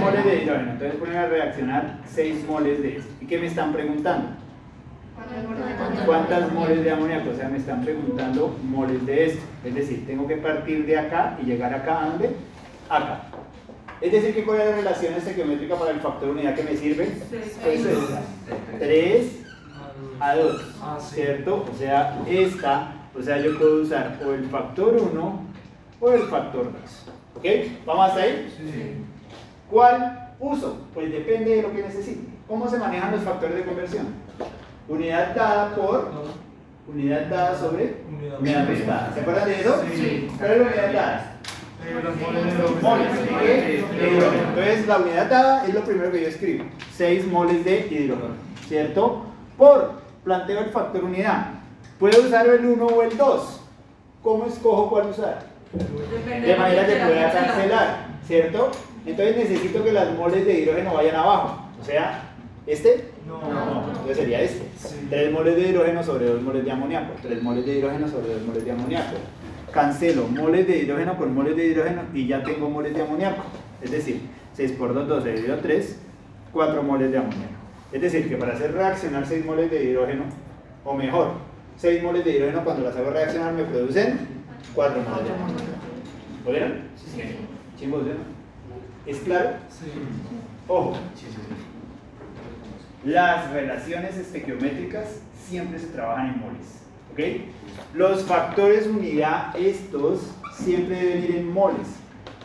moles 0.00 0.24
de 0.24 0.42
hidrógeno. 0.42 0.72
Entonces 0.72 0.98
pueden 0.98 1.16
a 1.16 1.26
reaccionar 1.26 1.98
6 2.12 2.46
moles 2.46 2.82
de 2.82 2.96
esto. 2.98 3.10
¿Y 3.20 3.26
qué 3.26 3.38
me 3.38 3.46
están 3.46 3.72
preguntando? 3.72 4.30
¿Cuántas 6.04 6.52
moles 6.52 6.82
de 6.82 6.90
amoníaco? 6.90 7.30
O 7.30 7.34
sea, 7.34 7.48
me 7.48 7.58
están 7.58 7.82
preguntando 7.82 8.58
moles 8.64 9.06
de 9.06 9.26
esto. 9.26 9.42
Es 9.64 9.74
decir, 9.74 10.06
tengo 10.06 10.26
que 10.26 10.36
partir 10.36 10.84
de 10.86 10.98
acá 10.98 11.38
y 11.40 11.46
llegar 11.46 11.72
acá, 11.72 12.02
¿a 12.02 12.06
dónde? 12.06 12.36
Acá. 12.88 13.22
Es 14.00 14.12
decir, 14.12 14.34
¿qué 14.34 14.44
cuál 14.44 14.60
es 14.60 14.66
la 14.70 14.76
relación 14.76 15.14
estequiométrica 15.14 15.76
para 15.76 15.90
el 15.90 16.00
factor 16.00 16.30
unidad 16.30 16.54
que 16.54 16.62
me 16.62 16.76
sirve? 16.76 17.06
Pues 17.62 17.86
3 18.78 19.26
a 20.20 20.36
2, 20.36 20.62
¿cierto? 21.00 21.66
O 21.70 21.78
sea, 21.78 22.22
esta, 22.26 22.94
o 23.18 23.22
sea, 23.22 23.38
yo 23.38 23.58
puedo 23.58 23.82
usar 23.82 24.18
o 24.26 24.32
el 24.32 24.44
factor 24.46 24.94
1 24.94 25.40
o 26.00 26.10
el 26.12 26.22
factor 26.22 26.72
2. 26.72 26.72
¿Ok? 27.36 27.44
¿Vamos 27.84 28.08
hasta 28.08 28.22
ahí? 28.22 28.54
Sí. 28.56 29.04
¿Cuál 29.70 30.32
uso? 30.40 30.78
Pues 30.94 31.12
depende 31.12 31.56
de 31.56 31.62
lo 31.62 31.72
que 31.72 31.82
necesite. 31.82 32.26
¿Cómo 32.48 32.68
se 32.68 32.78
manejan 32.78 33.12
los 33.12 33.22
factores 33.22 33.56
de 33.56 33.64
conversión? 33.64 34.06
Unidad 34.88 35.34
dada 35.34 35.74
por 35.74 36.10
unidad 36.88 37.26
dada 37.26 37.56
sobre 37.56 37.96
unidad 38.40 38.66
restada. 38.66 39.12
¿Se 39.14 39.20
acuerdan 39.20 39.46
de 39.46 39.60
eso? 39.60 39.82
Sí. 39.94 40.28
¿Cuál 40.38 40.50
es 40.52 40.58
la 40.58 40.66
unidad 40.66 40.92
dada? 40.92 41.29
Entonces 44.48 44.86
la 44.86 44.98
unidad 44.98 45.30
dada 45.30 45.66
es 45.66 45.74
lo 45.74 45.80
primero 45.82 46.12
que 46.12 46.22
yo 46.22 46.28
escribo. 46.28 46.64
6 46.96 47.26
moles 47.26 47.64
de 47.64 47.86
hidrógeno. 47.90 48.34
¿Cierto? 48.68 49.24
Por 49.56 49.92
planteo 50.24 50.60
el 50.60 50.70
factor 50.70 51.04
unidad. 51.04 51.54
¿Puedo 51.98 52.22
usar 52.22 52.46
el 52.46 52.64
1 52.64 52.86
o 52.86 53.02
el 53.02 53.16
2? 53.16 53.60
¿Cómo 54.22 54.46
escojo 54.46 54.88
cuál 54.90 55.08
usar? 55.08 55.46
De 55.72 56.56
manera 56.56 56.86
que 56.86 56.96
pueda 56.96 57.32
cancelar, 57.32 58.06
¿cierto? 58.26 58.70
Entonces 59.06 59.36
necesito 59.36 59.82
que 59.84 59.92
las 59.92 60.16
moles 60.16 60.44
de 60.44 60.60
hidrógeno 60.60 60.94
vayan 60.94 61.16
abajo. 61.16 61.66
O 61.80 61.84
sea, 61.84 62.22
¿este? 62.66 63.10
No. 63.26 63.40
Entonces 63.88 64.16
sería 64.16 64.40
este. 64.42 64.62
3 65.08 65.32
moles 65.32 65.56
de 65.56 65.68
hidrógeno 65.68 66.02
sobre 66.02 66.26
2 66.26 66.42
moles 66.42 66.64
de 66.64 66.70
amoníaco. 66.70 67.14
3 67.22 67.42
moles 67.42 67.64
de 67.66 67.78
hidrógeno 67.78 68.08
sobre 68.08 68.34
2 68.34 68.42
moles 68.42 68.64
de 68.64 68.72
amoníaco. 68.72 69.16
Cancelo 69.72 70.26
moles 70.26 70.66
de 70.66 70.78
hidrógeno 70.78 71.16
por 71.16 71.28
moles 71.28 71.56
de 71.56 71.66
hidrógeno 71.66 72.02
y 72.12 72.26
ya 72.26 72.42
tengo 72.42 72.68
moles 72.68 72.94
de 72.94 73.02
amoníaco. 73.02 73.42
Es 73.82 73.90
decir, 73.90 74.20
6 74.54 74.72
por 74.72 74.94
2, 74.94 75.08
12 75.08 75.32
dividido 75.32 75.58
3, 75.58 75.98
4 76.52 76.82
moles 76.82 77.10
de 77.10 77.18
amoníaco. 77.18 77.54
Es 77.92 78.00
decir, 78.00 78.28
que 78.28 78.36
para 78.36 78.54
hacer 78.54 78.72
reaccionar 78.72 79.26
6 79.26 79.44
moles 79.44 79.70
de 79.70 79.84
hidrógeno, 79.84 80.24
o 80.84 80.94
mejor, 80.94 81.32
6 81.76 82.02
moles 82.02 82.24
de 82.24 82.36
hidrógeno 82.36 82.64
cuando 82.64 82.84
las 82.84 82.96
hago 82.96 83.10
reaccionar 83.10 83.52
me 83.54 83.64
producen 83.64 84.18
4 84.74 85.02
moles 85.02 85.24
de 85.24 85.34
amoníaco. 85.34 85.62
¿Lo 86.44 86.50
vieron? 86.50 86.72
Sí. 86.96 87.22
¿Chimbos, 87.78 88.02
¿Es 89.06 89.18
claro? 89.20 89.50
Sí. 89.68 89.86
Ojo. 90.68 90.96
Las 93.04 93.50
relaciones 93.50 94.16
estequiométricas 94.16 95.22
siempre 95.48 95.78
se 95.78 95.86
trabajan 95.86 96.34
en 96.34 96.40
moles. 96.40 96.82
Los 97.94 98.24
factores 98.24 98.86
unidad, 98.86 99.54
estos, 99.56 100.20
siempre 100.54 100.96
deben 100.96 101.24
ir 101.24 101.36
en 101.36 101.52
moles. 101.52 101.88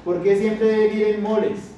¿Por 0.03 0.21
qué 0.23 0.37
siempre 0.37 0.67
deben 0.67 0.97
ir 0.97 1.07
en 1.07 1.23
moles? 1.23 1.71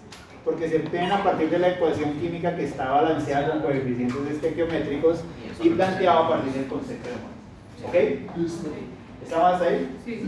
Porque 0.46 0.70
se 0.70 0.78
obtienen 0.78 1.12
a 1.12 1.24
partir 1.24 1.50
de 1.50 1.60
la 1.60 1.70
ecuación 1.70 2.14
química 2.14 2.56
que 2.56 2.64
está 2.64 2.90
balanceada 2.92 3.52
con 3.52 3.62
coeficientes 3.64 4.18
estequiométricos 4.32 5.20
y 5.62 5.70
planteado 5.70 6.24
a 6.24 6.30
partir 6.30 6.54
del 6.54 6.68
concepto 6.68 7.10
de 7.10 7.16
moles. 7.16 8.28
¿Ok? 8.36 8.48
¿Estamos 9.24 9.62
ahí? 9.62 9.98
Sí. 10.06 10.24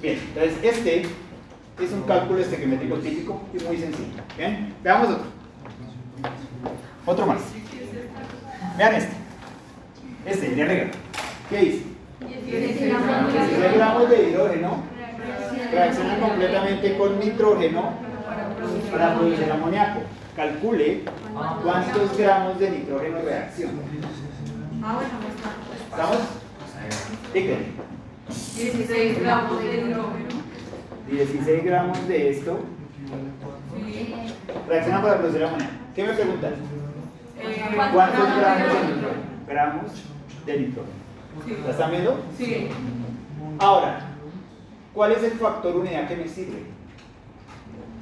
Bien, 0.00 0.18
entonces 0.28 0.54
este 0.62 1.02
es 1.02 1.92
un 1.92 2.02
cálculo 2.02 2.38
estequiométrico 2.38 2.96
típico 2.98 3.42
y 3.52 3.64
muy 3.64 3.76
sencillo. 3.76 4.22
Bien, 4.36 4.72
veamos 4.84 5.08
otro. 5.08 5.26
Otro 7.04 7.26
más. 7.26 7.40
Vean 8.78 8.94
este. 8.94 9.16
Este, 10.26 10.54
de 10.54 10.62
arriba. 10.62 10.86
¿Qué 11.50 11.58
dice? 11.58 11.95
16 12.46 13.74
gramos 13.74 14.08
de 14.08 14.28
hidrógeno 14.28 14.82
reacciona 15.72 16.20
completamente 16.20 16.96
con 16.96 17.18
nitrógeno 17.18 17.92
para 18.92 19.14
producir 19.16 19.50
amoníaco. 19.50 20.00
Calcule 20.36 21.02
cuántos 21.62 22.16
gramos 22.16 22.58
de 22.58 22.70
nitrógeno 22.70 23.18
reacciona. 23.22 23.82
¿Estamos? 25.90 26.18
Díganme. 27.34 27.66
16 28.28 29.20
gramos 29.20 29.62
de 29.62 29.76
hidrógeno. 29.76 30.28
16 31.10 31.64
gramos 31.64 32.08
de 32.08 32.30
esto 32.30 32.58
reacciona 34.68 35.02
para 35.02 35.18
producir 35.18 35.44
amoníaco. 35.44 35.72
¿Qué 35.94 36.04
me 36.04 36.12
preguntan? 36.12 36.54
¿Cuántos 37.92 38.36
gramos 38.36 38.72
de 38.72 38.94
nitrógeno? 38.94 39.22
Gramos 39.48 39.92
de 40.44 40.56
nitrógeno. 40.58 41.05
¿La 41.64 41.70
están 41.70 41.90
viendo? 41.90 42.20
Sí. 42.36 42.68
Ahora, 43.58 44.00
¿cuál 44.94 45.12
es 45.12 45.22
el 45.22 45.32
factor 45.32 45.76
unidad 45.76 46.08
que 46.08 46.16
me 46.16 46.28
sirve? 46.28 46.62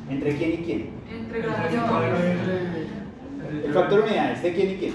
¿Entre 0.09 0.37
quién 0.37 0.53
y 0.53 0.57
quién? 0.59 0.91
Entre 1.11 1.39
El 3.65 3.73
factor 3.73 4.01
unidad 4.01 4.33
es 4.33 4.43
de 4.43 4.55
quién 4.55 4.71
y 4.71 4.77
quién. 4.77 4.95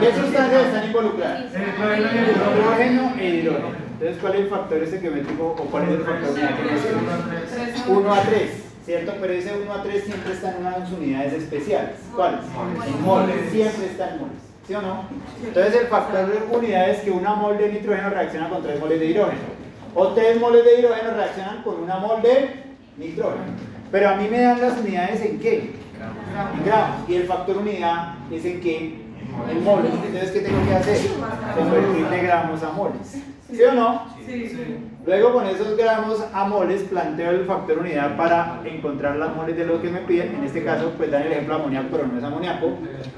¿Qué 0.00 0.12
sustancias 0.14 0.66
están 0.66 0.86
involucradas? 0.86 1.52
Hidrógeno 1.52 3.14
e 3.18 3.28
hidrógeno. 3.28 3.84
Entonces, 3.94 4.18
¿cuál 4.20 4.34
es 4.34 4.40
el 4.40 4.48
factor 4.48 4.82
ese 4.82 5.00
que 5.00 5.10
me 5.10 5.22
digo 5.22 5.56
o 5.58 5.64
cuál 5.70 5.84
es 5.84 5.90
el 5.90 6.04
factor 6.04 6.30
unidad 6.30 6.56
que 6.56 6.62
me 6.64 6.78
sirve? 6.78 7.92
1 7.92 8.14
a 8.14 8.20
3. 8.20 8.64
¿cierto? 8.84 9.14
Pero 9.20 9.32
ese 9.32 9.56
1 9.56 9.72
a 9.72 9.82
3 9.82 10.04
siempre 10.04 10.32
está 10.32 10.50
en 10.50 10.66
unas 10.66 10.92
unidades 10.92 11.32
especiales. 11.32 11.96
¿Cuáles? 12.14 12.40
En 12.86 13.02
moles, 13.02 13.50
siempre 13.50 13.86
está 13.86 14.10
en 14.10 14.20
moles. 14.20 14.43
¿Sí 14.66 14.74
o 14.74 14.80
no? 14.80 15.04
Entonces 15.44 15.74
el 15.82 15.86
factor 15.88 16.26
de 16.26 16.56
unidades 16.56 17.00
que 17.00 17.10
una 17.10 17.34
mol 17.34 17.58
de 17.58 17.72
nitrógeno 17.72 18.10
reacciona 18.10 18.48
con 18.48 18.62
3 18.62 18.80
moles 18.80 18.98
de 18.98 19.06
hidrógeno. 19.06 19.40
O 19.94 20.08
3 20.08 20.40
moles 20.40 20.64
de 20.64 20.80
hidrógeno 20.80 21.10
reaccionan 21.10 21.62
con 21.62 21.82
una 21.82 21.96
mol 21.96 22.22
de 22.22 22.64
nitrógeno. 22.96 23.44
Pero 23.92 24.08
a 24.08 24.16
mí 24.16 24.26
me 24.30 24.40
dan 24.40 24.60
las 24.60 24.78
unidades 24.78 25.20
en 25.20 25.38
qué? 25.38 25.74
En 26.56 26.64
gramos. 26.64 27.08
Y 27.08 27.14
el 27.14 27.26
factor 27.26 27.58
unidad 27.58 28.14
es 28.32 28.44
en 28.44 28.60
qué? 28.60 29.04
En 29.50 29.64
moles. 29.64 29.92
Entonces, 29.92 30.30
¿qué 30.30 30.40
tengo 30.40 30.64
que 30.66 30.74
hacer? 30.74 30.98
Convertir 31.56 32.06
de 32.08 32.22
gramos 32.22 32.62
a 32.62 32.70
moles. 32.70 33.22
¿Sí 33.50 33.62
o 33.62 33.72
no? 33.72 34.06
Luego 35.06 35.34
con 35.34 35.46
esos 35.46 35.76
gramos 35.76 36.24
a 36.32 36.44
moles 36.44 36.82
planteo 36.84 37.30
el 37.30 37.44
factor 37.44 37.78
unidad 37.78 38.16
para 38.16 38.60
encontrar 38.64 39.16
las 39.16 39.36
moles 39.36 39.56
de 39.56 39.66
lo 39.66 39.82
que 39.82 39.90
me 39.90 40.00
piden. 40.00 40.34
En 40.36 40.44
este 40.44 40.64
caso, 40.64 40.92
pues 40.96 41.10
dan 41.10 41.22
el 41.22 41.32
ejemplo 41.32 41.56
amoníaco, 41.56 41.88
pero 41.90 42.06
no 42.06 42.18
es 42.18 42.24
amoníaco. 42.24 42.70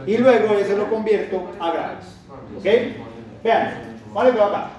Y 0.05 0.19
luego 0.19 0.55
eso 0.55 0.77
lo 0.77 0.91
convierto 0.91 1.53
a 1.61 1.71
gramos. 1.71 2.05
¿Ok? 2.59 2.65
Vean, 3.45 3.75
¿cuál 4.13 4.29
es 4.29 4.35
acá? 4.35 4.71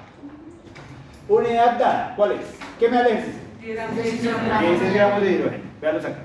Unidad 1.30 1.80
dada, 1.80 2.14
¿cuál 2.16 2.34
es? 2.34 2.40
¿Qué 2.80 2.90
me 2.90 2.98
da 2.98 3.08
el 3.08 3.14
ejercicio? 3.14 3.42
16 3.62 4.94
gramos 4.94 5.22
de 5.22 5.32
hidrógeno. 5.32 5.64
Veanlos 5.82 6.06
acá. 6.06 6.18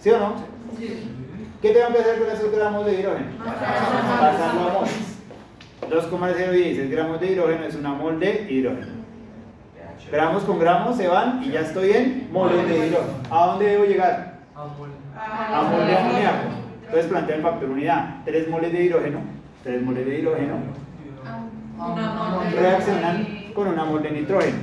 ¿Sí 0.00 0.10
o 0.10 0.18
no? 0.18 0.34
¿Qué 1.62 1.70
tengo 1.70 1.92
que 1.92 1.98
hacer 1.98 2.18
con 2.18 2.30
esos 2.30 2.52
gramos 2.52 2.86
de 2.86 3.00
hidrógeno? 3.00 3.26
Pasarlo 3.38 4.68
a 4.68 4.72
moles. 4.74 5.15
2,016 5.90 6.90
gramos 6.90 7.20
de 7.20 7.32
hidrógeno 7.32 7.64
es 7.64 7.74
una 7.74 7.92
mol 7.92 8.18
de 8.18 8.46
hidrógeno. 8.50 8.96
Gramos 10.10 10.44
con 10.44 10.58
gramos 10.58 10.96
se 10.96 11.08
van 11.08 11.42
y 11.42 11.50
ya 11.50 11.60
estoy 11.60 11.92
en 11.92 12.28
moles 12.32 12.68
de 12.68 12.86
hidrógeno. 12.86 13.12
¿A 13.30 13.46
dónde 13.46 13.66
debo 13.66 13.84
llegar? 13.84 14.34
A 14.54 14.64
mol 14.64 15.86
de 15.86 15.96
amoníaco. 15.96 16.48
Entonces 16.84 17.06
plantea 17.06 17.36
el 17.36 17.42
factor 17.42 17.70
unidad. 17.70 18.16
3 18.24 18.48
moles 18.48 18.72
de 18.72 18.84
hidrógeno. 18.84 19.20
3 19.64 19.82
moles 19.82 20.06
de 20.06 20.18
hidrógeno 20.18 20.54
reaccionan 22.58 23.52
con 23.54 23.68
una 23.68 23.84
mol 23.84 24.02
de 24.02 24.10
nitrógeno. 24.10 24.56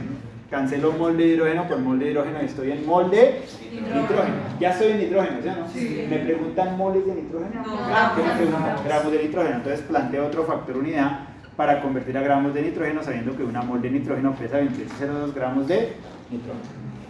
Cancelo 0.54 0.92
mol 0.92 1.18
de 1.18 1.26
hidrógeno 1.30 1.68
por 1.68 1.80
mol 1.80 1.98
de 1.98 2.12
hidrógeno 2.12 2.40
y 2.40 2.46
estoy 2.46 2.72
en 2.74 2.86
mol 2.86 3.10
de 3.10 3.42
nitrógeno. 3.72 4.36
Ya 4.60 4.70
estoy 4.70 4.92
en 4.92 5.00
nitrógeno, 5.00 5.42
¿sí 5.42 5.48
o 5.50 5.56
no? 5.56 6.10
¿Me 6.12 6.18
preguntan 6.20 6.78
moles 6.78 7.08
de 7.08 7.16
nitrógeno? 7.16 7.64
¿Qué 7.64 8.22
me 8.22 8.36
preguntan? 8.36 8.76
Gramos 8.86 9.12
de 9.12 9.24
nitrógeno. 9.24 9.56
Entonces 9.56 9.82
planteo 9.82 10.28
otro 10.28 10.44
factor 10.46 10.78
unidad 10.78 11.22
para 11.58 11.82
convertir 11.82 12.16
a 12.20 12.22
gramos 12.22 12.54
de 12.54 12.62
nitrógeno 12.62 13.02
sabiendo 13.02 13.36
que 13.36 13.42
una 13.42 13.64
mol 13.64 13.82
de 13.82 13.90
nitrógeno 13.90 14.36
pesa 14.36 14.62
28,02 14.62 15.34
gramos 15.34 15.68
de 15.68 15.94
nitrógeno. 16.30 16.66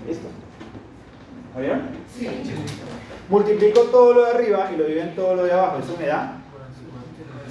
¿Listo? 0.07 0.27
¿Lo 1.53 1.59
vieron? 1.59 1.81
Sí. 2.17 2.29
Multiplico 3.27 3.81
todo 3.91 4.13
lo 4.13 4.23
de 4.23 4.31
arriba 4.31 4.69
y 4.73 4.77
lo 4.77 4.85
divido 4.85 5.03
en 5.03 5.15
todo 5.15 5.35
lo 5.35 5.43
de 5.43 5.51
abajo. 5.51 5.79
Eso 5.79 5.97
me 5.99 6.07
da 6.07 6.37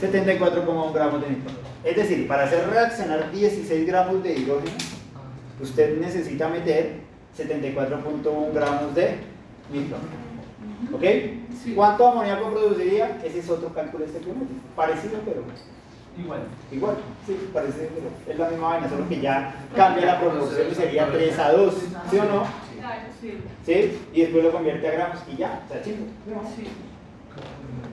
74,1 0.01 0.95
gramos 0.95 1.21
de 1.21 1.29
nitrógeno. 1.29 1.69
Es 1.85 1.97
decir, 1.97 2.27
para 2.27 2.45
hacer 2.45 2.67
reaccionar 2.71 3.31
16 3.31 3.87
gramos 3.87 4.23
de 4.23 4.33
hidrógeno, 4.33 4.73
usted 5.61 5.99
necesita 6.01 6.49
meter 6.49 7.01
74.1 7.37 8.53
gramos 8.53 8.95
de 8.95 9.17
nitrógeno. 9.73 10.23
¿Ok? 10.93 11.03
¿Cuánto 11.75 12.09
amoníaco 12.09 12.51
produciría? 12.51 13.21
Ese 13.25 13.39
es 13.39 13.49
otro 13.51 13.73
cálculo 13.73 14.05
estequiométrico. 14.05 14.61
Parecido, 14.75 15.21
pero 15.25 15.43
Igual. 16.19 16.41
igual. 16.71 16.97
Sí, 17.27 17.49
parece, 17.55 17.89
pero 17.95 18.11
es 18.29 18.39
la 18.39 18.51
misma 18.51 18.69
vaina, 18.69 18.89
solo 18.89 19.09
que 19.09 19.21
ya 19.21 19.55
cambia 19.75 20.07
la 20.07 20.21
proporción 20.21 20.69
y 20.71 20.75
sería 20.75 21.11
3 21.11 21.39
a 21.39 21.53
2. 21.53 21.75
¿Sí 22.11 22.19
o 22.19 22.25
no? 22.25 22.45
¿Sí? 23.65 23.99
Y 24.13 24.21
después 24.23 24.45
lo 24.45 24.53
convierte 24.53 24.89
a 24.89 24.93
gramos 24.93 25.21
y 25.33 25.37
ya, 25.37 25.63
o 25.67 25.73
sea, 25.73 25.83
chico. 25.83 26.05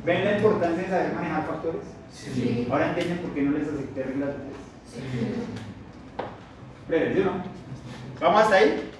¿Ven 0.06 0.26
la 0.26 0.38
importancia 0.38 0.84
de 0.84 0.90
saber 0.90 1.14
manejar 1.14 1.45
factores? 1.48 1.81
Sí. 2.11 2.68
Ahora 2.69 2.90
entienden 2.90 3.19
por 3.19 3.31
qué 3.31 3.41
no 3.44 3.57
les 3.57 3.68
acepté 3.68 4.03
reglas 4.03 4.30
de 4.30 4.36
tres. 4.36 5.69
Breve, 6.90 7.14
¿sí 7.14 7.22
o 7.22 7.26
no? 7.26 7.44
¿Vamos 8.20 8.41
hasta 8.41 8.56
ahí? 8.56 8.91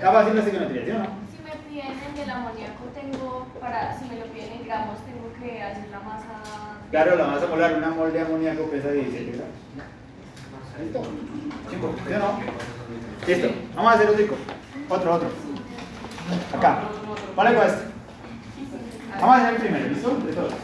Fácil 0.00 0.36
la 0.36 0.44
psicometría, 0.44 0.84
¿sí 0.84 0.90
o 0.92 0.98
no? 0.98 1.06
Si 1.26 1.42
me 1.42 1.50
piden 1.68 2.22
el 2.22 2.30
amoníaco, 2.30 2.84
tengo 2.94 3.48
para, 3.60 3.98
si 3.98 4.04
me 4.04 4.20
lo 4.20 4.26
piden 4.26 4.52
en 4.52 4.64
gramos, 4.64 4.98
tengo 5.04 5.32
que 5.42 5.60
hacer 5.60 5.90
la 5.90 6.00
masa. 6.00 6.78
Claro, 6.92 7.16
la 7.16 7.26
masa 7.26 7.48
molar, 7.48 7.74
una 7.74 7.90
mol 7.90 8.12
de 8.12 8.20
amoníaco 8.20 8.70
pesa 8.70 8.92
17 8.92 9.32
gramos. 9.32 9.56
¿Listo? 10.80 11.02
Chico, 11.68 11.94
¿sí 12.06 12.14
o 12.14 12.18
no? 12.20 12.38
Listo, 13.26 13.48
vamos 13.74 13.92
a 13.92 13.94
hacer 13.96 14.08
otro. 14.08 14.36
Otro, 14.88 15.14
otro. 15.14 15.28
Acá. 16.56 16.78
Vale, 17.34 17.56
con 17.56 17.66
este. 17.66 17.82
Vamos 19.20 19.36
a 19.36 19.42
hacer 19.42 19.54
el 19.54 19.60
primero, 19.60 19.88
¿listo? 19.88 20.10
De 20.10 20.32
todos. 20.32 20.54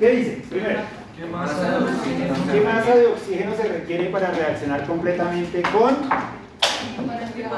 ¿Qué 0.00 0.10
dice? 0.10 0.42
Primero. 0.50 0.97
¿Qué 1.18 1.26
masa 1.26 1.70
de 1.70 1.84
oxígeno? 1.84 2.34
¿Qué 2.52 2.60
masa 2.60 2.94
de 2.94 3.06
oxígeno 3.06 3.56
se 3.56 3.62
requiere 3.64 4.04
para 4.10 4.30
reaccionar 4.30 4.86
completamente 4.86 5.62
con 5.62 5.96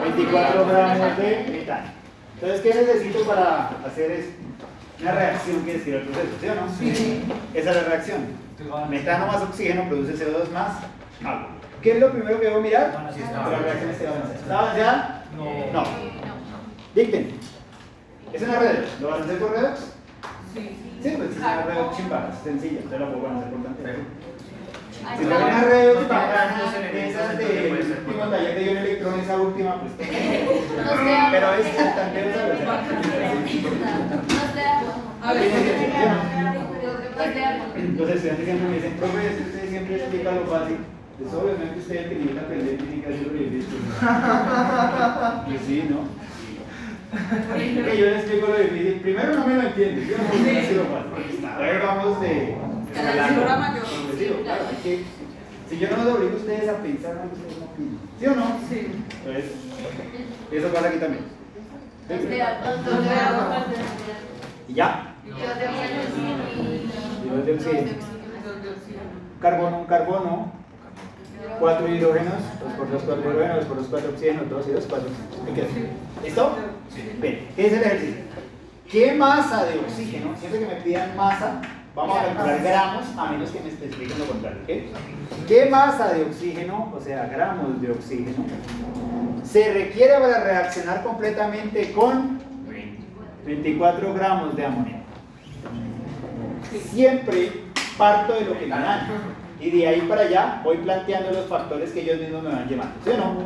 24 0.02 0.66
gramos 0.66 1.16
de 1.18 1.46
metano? 1.50 1.86
Entonces, 2.34 2.60
¿qué 2.62 2.74
necesito 2.74 3.22
para 3.26 3.68
hacer 3.86 4.12
eso? 4.12 4.30
Una 5.02 5.12
reacción 5.12 5.62
que 5.66 5.74
describe 5.74 5.98
el 5.98 6.04
proceso, 6.04 6.28
¿sí 6.40 6.48
o 6.48 6.54
no? 6.54 6.62
Sí. 6.78 7.22
Esa 7.52 7.70
es 7.70 7.76
la 7.76 7.82
reacción. 7.82 8.20
Metano 8.88 9.26
más 9.26 9.42
oxígeno 9.42 9.88
produce 9.88 10.14
CO2 10.14 10.50
más 10.52 10.78
agua. 11.22 11.48
¿Qué 11.82 11.92
es 11.92 12.00
lo 12.00 12.12
primero 12.12 12.40
que 12.40 12.46
debo 12.46 12.62
mirar? 12.62 13.10
Sí, 13.12 13.20
Que 13.20 13.24
está 13.26 13.50
la 13.50 13.58
reacción 13.58 13.90
esté 13.90 14.06
avanzada. 14.06 14.34
¿Está 14.34 14.58
avanzada? 14.58 15.24
No. 15.36 15.44
No. 15.72 15.84
Dicten. 16.94 17.30
¿Es 18.32 18.40
una 18.40 18.58
redox? 18.58 19.00
¿Lo 19.02 19.10
van 19.10 19.20
a 19.20 19.24
hacer 19.24 19.38
por 19.38 19.50
redox? 19.52 19.80
Sí, 20.54 21.14
pues 21.16 21.30
es 21.30 21.36
una 21.38 21.62
redox 21.62 21.96
chimba, 21.96 22.30
es 22.32 22.42
sencilla, 22.42 22.80
entonces 22.80 23.00
la 23.00 23.12
puedo 23.12 23.26
hacer 23.28 23.50
por 23.50 23.62
cantidad. 23.62 23.94
Si 25.16 25.24
fuera 25.24 25.46
una 25.46 26.08
bacana, 26.08 26.72
de 26.92 27.08
esas 27.08 27.38
del 27.38 27.72
último 28.06 28.24
taller 28.26 28.54
de 28.54 28.64
ion 28.64 28.76
electrón, 28.76 29.20
esa 29.20 29.36
última, 29.36 29.80
pues 29.80 29.92
No 30.00 30.04
Pero 31.30 31.54
es 31.54 31.66
no 31.66 31.80
no 31.80 32.52
sé, 34.52 34.64
Los 37.96 38.08
estudiantes 38.10 38.44
siempre 38.44 38.68
me 38.68 38.74
dicen, 38.76 38.92
profe, 38.94 39.26
es 39.26 39.34
que 39.36 39.42
usted 39.42 39.68
siempre 39.70 39.96
explica 39.96 40.32
lo 40.32 40.46
fácil. 40.46 40.76
Es 41.24 41.34
obviamente 41.34 41.78
usted 41.78 42.08
que 42.08 42.14
necesita 42.14 42.40
aprender 42.40 42.76
tiene 42.78 43.02
que 43.02 43.08
hacerlo 43.08 43.32
bien 43.32 43.50
visto. 43.52 43.76
Pues 45.46 45.60
sí, 45.66 45.88
¿no? 45.90 46.19
Que 47.10 47.98
yo 47.98 48.06
le 48.06 48.16
explico 48.16 48.46
lo 48.48 48.56
difícil. 48.58 49.00
Primero 49.00 49.34
no 49.34 49.46
me 49.46 49.54
lo 49.54 49.62
entiende, 49.62 50.06
yo 50.06 50.16
no 50.18 50.22
me 50.24 50.52
lo 50.74 50.82
lo 50.82 50.88
fácil. 50.90 51.46
A 51.46 51.58
ver, 51.58 51.82
vamos 51.82 52.20
de. 52.20 52.56
Señora 52.94 53.56
mayor. 53.56 53.84
Progresivo, 53.84 54.42
claro, 54.42 54.62
que- 54.82 55.04
Si 55.68 55.78
yo 55.78 55.88
no 55.90 55.96
los 56.04 56.14
obligo 56.16 56.32
a 56.32 56.36
ustedes 56.36 56.68
a 56.68 56.76
pensar, 56.78 57.14
no 57.14 57.22
ustedes 57.32 57.58
no 57.58 57.64
opinan. 57.66 57.98
¿Sí 58.18 58.26
o 58.26 58.34
no? 58.34 58.60
Sí. 58.68 58.92
Entonces, 59.24 59.44
eso 60.52 60.68
pasa 60.72 60.88
aquí 60.88 60.98
también. 60.98 61.24
¿Y 64.68 64.74
ya? 64.74 65.14
Iones 67.24 67.46
de 67.46 67.52
oxígeno. 67.54 67.92
Carbono, 69.40 69.78
un 69.78 69.86
carbono. 69.86 70.59
Cuatro 71.58 71.88
hidrógenos. 71.88 72.34
Dos 72.62 72.72
por 72.74 72.90
dos, 72.90 73.02
cuatro 73.04 73.30
hidrógenos. 73.30 73.56
Dos 73.56 73.66
por 73.66 73.76
dos, 73.78 73.86
cuatro 73.88 74.10
oxígenos. 74.10 74.50
Dos 74.50 74.68
y 74.68 74.70
dos, 74.72 74.86
cuatro. 74.88 75.08
¿Listo? 76.22 76.56
Bien, 77.20 77.48
¿qué 77.56 77.66
es 77.66 77.72
el 77.72 77.82
ejercicio? 77.82 78.30
¿Qué 78.90 79.12
masa 79.12 79.64
de 79.66 79.78
oxígeno? 79.78 80.36
Siempre 80.36 80.60
que 80.60 80.66
me 80.66 80.74
pidan 80.80 81.16
masa, 81.16 81.62
vamos 81.94 82.18
a 82.18 82.24
calcular 82.24 82.60
gramos, 82.60 83.04
a 83.16 83.30
menos 83.30 83.50
que 83.50 83.60
me 83.60 83.68
especifiquen 83.68 84.18
lo 84.18 84.26
contrario. 84.26 84.60
¿ok? 84.62 85.46
¿Qué 85.46 85.66
masa 85.66 86.12
de 86.12 86.24
oxígeno, 86.24 86.92
o 86.94 87.00
sea, 87.00 87.26
gramos 87.26 87.80
de 87.80 87.92
oxígeno, 87.92 88.44
se 89.44 89.72
requiere 89.72 90.14
para 90.14 90.42
reaccionar 90.42 91.04
completamente 91.04 91.92
con 91.92 92.40
24 93.46 94.12
gramos 94.14 94.56
de 94.56 94.66
amoníaco? 94.66 95.04
Siempre 96.90 97.52
parto 97.96 98.34
de 98.34 98.40
lo 98.40 98.58
que 98.58 98.66
dan. 98.66 99.06
Y 99.60 99.70
de 99.70 99.86
ahí 99.86 100.00
para 100.02 100.22
allá 100.22 100.60
voy 100.64 100.78
planteando 100.78 101.30
los 101.32 101.46
factores 101.46 101.92
que 101.92 102.00
ellos 102.00 102.18
mismos 102.20 102.42
me 102.42 102.48
van 102.50 102.68
llevando. 102.68 102.94
¿Sí 103.04 103.10
o 103.10 103.16
no? 103.16 103.36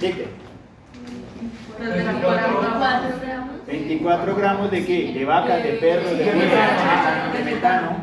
Dicte. 0.00 0.28
24 3.66 4.36
gramos 4.36 4.70
de 4.70 4.86
qué? 4.86 5.12
De 5.12 5.24
vacas, 5.24 5.62
de 5.62 5.72
perros, 5.72 6.10
de 6.10 6.24
de 6.24 7.44
metano. 7.44 7.96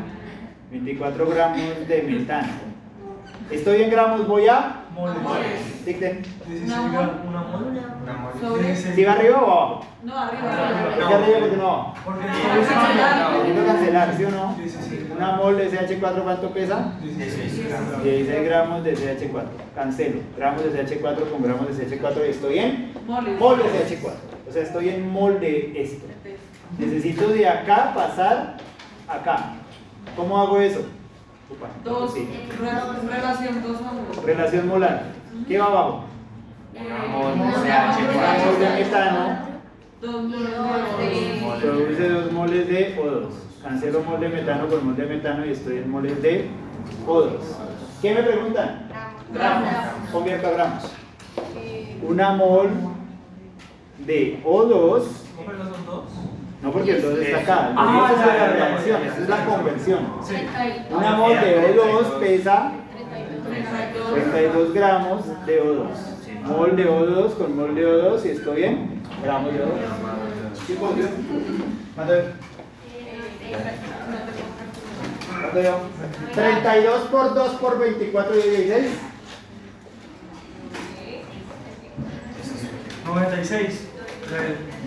24 0.70 1.26
gramos 1.30 1.88
de 1.88 2.02
metano. 2.02 2.74
Estoy 3.50 3.82
en 3.82 3.90
gramos, 3.90 4.26
voy 4.26 4.48
a. 4.48 4.80
Dicten. 5.84 6.22
Una 6.66 6.82
mol. 6.82 7.10
Sobre. 8.40 8.76
¿Si 8.76 9.04
va 9.04 9.12
arriba 9.12 9.42
o 9.42 9.50
abajo? 9.50 9.86
No, 10.02 10.16
arriba. 10.18 10.42
¿Por 10.96 11.08
qué 11.08 11.14
arriba 11.14 11.38
porque 11.40 11.56
no 11.56 11.62
abajo? 11.64 11.94
Porque 12.04 12.24
Necesito 12.24 13.66
cancelar, 13.66 14.16
¿sí 14.16 14.24
o 14.24 14.30
no? 14.30 14.56
Sí, 14.56 14.68
sí, 14.68 14.78
sí. 14.88 15.08
Una 15.14 15.32
mol 15.32 15.56
de 15.56 15.70
CH4, 15.70 16.22
¿cuánto 16.22 16.50
pesa? 16.50 16.92
16 17.02 17.68
gramos. 17.68 18.04
16 18.04 18.44
gramos 18.44 18.84
de 18.84 18.96
CH4. 18.96 19.42
Cancelo. 19.74 20.20
Gramos 20.36 20.62
de 20.64 20.86
CH4 20.86 21.30
con 21.30 21.42
gramos 21.42 21.76
de 21.76 22.00
CH4 22.00 22.26
y 22.26 22.30
estoy 22.30 22.58
en 22.58 22.92
Moles. 23.06 23.38
mol 23.38 23.58
de 23.58 23.64
CH4. 23.64 24.12
O 24.48 24.52
sea, 24.52 24.62
estoy 24.62 24.88
en 24.90 25.10
molde 25.10 25.72
esto. 25.82 26.06
Necesito 26.78 27.28
de 27.28 27.48
acá 27.48 27.92
pasar 27.94 28.56
acá. 29.08 29.54
¿Cómo 30.16 30.40
hago 30.40 30.58
eso? 30.60 30.80
Dos, 31.84 32.14
sí. 32.14 32.28
relación 32.58 33.62
dos 33.62 33.76
a 33.82 33.90
uno. 33.92 34.22
Relación 34.24 34.68
molar. 34.68 35.02
¿Qué 35.46 35.58
va 35.58 35.66
abajo? 35.66 36.04
De 38.58 38.70
metano 38.70 39.38
Dos 40.00 40.22
moles 40.24 40.50
de... 40.98 41.60
produce 41.60 42.08
dos 42.08 42.32
moles 42.32 42.68
de 42.68 42.96
O2. 42.96 43.28
Cancelo 43.62 44.02
mol 44.02 44.20
de 44.20 44.28
metano 44.28 44.66
por 44.66 44.82
mol 44.82 44.96
de 44.96 45.06
metano 45.06 45.46
y 45.46 45.50
estoy 45.52 45.78
en 45.78 45.90
moles 45.90 46.20
de 46.20 46.48
O2. 47.06 47.38
¿Qué 48.02 48.14
me 48.14 48.22
preguntan? 48.22 48.88
Gramos. 49.32 49.68
Convierto 50.12 50.48
a 50.48 50.50
gramos. 50.50 50.84
Una 52.02 52.32
mol 52.32 52.68
de 53.98 54.42
O2 54.44 55.02
¿Cómo 55.36 55.50
no 56.64 56.72
porque 56.72 56.92
el 56.92 57.02
2 57.02 57.18
está 57.18 57.38
acá. 57.40 57.68
El 57.70 57.74
Ah, 57.76 58.08
dos 58.10 58.20
es 58.20 58.26
la 58.26 58.98
ya, 58.98 59.06
esa 59.06 59.22
es 59.22 59.28
la 59.28 59.44
conversión. 59.44 60.06
Sí. 60.26 60.34
Una 60.90 61.10
mol 61.16 61.32
de 61.32 61.76
O2 61.76 62.18
pesa 62.20 62.72
32 64.22 64.72
gramos 64.72 65.26
de 65.44 65.62
O2. 65.62 65.86
Mol 66.44 66.74
de 66.76 66.88
O2 66.88 67.34
con 67.34 67.56
mol 67.56 67.74
de 67.74 67.86
O2 67.86 68.24
y 68.24 68.28
estoy 68.30 68.64
en 68.64 69.02
gramos 69.22 69.52
de 69.52 69.60
O2. 69.60 70.66
¿Qué 70.66 70.74
pongo? 70.74 70.94
¿Cuánto 71.94 72.12
veo? 72.14 72.24
¿Cuánto 75.40 75.54
veo? 75.54 75.78
32 76.34 77.00
por 77.10 77.34
2 77.34 77.52
por 77.56 77.78
24 77.78 78.36
y 78.38 78.42
16. 78.42 78.86
96 83.04 83.88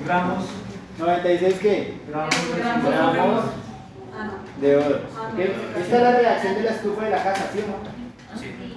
gramos. 0.03 0.66
96 0.97 1.59
qué? 1.59 1.93
Gramos. 2.09 2.35
Gramos 2.83 3.43
de 4.61 4.79
O2. 4.79 4.95
¿ok? 4.95 5.39
Esta 5.79 5.95
es 5.95 6.01
la 6.03 6.11
reacción 6.11 6.55
de 6.55 6.63
la 6.63 6.71
estufa 6.71 7.03
de 7.03 7.09
la 7.11 7.23
casa, 7.23 7.49
¿sí 7.53 7.59
o 7.59 7.67
no? 7.67 7.97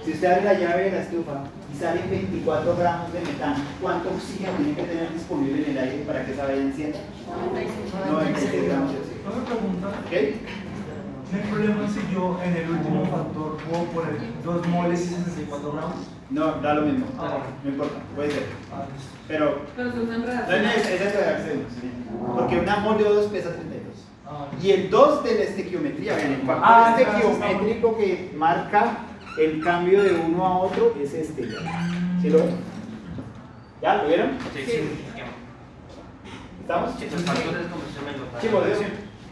Si 0.04 0.12
usted 0.12 0.30
abre 0.30 0.44
la 0.44 0.54
llave 0.54 0.84
de 0.84 0.90
la 0.92 1.02
estufa 1.02 1.44
y 1.72 1.76
salen 1.78 2.10
24 2.10 2.76
gramos 2.76 3.12
de 3.12 3.20
metano, 3.20 3.56
¿cuánto 3.80 4.10
oxígeno 4.10 4.52
tiene 4.56 4.74
que 4.74 4.82
tener 4.82 5.12
disponible 5.12 5.64
en 5.64 5.70
el 5.70 5.78
aire 5.78 6.04
para 6.06 6.24
que 6.24 6.32
esa 6.32 6.44
valla 6.44 6.56
encienda? 6.56 6.98
96 8.10 8.64
gramos 8.64 8.92
de 8.92 8.98
oxígeno. 8.98 9.32
Una 9.32 9.44
pregunta. 9.44 9.88
¿Ok? 9.88 10.12
¿No 11.30 11.38
hay 11.38 11.44
problema 11.50 11.88
si 11.88 12.14
yo 12.14 12.40
en 12.42 12.56
el 12.56 12.70
último 12.70 13.04
factor 13.06 13.56
puedo 13.58 13.84
poner 13.84 14.16
2 14.44 14.66
moles 14.68 15.00
y 15.00 15.08
64 15.08 15.72
gramos? 15.72 15.96
No, 16.30 16.52
da 16.60 16.74
lo 16.74 16.82
mismo. 16.82 17.06
Ah. 17.18 17.38
No 17.64 17.70
importa, 17.70 17.94
puede 18.14 18.30
ser. 18.30 18.44
Ah. 18.72 18.84
Pero 19.26 19.62
Pero 19.76 19.92
se 19.92 20.00
usan 20.00 20.20
no 20.20 20.32
es 20.32 20.82
¿sí? 21.80 21.90
porque 22.34 22.58
una 22.60 22.76
mol 22.78 22.98
de 22.98 23.04
O2 23.04 23.28
pesa 23.30 23.50
32. 23.50 23.94
Ah, 24.26 24.46
Y 24.62 24.70
el 24.70 24.90
2 24.90 25.24
de 25.24 25.34
la 25.34 25.42
estequiometría, 25.42 26.14
vean, 26.16 26.32
el 26.32 26.42
factor 26.42 26.64
Ah, 26.64 26.96
estequiométrico 26.98 27.96
que 27.96 28.32
marca 28.36 28.98
el 29.38 29.62
cambio 29.62 30.02
de 30.02 30.12
uno 30.14 30.44
a 30.46 30.58
otro 30.58 30.94
es 31.00 31.14
este. 31.14 31.48
¿Sí 32.20 32.30
lo 32.30 32.38
ven? 32.38 32.56
¿Ya? 33.82 33.96
¿Lo 33.96 34.08
vieron? 34.08 34.30
Sí, 34.54 34.62
sí. 34.64 34.80
¿Estamos? 36.60 36.90
Los 37.00 37.22
factores 37.22 37.62
de 37.64 37.70
conversión 37.70 38.04
me 38.04 38.12
lo 38.12 38.40
Sí, 38.40 38.48
por 38.48 38.68
eso. 38.68 38.82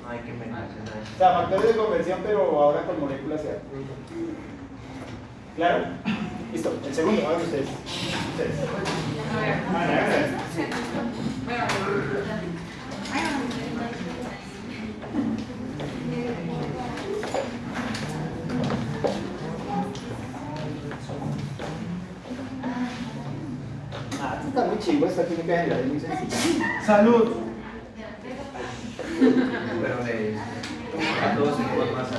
No 0.02 0.10
hay 0.10 0.18
que 0.20 0.46
nada. 0.50 0.66
O 1.14 1.18
sea, 1.18 1.32
factores 1.32 1.68
de 1.68 1.76
conversión, 1.76 2.18
pero 2.24 2.60
ahora 2.60 2.82
con 2.86 3.00
moléculas. 3.00 3.42
¿Claro? 5.56 5.84
Listo, 6.52 6.72
el 6.86 6.94
segundo, 6.94 7.26
hagan 7.28 7.42
ustedes. 7.42 7.68
Ustedes. 7.68 8.54
Ah, 24.20 24.42
está 24.46 24.64
muy 24.64 24.78
chivo, 24.78 25.06
esta 25.06 25.24
muy 25.86 26.00
sencilla. 26.00 26.82
Salud. 26.84 27.32
Pero 29.20 30.04
de 30.04 30.36
a 31.22 31.36
todos 31.36 31.58
de 31.58 31.64
En. 31.64 32.18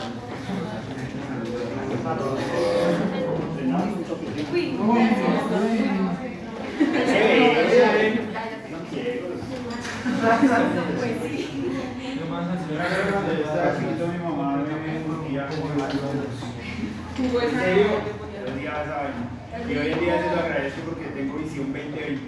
Y 19.67 19.77
hoy 19.77 19.91
en 19.91 19.99
día 19.99 20.21
se 20.21 20.35
lo 20.35 20.41
agradezco 20.41 20.81
porque 20.85 21.05
tengo 21.07 21.38
visión 21.38 21.71
2020. 21.73 22.21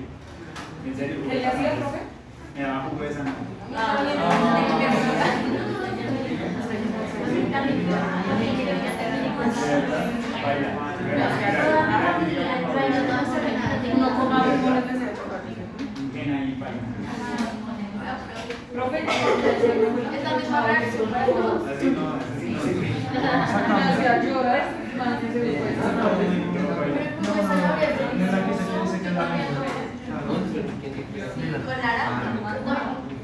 En 0.85 0.95
serio. 0.95 1.15
¿Qué 1.27 1.35
le 1.35 1.47
hacía, 1.47 1.75
profe? 1.75 1.99
Me 2.55 2.61
daba 2.61 2.83
jugo 2.83 3.03
de. 3.03 3.09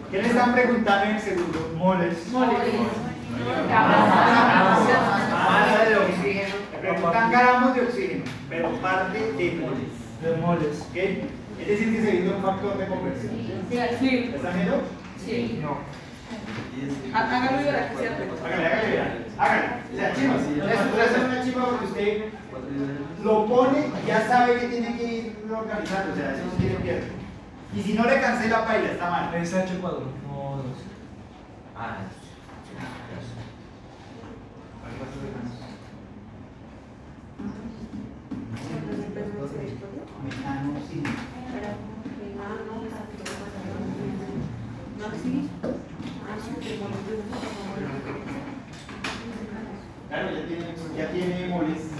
¿Qué 0.10 0.22
le 0.22 0.28
están 0.28 0.54
preguntando 0.54 1.06
en 1.06 1.16
el 1.16 1.22
segundo? 1.22 1.74
Moles. 1.76 2.32
Masa 2.32 2.54
de 5.90 5.96
oxígeno. 5.96 6.56
Le 6.72 6.78
preguntan 6.80 7.32
gramos 7.32 7.76
de 7.76 7.82
oxígeno, 7.82 8.24
pero 8.50 8.70
parte 8.82 9.34
de 9.34 9.52
moles. 9.62 10.07
De 10.22 10.36
moles. 10.38 10.86
¿Ok? 10.90 10.96
Es 11.60 11.68
decir, 11.68 11.96
que 11.96 12.02
se 12.04 12.12
viene 12.12 12.36
un 12.36 12.42
factor 12.42 12.78
de 12.78 12.88
conversión. 12.88 13.34
Sí, 14.00 14.30
¿Lo 14.32 14.36
están 14.38 14.54
viendo? 14.56 14.82
sí. 15.26 15.60
No. 15.62 15.78
Hágalo 17.14 17.62
y 17.62 17.64
verá 17.64 17.90
que 17.90 17.98
cierto. 17.98 18.46
Hágale, 18.46 18.66
hágale. 18.68 19.26
Hágale. 19.38 19.68
O 19.92 19.96
sea, 19.96 20.14
chivas. 20.14 20.42
Esto 20.42 21.02
es 21.02 21.26
una 21.26 21.44
chiva 21.44 21.66
porque 21.66 21.86
usted 21.86 22.26
lo 23.24 23.46
pone 23.48 23.80
y 24.04 24.08
ya 24.08 24.28
sabe 24.28 24.60
que 24.60 24.68
tiene 24.68 24.98
que 24.98 25.04
ir 25.04 25.36
organizando. 25.52 26.14
O 26.14 26.16
sea, 26.16 26.34
eso 26.34 26.46
no 26.46 26.52
tiene 26.54 26.76
pierde. 26.76 27.08
Y 27.76 27.82
si 27.82 27.94
no 27.94 28.06
le 28.06 28.22
cancela 28.22 28.66
paila, 28.66 28.92
está 28.92 29.10
mal. 29.10 29.34
Es 29.36 29.54
H 29.54 29.78
cuadro. 29.80 30.06
No, 30.28 30.58
dos. 30.58 30.78
Ah, 31.76 31.98
sí. 32.22 32.28
Claro, 50.10 50.32
ya 50.32 50.48
tiene, 50.48 50.76
ya 50.98 51.12
tiene 51.12 51.48
moles. 51.48 51.92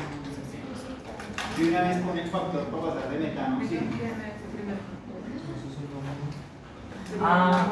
Y 1.58 1.64
una 1.70 1.82
vez 1.82 1.98
pone 1.98 2.22
el 2.22 2.30
factor 2.30 2.64
para 2.66 2.84
pasar 2.84 3.10
de 3.10 3.20
metano, 3.20 3.62
sí. 3.68 3.80
Ah. 7.22 7.68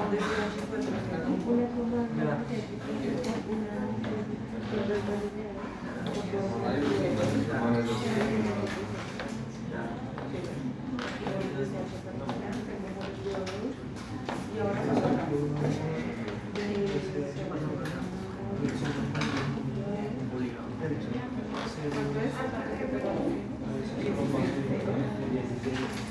Mira. 14.55 14.63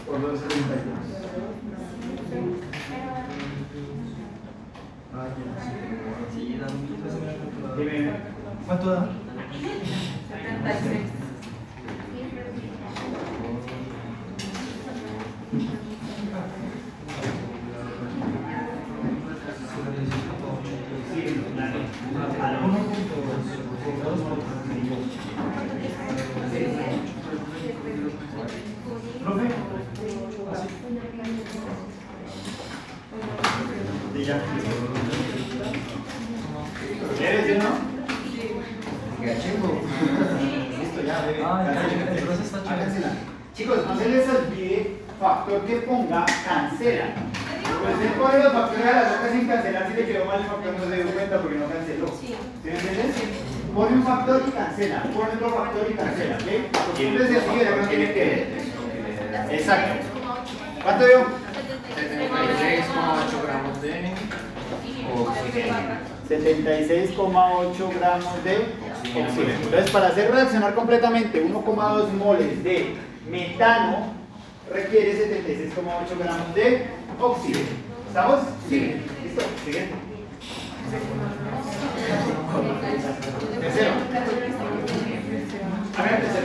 Por 0.07 0.21
los 0.21 0.41
72. 0.41 1.25
Dime, 7.79 8.13
¿Cuánto 8.67 8.91
da? 8.91 9.09
76. 10.29 11.25
Y 34.15 34.25
ya. 34.25 34.41
¿Quieres, 37.19 37.47
sí, 37.47 37.53
no? 37.59 37.71
Listo, 40.79 41.03
ya, 41.05 41.27
bebé. 41.27 41.43
Ah, 41.45 41.65
Cancela. 41.65 42.13
el 42.13 42.23
proceso 42.23 42.45
está 42.45 42.63
chévere. 42.63 42.85
Cancela. 42.85 43.13
Chicos, 43.55 43.79
no 43.87 43.97
se 43.97 44.09
les 44.09 44.29
olvide 44.29 45.05
factor 45.19 45.61
que 45.67 45.77
ponga 45.77 46.27
cancela. 46.45 47.07
Él 48.05 48.13
pone 48.21 48.45
los 48.45 48.53
factores 48.53 48.87
a 48.87 48.93
la 48.93 49.09
boca 49.17 49.33
sin 49.33 49.49
cancelar, 49.49 49.89
si 49.89 49.95
le 49.95 50.05
quedó 50.05 50.25
mal 50.27 50.41
el 50.41 50.47
factor 50.47 50.75
no 50.75 50.85
se 50.85 50.97
dio 50.97 51.07
cuenta 51.15 51.41
porque 51.41 51.57
no 51.59 51.67
canceló. 51.67 52.07
¿Sí 52.21 52.37
me 52.63 52.71
entiendes? 52.73 53.17
Pone 53.75 53.97
un 53.97 54.05
factor 54.05 54.43
y 54.47 54.51
cancela, 54.51 55.03
pone 55.05 55.33
otro 55.35 55.51
factor 55.51 55.87
y 55.91 55.95
cancela, 55.95 56.37
¿ok? 56.37 56.97
Siempre 56.97 57.27
se 57.27 57.41
sigue, 57.41 57.65
no 57.81 57.89
tiene 57.89 58.13
que 58.13 58.25
ver. 58.25 58.49
Exacto. 59.53 60.05
¿Cuánto 60.83 61.07
dio? 61.07 61.19
76,8 61.97 63.43
gramos 63.43 63.81
de 63.81 64.13
oxígeno. 65.17 65.77
76,8 66.29 67.99
gramos 67.99 68.45
de 68.45 68.55
oxígeno. 69.17 69.55
Entonces, 69.63 69.91
para 69.91 70.09
hacer 70.09 70.31
reaccionar 70.31 70.75
completamente 70.75 71.43
1,2 71.43 72.13
moles 72.13 72.63
de 72.63 72.97
metano, 73.31 74.13
requiere 74.71 75.15
76,8 75.15 76.19
gramos 76.19 76.55
de 76.55 76.87
oxígeno. 77.19 77.94
¿Estamos? 78.15 78.43
Sí. 78.69 78.95
¿Listo? 79.25 79.43
Siguiente. 79.65 79.95
Tercero. 83.61 83.91
A 85.97 86.03
ver, 86.03 86.21
tercero. 86.21 86.45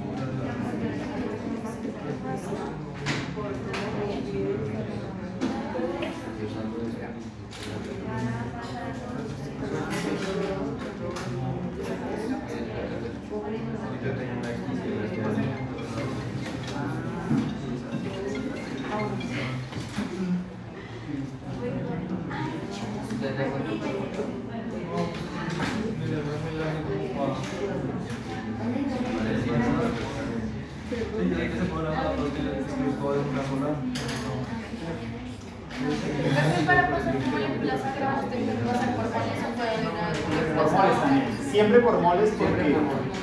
moles 42.11 42.31
porque 42.37 42.75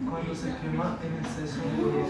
Cuando 0.10 0.34
se 0.34 0.56
quema 0.58 0.98
en 1.04 1.14
exceso 1.26 1.62
de 1.62 2.06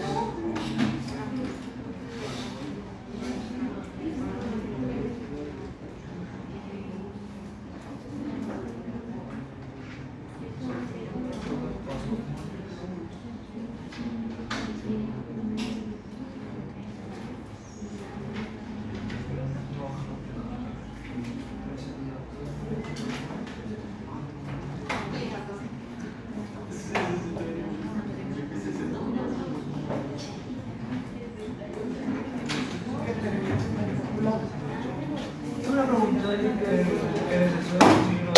Una 35.68 35.82
pregunta 35.84 36.32
en 36.34 36.40
en 36.40 37.42
exceso 37.42 37.76
de 37.76 37.84
oxígeno 37.84 38.32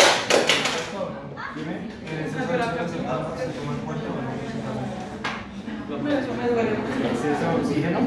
Dime. 1.55 1.75
en 2.11 2.19
exceso 2.25 2.51
de 2.51 2.57
oxígeno 2.57 2.87
se 2.89 2.97
toma 2.97 3.37
se 3.37 3.45
toma 3.53 3.73
en 3.73 3.79
cuenta 3.85 4.05
o 4.05 4.21
no? 4.21 4.31
Eso 4.33 4.57
me 4.57 4.71
duele. 4.73 5.79
¿Exceso 5.99 7.43
de 7.49 7.55
oxígeno? 7.61 7.99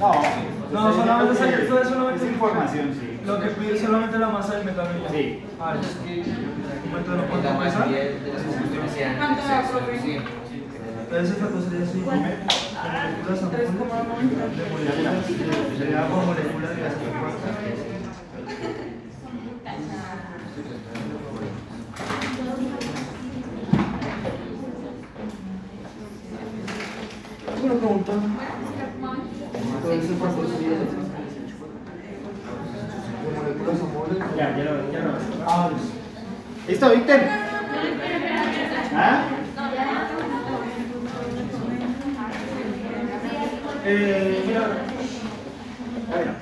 No. 0.00 0.12
No, 0.72 0.92
solamente 0.94 1.32
es, 1.32 1.38
se- 1.38 1.62
esto 1.62 1.82
es 1.82 1.88
solamente- 1.88 2.24
es 2.24 2.32
información, 2.32 2.90
sí. 2.98 3.18
Lo 3.26 3.40
que 3.40 3.46
pide 3.48 3.78
solamente 3.78 4.18
la 4.18 4.28
masa 4.30 4.56
del 4.56 4.64
metano 4.64 4.88
y 4.98 5.02
ya. 5.02 5.08
Sí. 5.10 5.44
Ah, 5.60 5.74
es 5.80 5.86
que 6.04 6.22
un 6.22 6.92
metano 6.92 7.22
La 7.22 7.28
cuánto 7.28 7.48
¿Cuánto 9.18 9.42
da, 9.46 9.62
profe? 9.70 10.20
Entonces 11.02 11.30
esta 11.36 11.46
cosa. 11.48 11.68
Moléculas 11.70 13.40
coma 13.78 14.02
noventa. 14.02 14.42
de 14.48 14.64
moléculas 14.70 15.78
de 15.78 15.96
agua, 15.96 16.24
moléculas 16.24 16.70
de 16.76 16.82
pregunta. 27.78 28.12
Entonces, 28.12 30.10
¿cuánto 30.18 30.48
sería? 30.48 30.70
De 30.70 30.86
moléculas 33.36 33.80
a 33.80 33.84
moles. 33.94 34.18
Ya, 34.36 34.56
ya 34.56 34.64
lo 34.64 34.92
ya 34.92 34.98
lo 35.00 35.10
Ah, 35.46 35.70
listo. 35.72 35.92
¿Listo, 36.82 36.96
Víctor? 36.96 37.20
¿Ah? 38.96 39.22
Eh, 43.84 44.42
mira, 44.48 44.62
Bueno. 46.10 46.32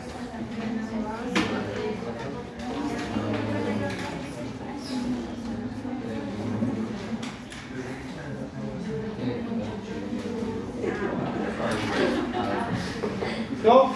¿Listo? 13.50 13.92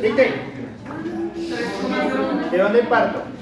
Víctor. 0.00 0.26
¿De 2.52 2.58
dónde 2.58 2.82
parto? 2.84 3.38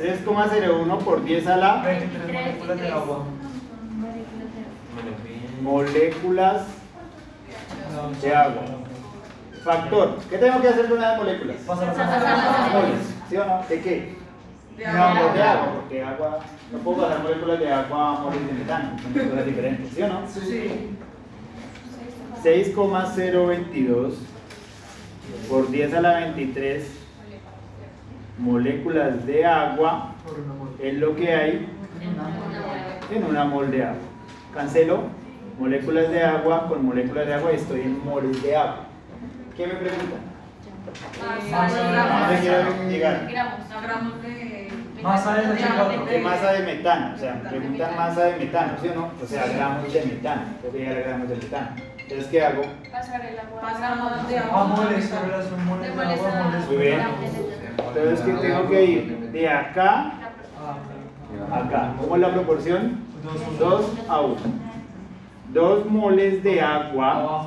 desde 0.00 0.24
3,0 0.24 0.86
3,01 1.26 1.32
por 1.32 1.34
10 1.34 1.46
a 1.48 1.56
la 1.56 1.82
23 1.82 2.26
moléculas 2.32 2.80
de 2.80 2.88
agua. 2.88 3.24
moléculas 5.60 6.62
de 8.22 8.34
agua. 8.34 8.62
Factor. 9.64 10.18
¿Qué 10.30 10.38
tengo 10.38 10.60
que 10.60 10.68
hacer 10.68 10.88
con 10.88 11.00
las 11.00 11.18
moléculas? 11.18 11.56
Moles. 11.66 13.00
¿Sí 13.28 13.36
o 13.36 13.44
no? 13.44 13.62
¿De 13.68 13.80
qué? 13.80 14.14
De 14.76 14.86
agua. 14.86 15.32
De 15.32 15.42
agua, 15.42 15.72
porque 15.74 16.02
agua, 16.02 16.38
no 16.70 16.78
puedo 16.78 17.02
pasar 17.02 17.22
moléculas 17.22 17.58
de 17.58 17.72
agua 17.72 18.16
a 18.16 18.20
moles 18.20 18.46
de 18.46 18.52
metano, 18.52 18.90
son 19.02 19.28
cosas 19.28 19.46
diferentes, 19.46 19.92
¿sí 19.92 20.02
o 20.02 20.08
no? 20.08 20.28
Sí. 20.28 20.90
6,022 22.42 24.14
por 25.48 25.70
10 25.70 25.94
a 25.94 26.00
la 26.00 26.20
23 26.20 26.95
moléculas 28.38 29.26
de 29.26 29.44
agua 29.44 30.14
es 30.80 30.94
lo 30.94 31.16
que 31.16 31.34
hay 31.34 31.68
en 33.10 33.24
una 33.24 33.44
mol 33.44 33.70
de 33.70 33.84
agua. 33.84 34.00
Cancelo 34.54 35.04
moléculas 35.58 36.10
de 36.10 36.22
agua 36.22 36.68
con 36.68 36.84
moléculas 36.84 37.26
de 37.26 37.34
agua 37.34 37.52
y 37.52 37.56
estoy 37.56 37.80
en 37.82 38.04
moles 38.04 38.42
de 38.42 38.56
agua. 38.56 38.86
¿Qué 39.56 39.66
me 39.66 39.74
preguntan? 39.74 40.20
¿A 41.52 41.68
dónde 41.68 42.40
quiero 42.40 42.88
llegar? 42.88 43.28
Gramos 43.82 44.22
de... 44.22 44.68
Masa 45.02 45.34
de 45.34 45.46
H4. 45.46 46.08
¿Qué 46.08 46.18
masa 46.20 46.52
de 46.52 46.60
metano? 46.60 47.14
O 47.14 47.18
sea, 47.18 47.34
me 47.34 47.50
preguntan 47.50 47.96
masa 47.96 48.24
de 48.24 48.36
metano, 48.36 48.72
¿sí 48.80 48.88
o 48.88 48.94
no? 48.94 49.10
O 49.22 49.26
sea, 49.26 49.46
gramos 49.46 49.92
de 49.92 50.04
metano. 50.04 50.42
Tengo 50.62 50.72
que 50.72 50.78
llegar 50.78 50.96
a 50.96 51.00
gramos 51.00 51.28
de 51.28 51.36
metano. 51.36 51.68
Entonces, 51.98 52.26
¿qué 52.28 52.44
hago? 52.44 52.62
Pasar 52.90 53.26
el 53.26 53.38
agua. 53.38 53.60
Pasamos 53.60 54.28
de 54.28 54.38
agua. 54.38 54.64
moles, 54.64 55.06
¿qué 55.06 55.30
relación 55.30 55.66
moles 55.66 55.96
de 55.96 56.02
agua, 56.02 56.44
moles 56.44 56.66
Muy 56.66 56.76
bien. 56.76 57.00
Entonces, 57.78 58.20
¿qué 58.20 58.32
tengo 58.32 58.68
que 58.68 58.84
ir? 58.84 59.30
De 59.32 59.48
acá 59.48 60.12
a 61.50 61.58
acá. 61.58 61.94
¿Cómo 62.00 62.16
es 62.16 62.22
la 62.22 62.32
proporción? 62.32 63.00
2 63.58 63.84
a 64.08 64.20
1. 64.20 64.36
2 65.52 65.86
moles 65.86 66.42
de 66.42 66.60
agua. 66.60 67.46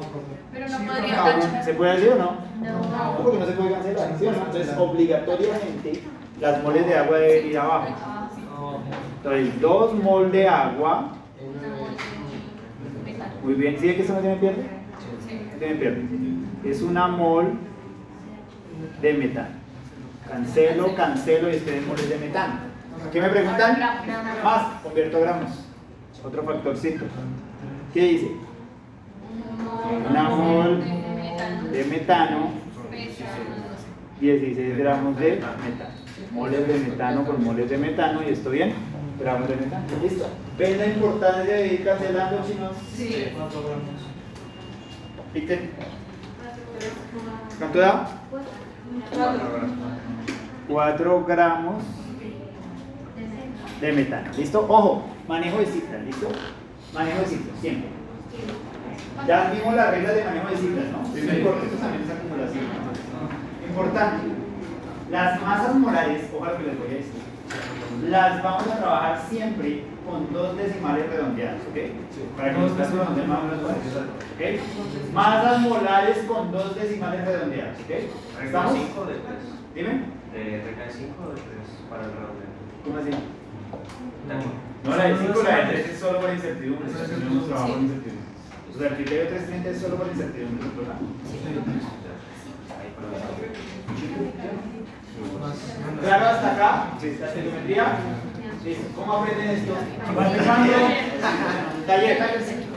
Pero 0.51 0.68
no 0.68 0.77
podría. 0.77 1.64
¿Se 1.64 1.73
puede 1.73 1.91
hacer 1.91 2.14
o 2.14 2.15
no? 2.15 2.31
No. 2.61 3.23
Porque 3.23 3.39
no 3.39 3.45
se 3.45 3.51
puede 3.53 3.72
cancelar. 3.72 4.15
¿sí? 4.18 4.26
Entonces, 4.27 4.77
obligatoriamente, 4.77 6.03
las 6.39 6.64
moles 6.64 6.85
de 6.85 6.95
agua 6.95 7.18
deben 7.18 7.47
ir 7.47 7.57
abajo. 7.57 7.88
Entonces, 9.18 9.61
2 9.61 9.93
mol 10.03 10.31
de 10.31 10.47
agua. 10.47 11.11
Muy 13.43 13.53
bien. 13.53 13.77
¿Sí 13.80 13.88
ve 13.88 13.95
que 13.95 14.01
esto 14.01 14.14
no 14.14 14.19
tiene 14.19 14.35
pierde? 14.35 14.64
No 15.53 15.60
tiene 15.60 15.76
pierde. 15.76 16.06
Es 16.65 16.81
una 16.81 17.07
mol 17.07 17.53
de 19.01 19.14
metano. 19.14 19.59
Cancelo, 20.30 20.95
cancelo 20.95 21.49
y 21.49 21.56
esperen 21.56 21.88
moles 21.88 22.10
de 22.10 22.18
metano. 22.18 22.53
¿Qué 23.11 23.22
me 23.22 23.30
preguntan? 23.30 23.80
Más, 24.43 24.81
convierto 24.84 25.18
a 25.18 25.22
gramos. 25.22 25.49
Otro 26.23 26.43
factorcito. 26.43 27.06
¿Qué 27.93 28.01
dice? 28.01 28.31
Una 30.10 30.23
mol 30.30 30.84
de 31.72 31.84
metano, 31.85 32.51
16 34.19 34.77
gramos 34.77 35.18
de 35.19 35.31
metano. 35.31 35.53
Moles 36.31 36.68
de 36.68 36.77
metano 36.77 37.26
con 37.26 37.43
moles 37.43 37.69
de 37.69 37.77
metano, 37.77 38.22
y 38.22 38.34
esto 38.34 38.51
bien, 38.51 38.73
gramos 39.19 39.47
de 39.49 39.56
metano. 39.56 39.85
Listo. 40.01 40.27
¿Ven 40.57 40.77
la 40.77 40.88
importancia 40.88 41.56
de 41.56 41.68
ir 41.73 41.85
cancelando, 41.85 42.45
chinos? 42.45 42.76
Sí. 42.93 43.27
Piten. 45.34 45.72
¿Cuánto 47.57 47.80
da? 47.80 48.07
4 50.67 51.25
gramos 51.25 51.83
de 53.81 53.91
metano. 53.91 54.31
¿Listo? 54.37 54.65
Ojo, 54.67 55.05
manejo 55.27 55.57
de 55.57 55.65
cifras, 55.65 56.03
¿listo? 56.03 56.27
Manejo 56.93 57.19
de 57.19 57.25
cifras, 57.25 57.59
siempre. 57.59 57.89
Ya 59.27 59.51
vimos 59.51 59.75
las 59.75 59.91
reglas 59.91 60.15
de 60.15 60.23
manejo 60.23 60.49
de 60.49 60.57
cifras, 60.57 60.85
¿no? 60.91 61.03
Primer 61.11 61.43
corte, 61.43 61.65
esto 61.65 61.77
también 61.77 62.03
es 62.03 62.09
acumulación. 62.09 62.65
Importante. 63.67 64.27
Las 65.11 65.41
masas 65.41 65.75
molares, 65.75 66.29
ojalá 66.37 66.57
que 66.57 66.63
les 66.63 66.77
voy 66.77 66.87
a 66.87 66.91
decir, 66.91 67.28
las 68.07 68.43
vamos 68.43 68.67
a 68.67 68.77
trabajar 68.77 69.21
siempre 69.30 69.84
con 70.05 70.31
dos 70.34 70.57
decimales 70.57 71.09
redondeadas, 71.09 71.61
¿ok? 71.69 71.77
Para 72.38 72.53
que 72.53 72.61
los 72.61 72.71
casos 72.73 72.93
redondeados 72.93 73.27
más 73.30 73.39
o 73.39 73.43
menos 73.43 73.63
¿ok? 74.35 75.13
Masas 75.13 75.61
molares 75.61 76.17
con 76.27 76.51
dos 76.51 76.76
decimales 76.76 77.26
redondeadas, 77.26 77.77
¿ok? 77.80 77.91
¿Estamos? 78.43 78.73
5 78.73 79.05
de 79.05 79.13
3. 79.13 79.26
Dime. 79.76 80.19
De 80.34 80.61
recae 80.63 80.91
5 80.91 81.30
de 81.30 81.35
3 81.35 81.45
para 81.89 82.03
el 82.03 82.11
redondeo. 82.11 82.49
¿Cómo 82.84 82.97
así? 82.97 83.11
No, 84.84 84.95
la 84.95 85.03
de 85.05 85.17
5 85.17 85.43
la 85.43 85.55
de 85.57 85.63
3 85.73 85.89
es 85.89 85.99
solo 85.99 86.21
por 86.21 86.30
incertidumbre. 86.30 86.85
nosotros 86.91 87.19
no 87.19 87.27
hemos 87.27 87.45
trabajado 87.47 87.73
con 87.73 87.84
incertidumbre. 87.84 88.30
O 88.69 88.77
sea, 88.80 88.88
el 88.88 88.95
criterio 88.95 89.27
330 89.27 89.69
es 89.69 89.81
solo 89.81 89.95
por 89.97 90.07
incertidumbre. 90.07 90.65
¿no? 90.65 90.71
Ahí 92.80 92.93
para 92.95 93.07
¿Claro 96.01 96.25
hasta 96.25 96.51
acá? 96.53 96.85
¿La 97.19 97.33
telemetría? 97.33 97.85
Listo. 98.63 98.83
¿Cómo 98.95 99.13
aprenden 99.13 99.49
esto? 99.49 99.73
Va 100.17 100.27
empezando. 100.27 100.73
Taller. 101.87 102.17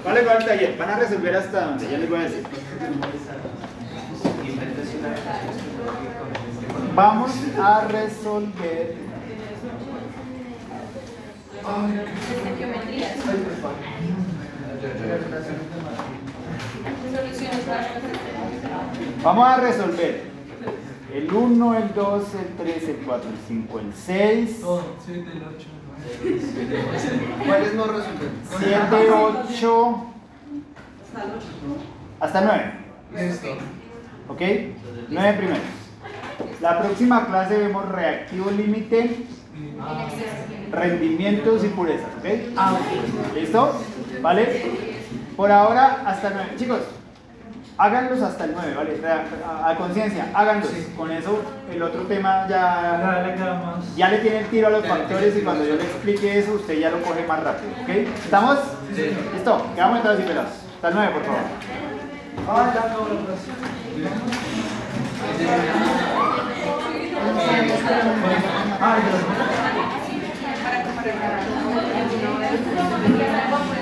¿Vale 0.04 0.24
cuál 0.24 0.44
taller? 0.44 0.76
Van 0.76 0.90
a 0.90 0.96
resolver 0.96 1.36
hasta 1.36 1.60
donde, 1.66 1.90
ya 1.90 1.98
les 1.98 2.10
voy 2.10 2.18
a 2.18 2.22
decir. 2.22 2.46
Vamos 6.94 7.30
a 7.60 7.80
resolver. 7.88 8.94
Vamos 19.22 19.48
a 19.48 19.56
resolver 19.56 20.31
el 21.12 21.32
1, 21.32 21.74
el 21.76 21.94
2, 21.94 22.34
el 22.34 22.56
3, 22.56 22.88
el 22.88 22.96
4, 22.96 23.30
el 23.30 23.36
5, 23.46 23.78
el 23.80 23.94
6, 23.94 24.60
Todo, 24.60 24.82
7, 25.04 25.30
el 25.34 25.42
8. 25.56 25.68
¿Cuáles 27.46 27.74
no 27.74 27.84
resuelven? 27.84 28.30
7, 28.58 29.10
8, 29.50 30.06
hasta 32.20 32.40
9. 32.40 32.72
Listo. 33.28 33.46
¿Ok? 34.28 34.40
9 35.10 35.32
primeros. 35.38 35.60
La 36.60 36.80
próxima 36.80 37.26
clase 37.26 37.58
vemos 37.58 37.88
reactivo 37.88 38.50
límite, 38.50 39.26
rendimientos 40.70 41.64
y 41.64 41.68
purezas. 41.68 42.08
¿Ok? 42.18 43.34
¿Listo? 43.34 43.82
¿Vale? 44.22 44.62
Por 45.36 45.52
ahora, 45.52 46.02
hasta 46.06 46.30
9. 46.30 46.52
Chicos, 46.56 46.80
háganlos 47.78 48.22
hasta 48.22 48.44
el 48.44 48.52
9, 48.52 48.74
¿vale? 48.76 49.00
A, 49.44 49.70
a 49.70 49.76
conciencia, 49.76 50.26
háganlos. 50.34 50.70
Con 50.96 51.10
eso, 51.10 51.42
el 51.72 51.82
otro 51.82 52.02
tema 52.02 52.46
ya, 52.48 53.00
Ya 53.02 53.22
le 53.22 53.96
ya 53.96 54.08
le 54.08 54.18
tiene 54.18 54.38
el 54.40 54.46
tiro 54.46 54.68
a 54.68 54.70
los 54.70 54.86
factores 54.86 55.36
y 55.36 55.40
cuando 55.40 55.64
yo 55.64 55.76
le 55.76 55.82
explique 55.82 56.38
eso, 56.38 56.52
usted 56.54 56.78
ya 56.78 56.90
lo 56.90 57.02
coge 57.02 57.26
más 57.26 57.42
rápido. 57.42 57.72
¿Ok? 57.82 57.88
¿Estamos? 58.24 58.58
¿Listo? 59.34 59.66
Quedamos 59.74 59.96
entrados 59.96 60.20
y 60.20 60.22
pelados. 60.24 60.52
Hasta 60.76 60.88
el 60.88 60.94
9, 60.94 61.12
por 61.12 61.24
favor. 61.24 61.40
Ah, 62.48 62.72
ya 62.74 62.82
ya. 62.82 63.22
No, 73.52 73.81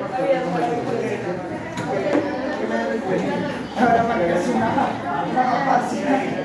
Ahora 3.79 4.03
marcas 4.03 4.47
una, 4.47 4.69
una 5.31 5.43
capacidad. 5.43 6.40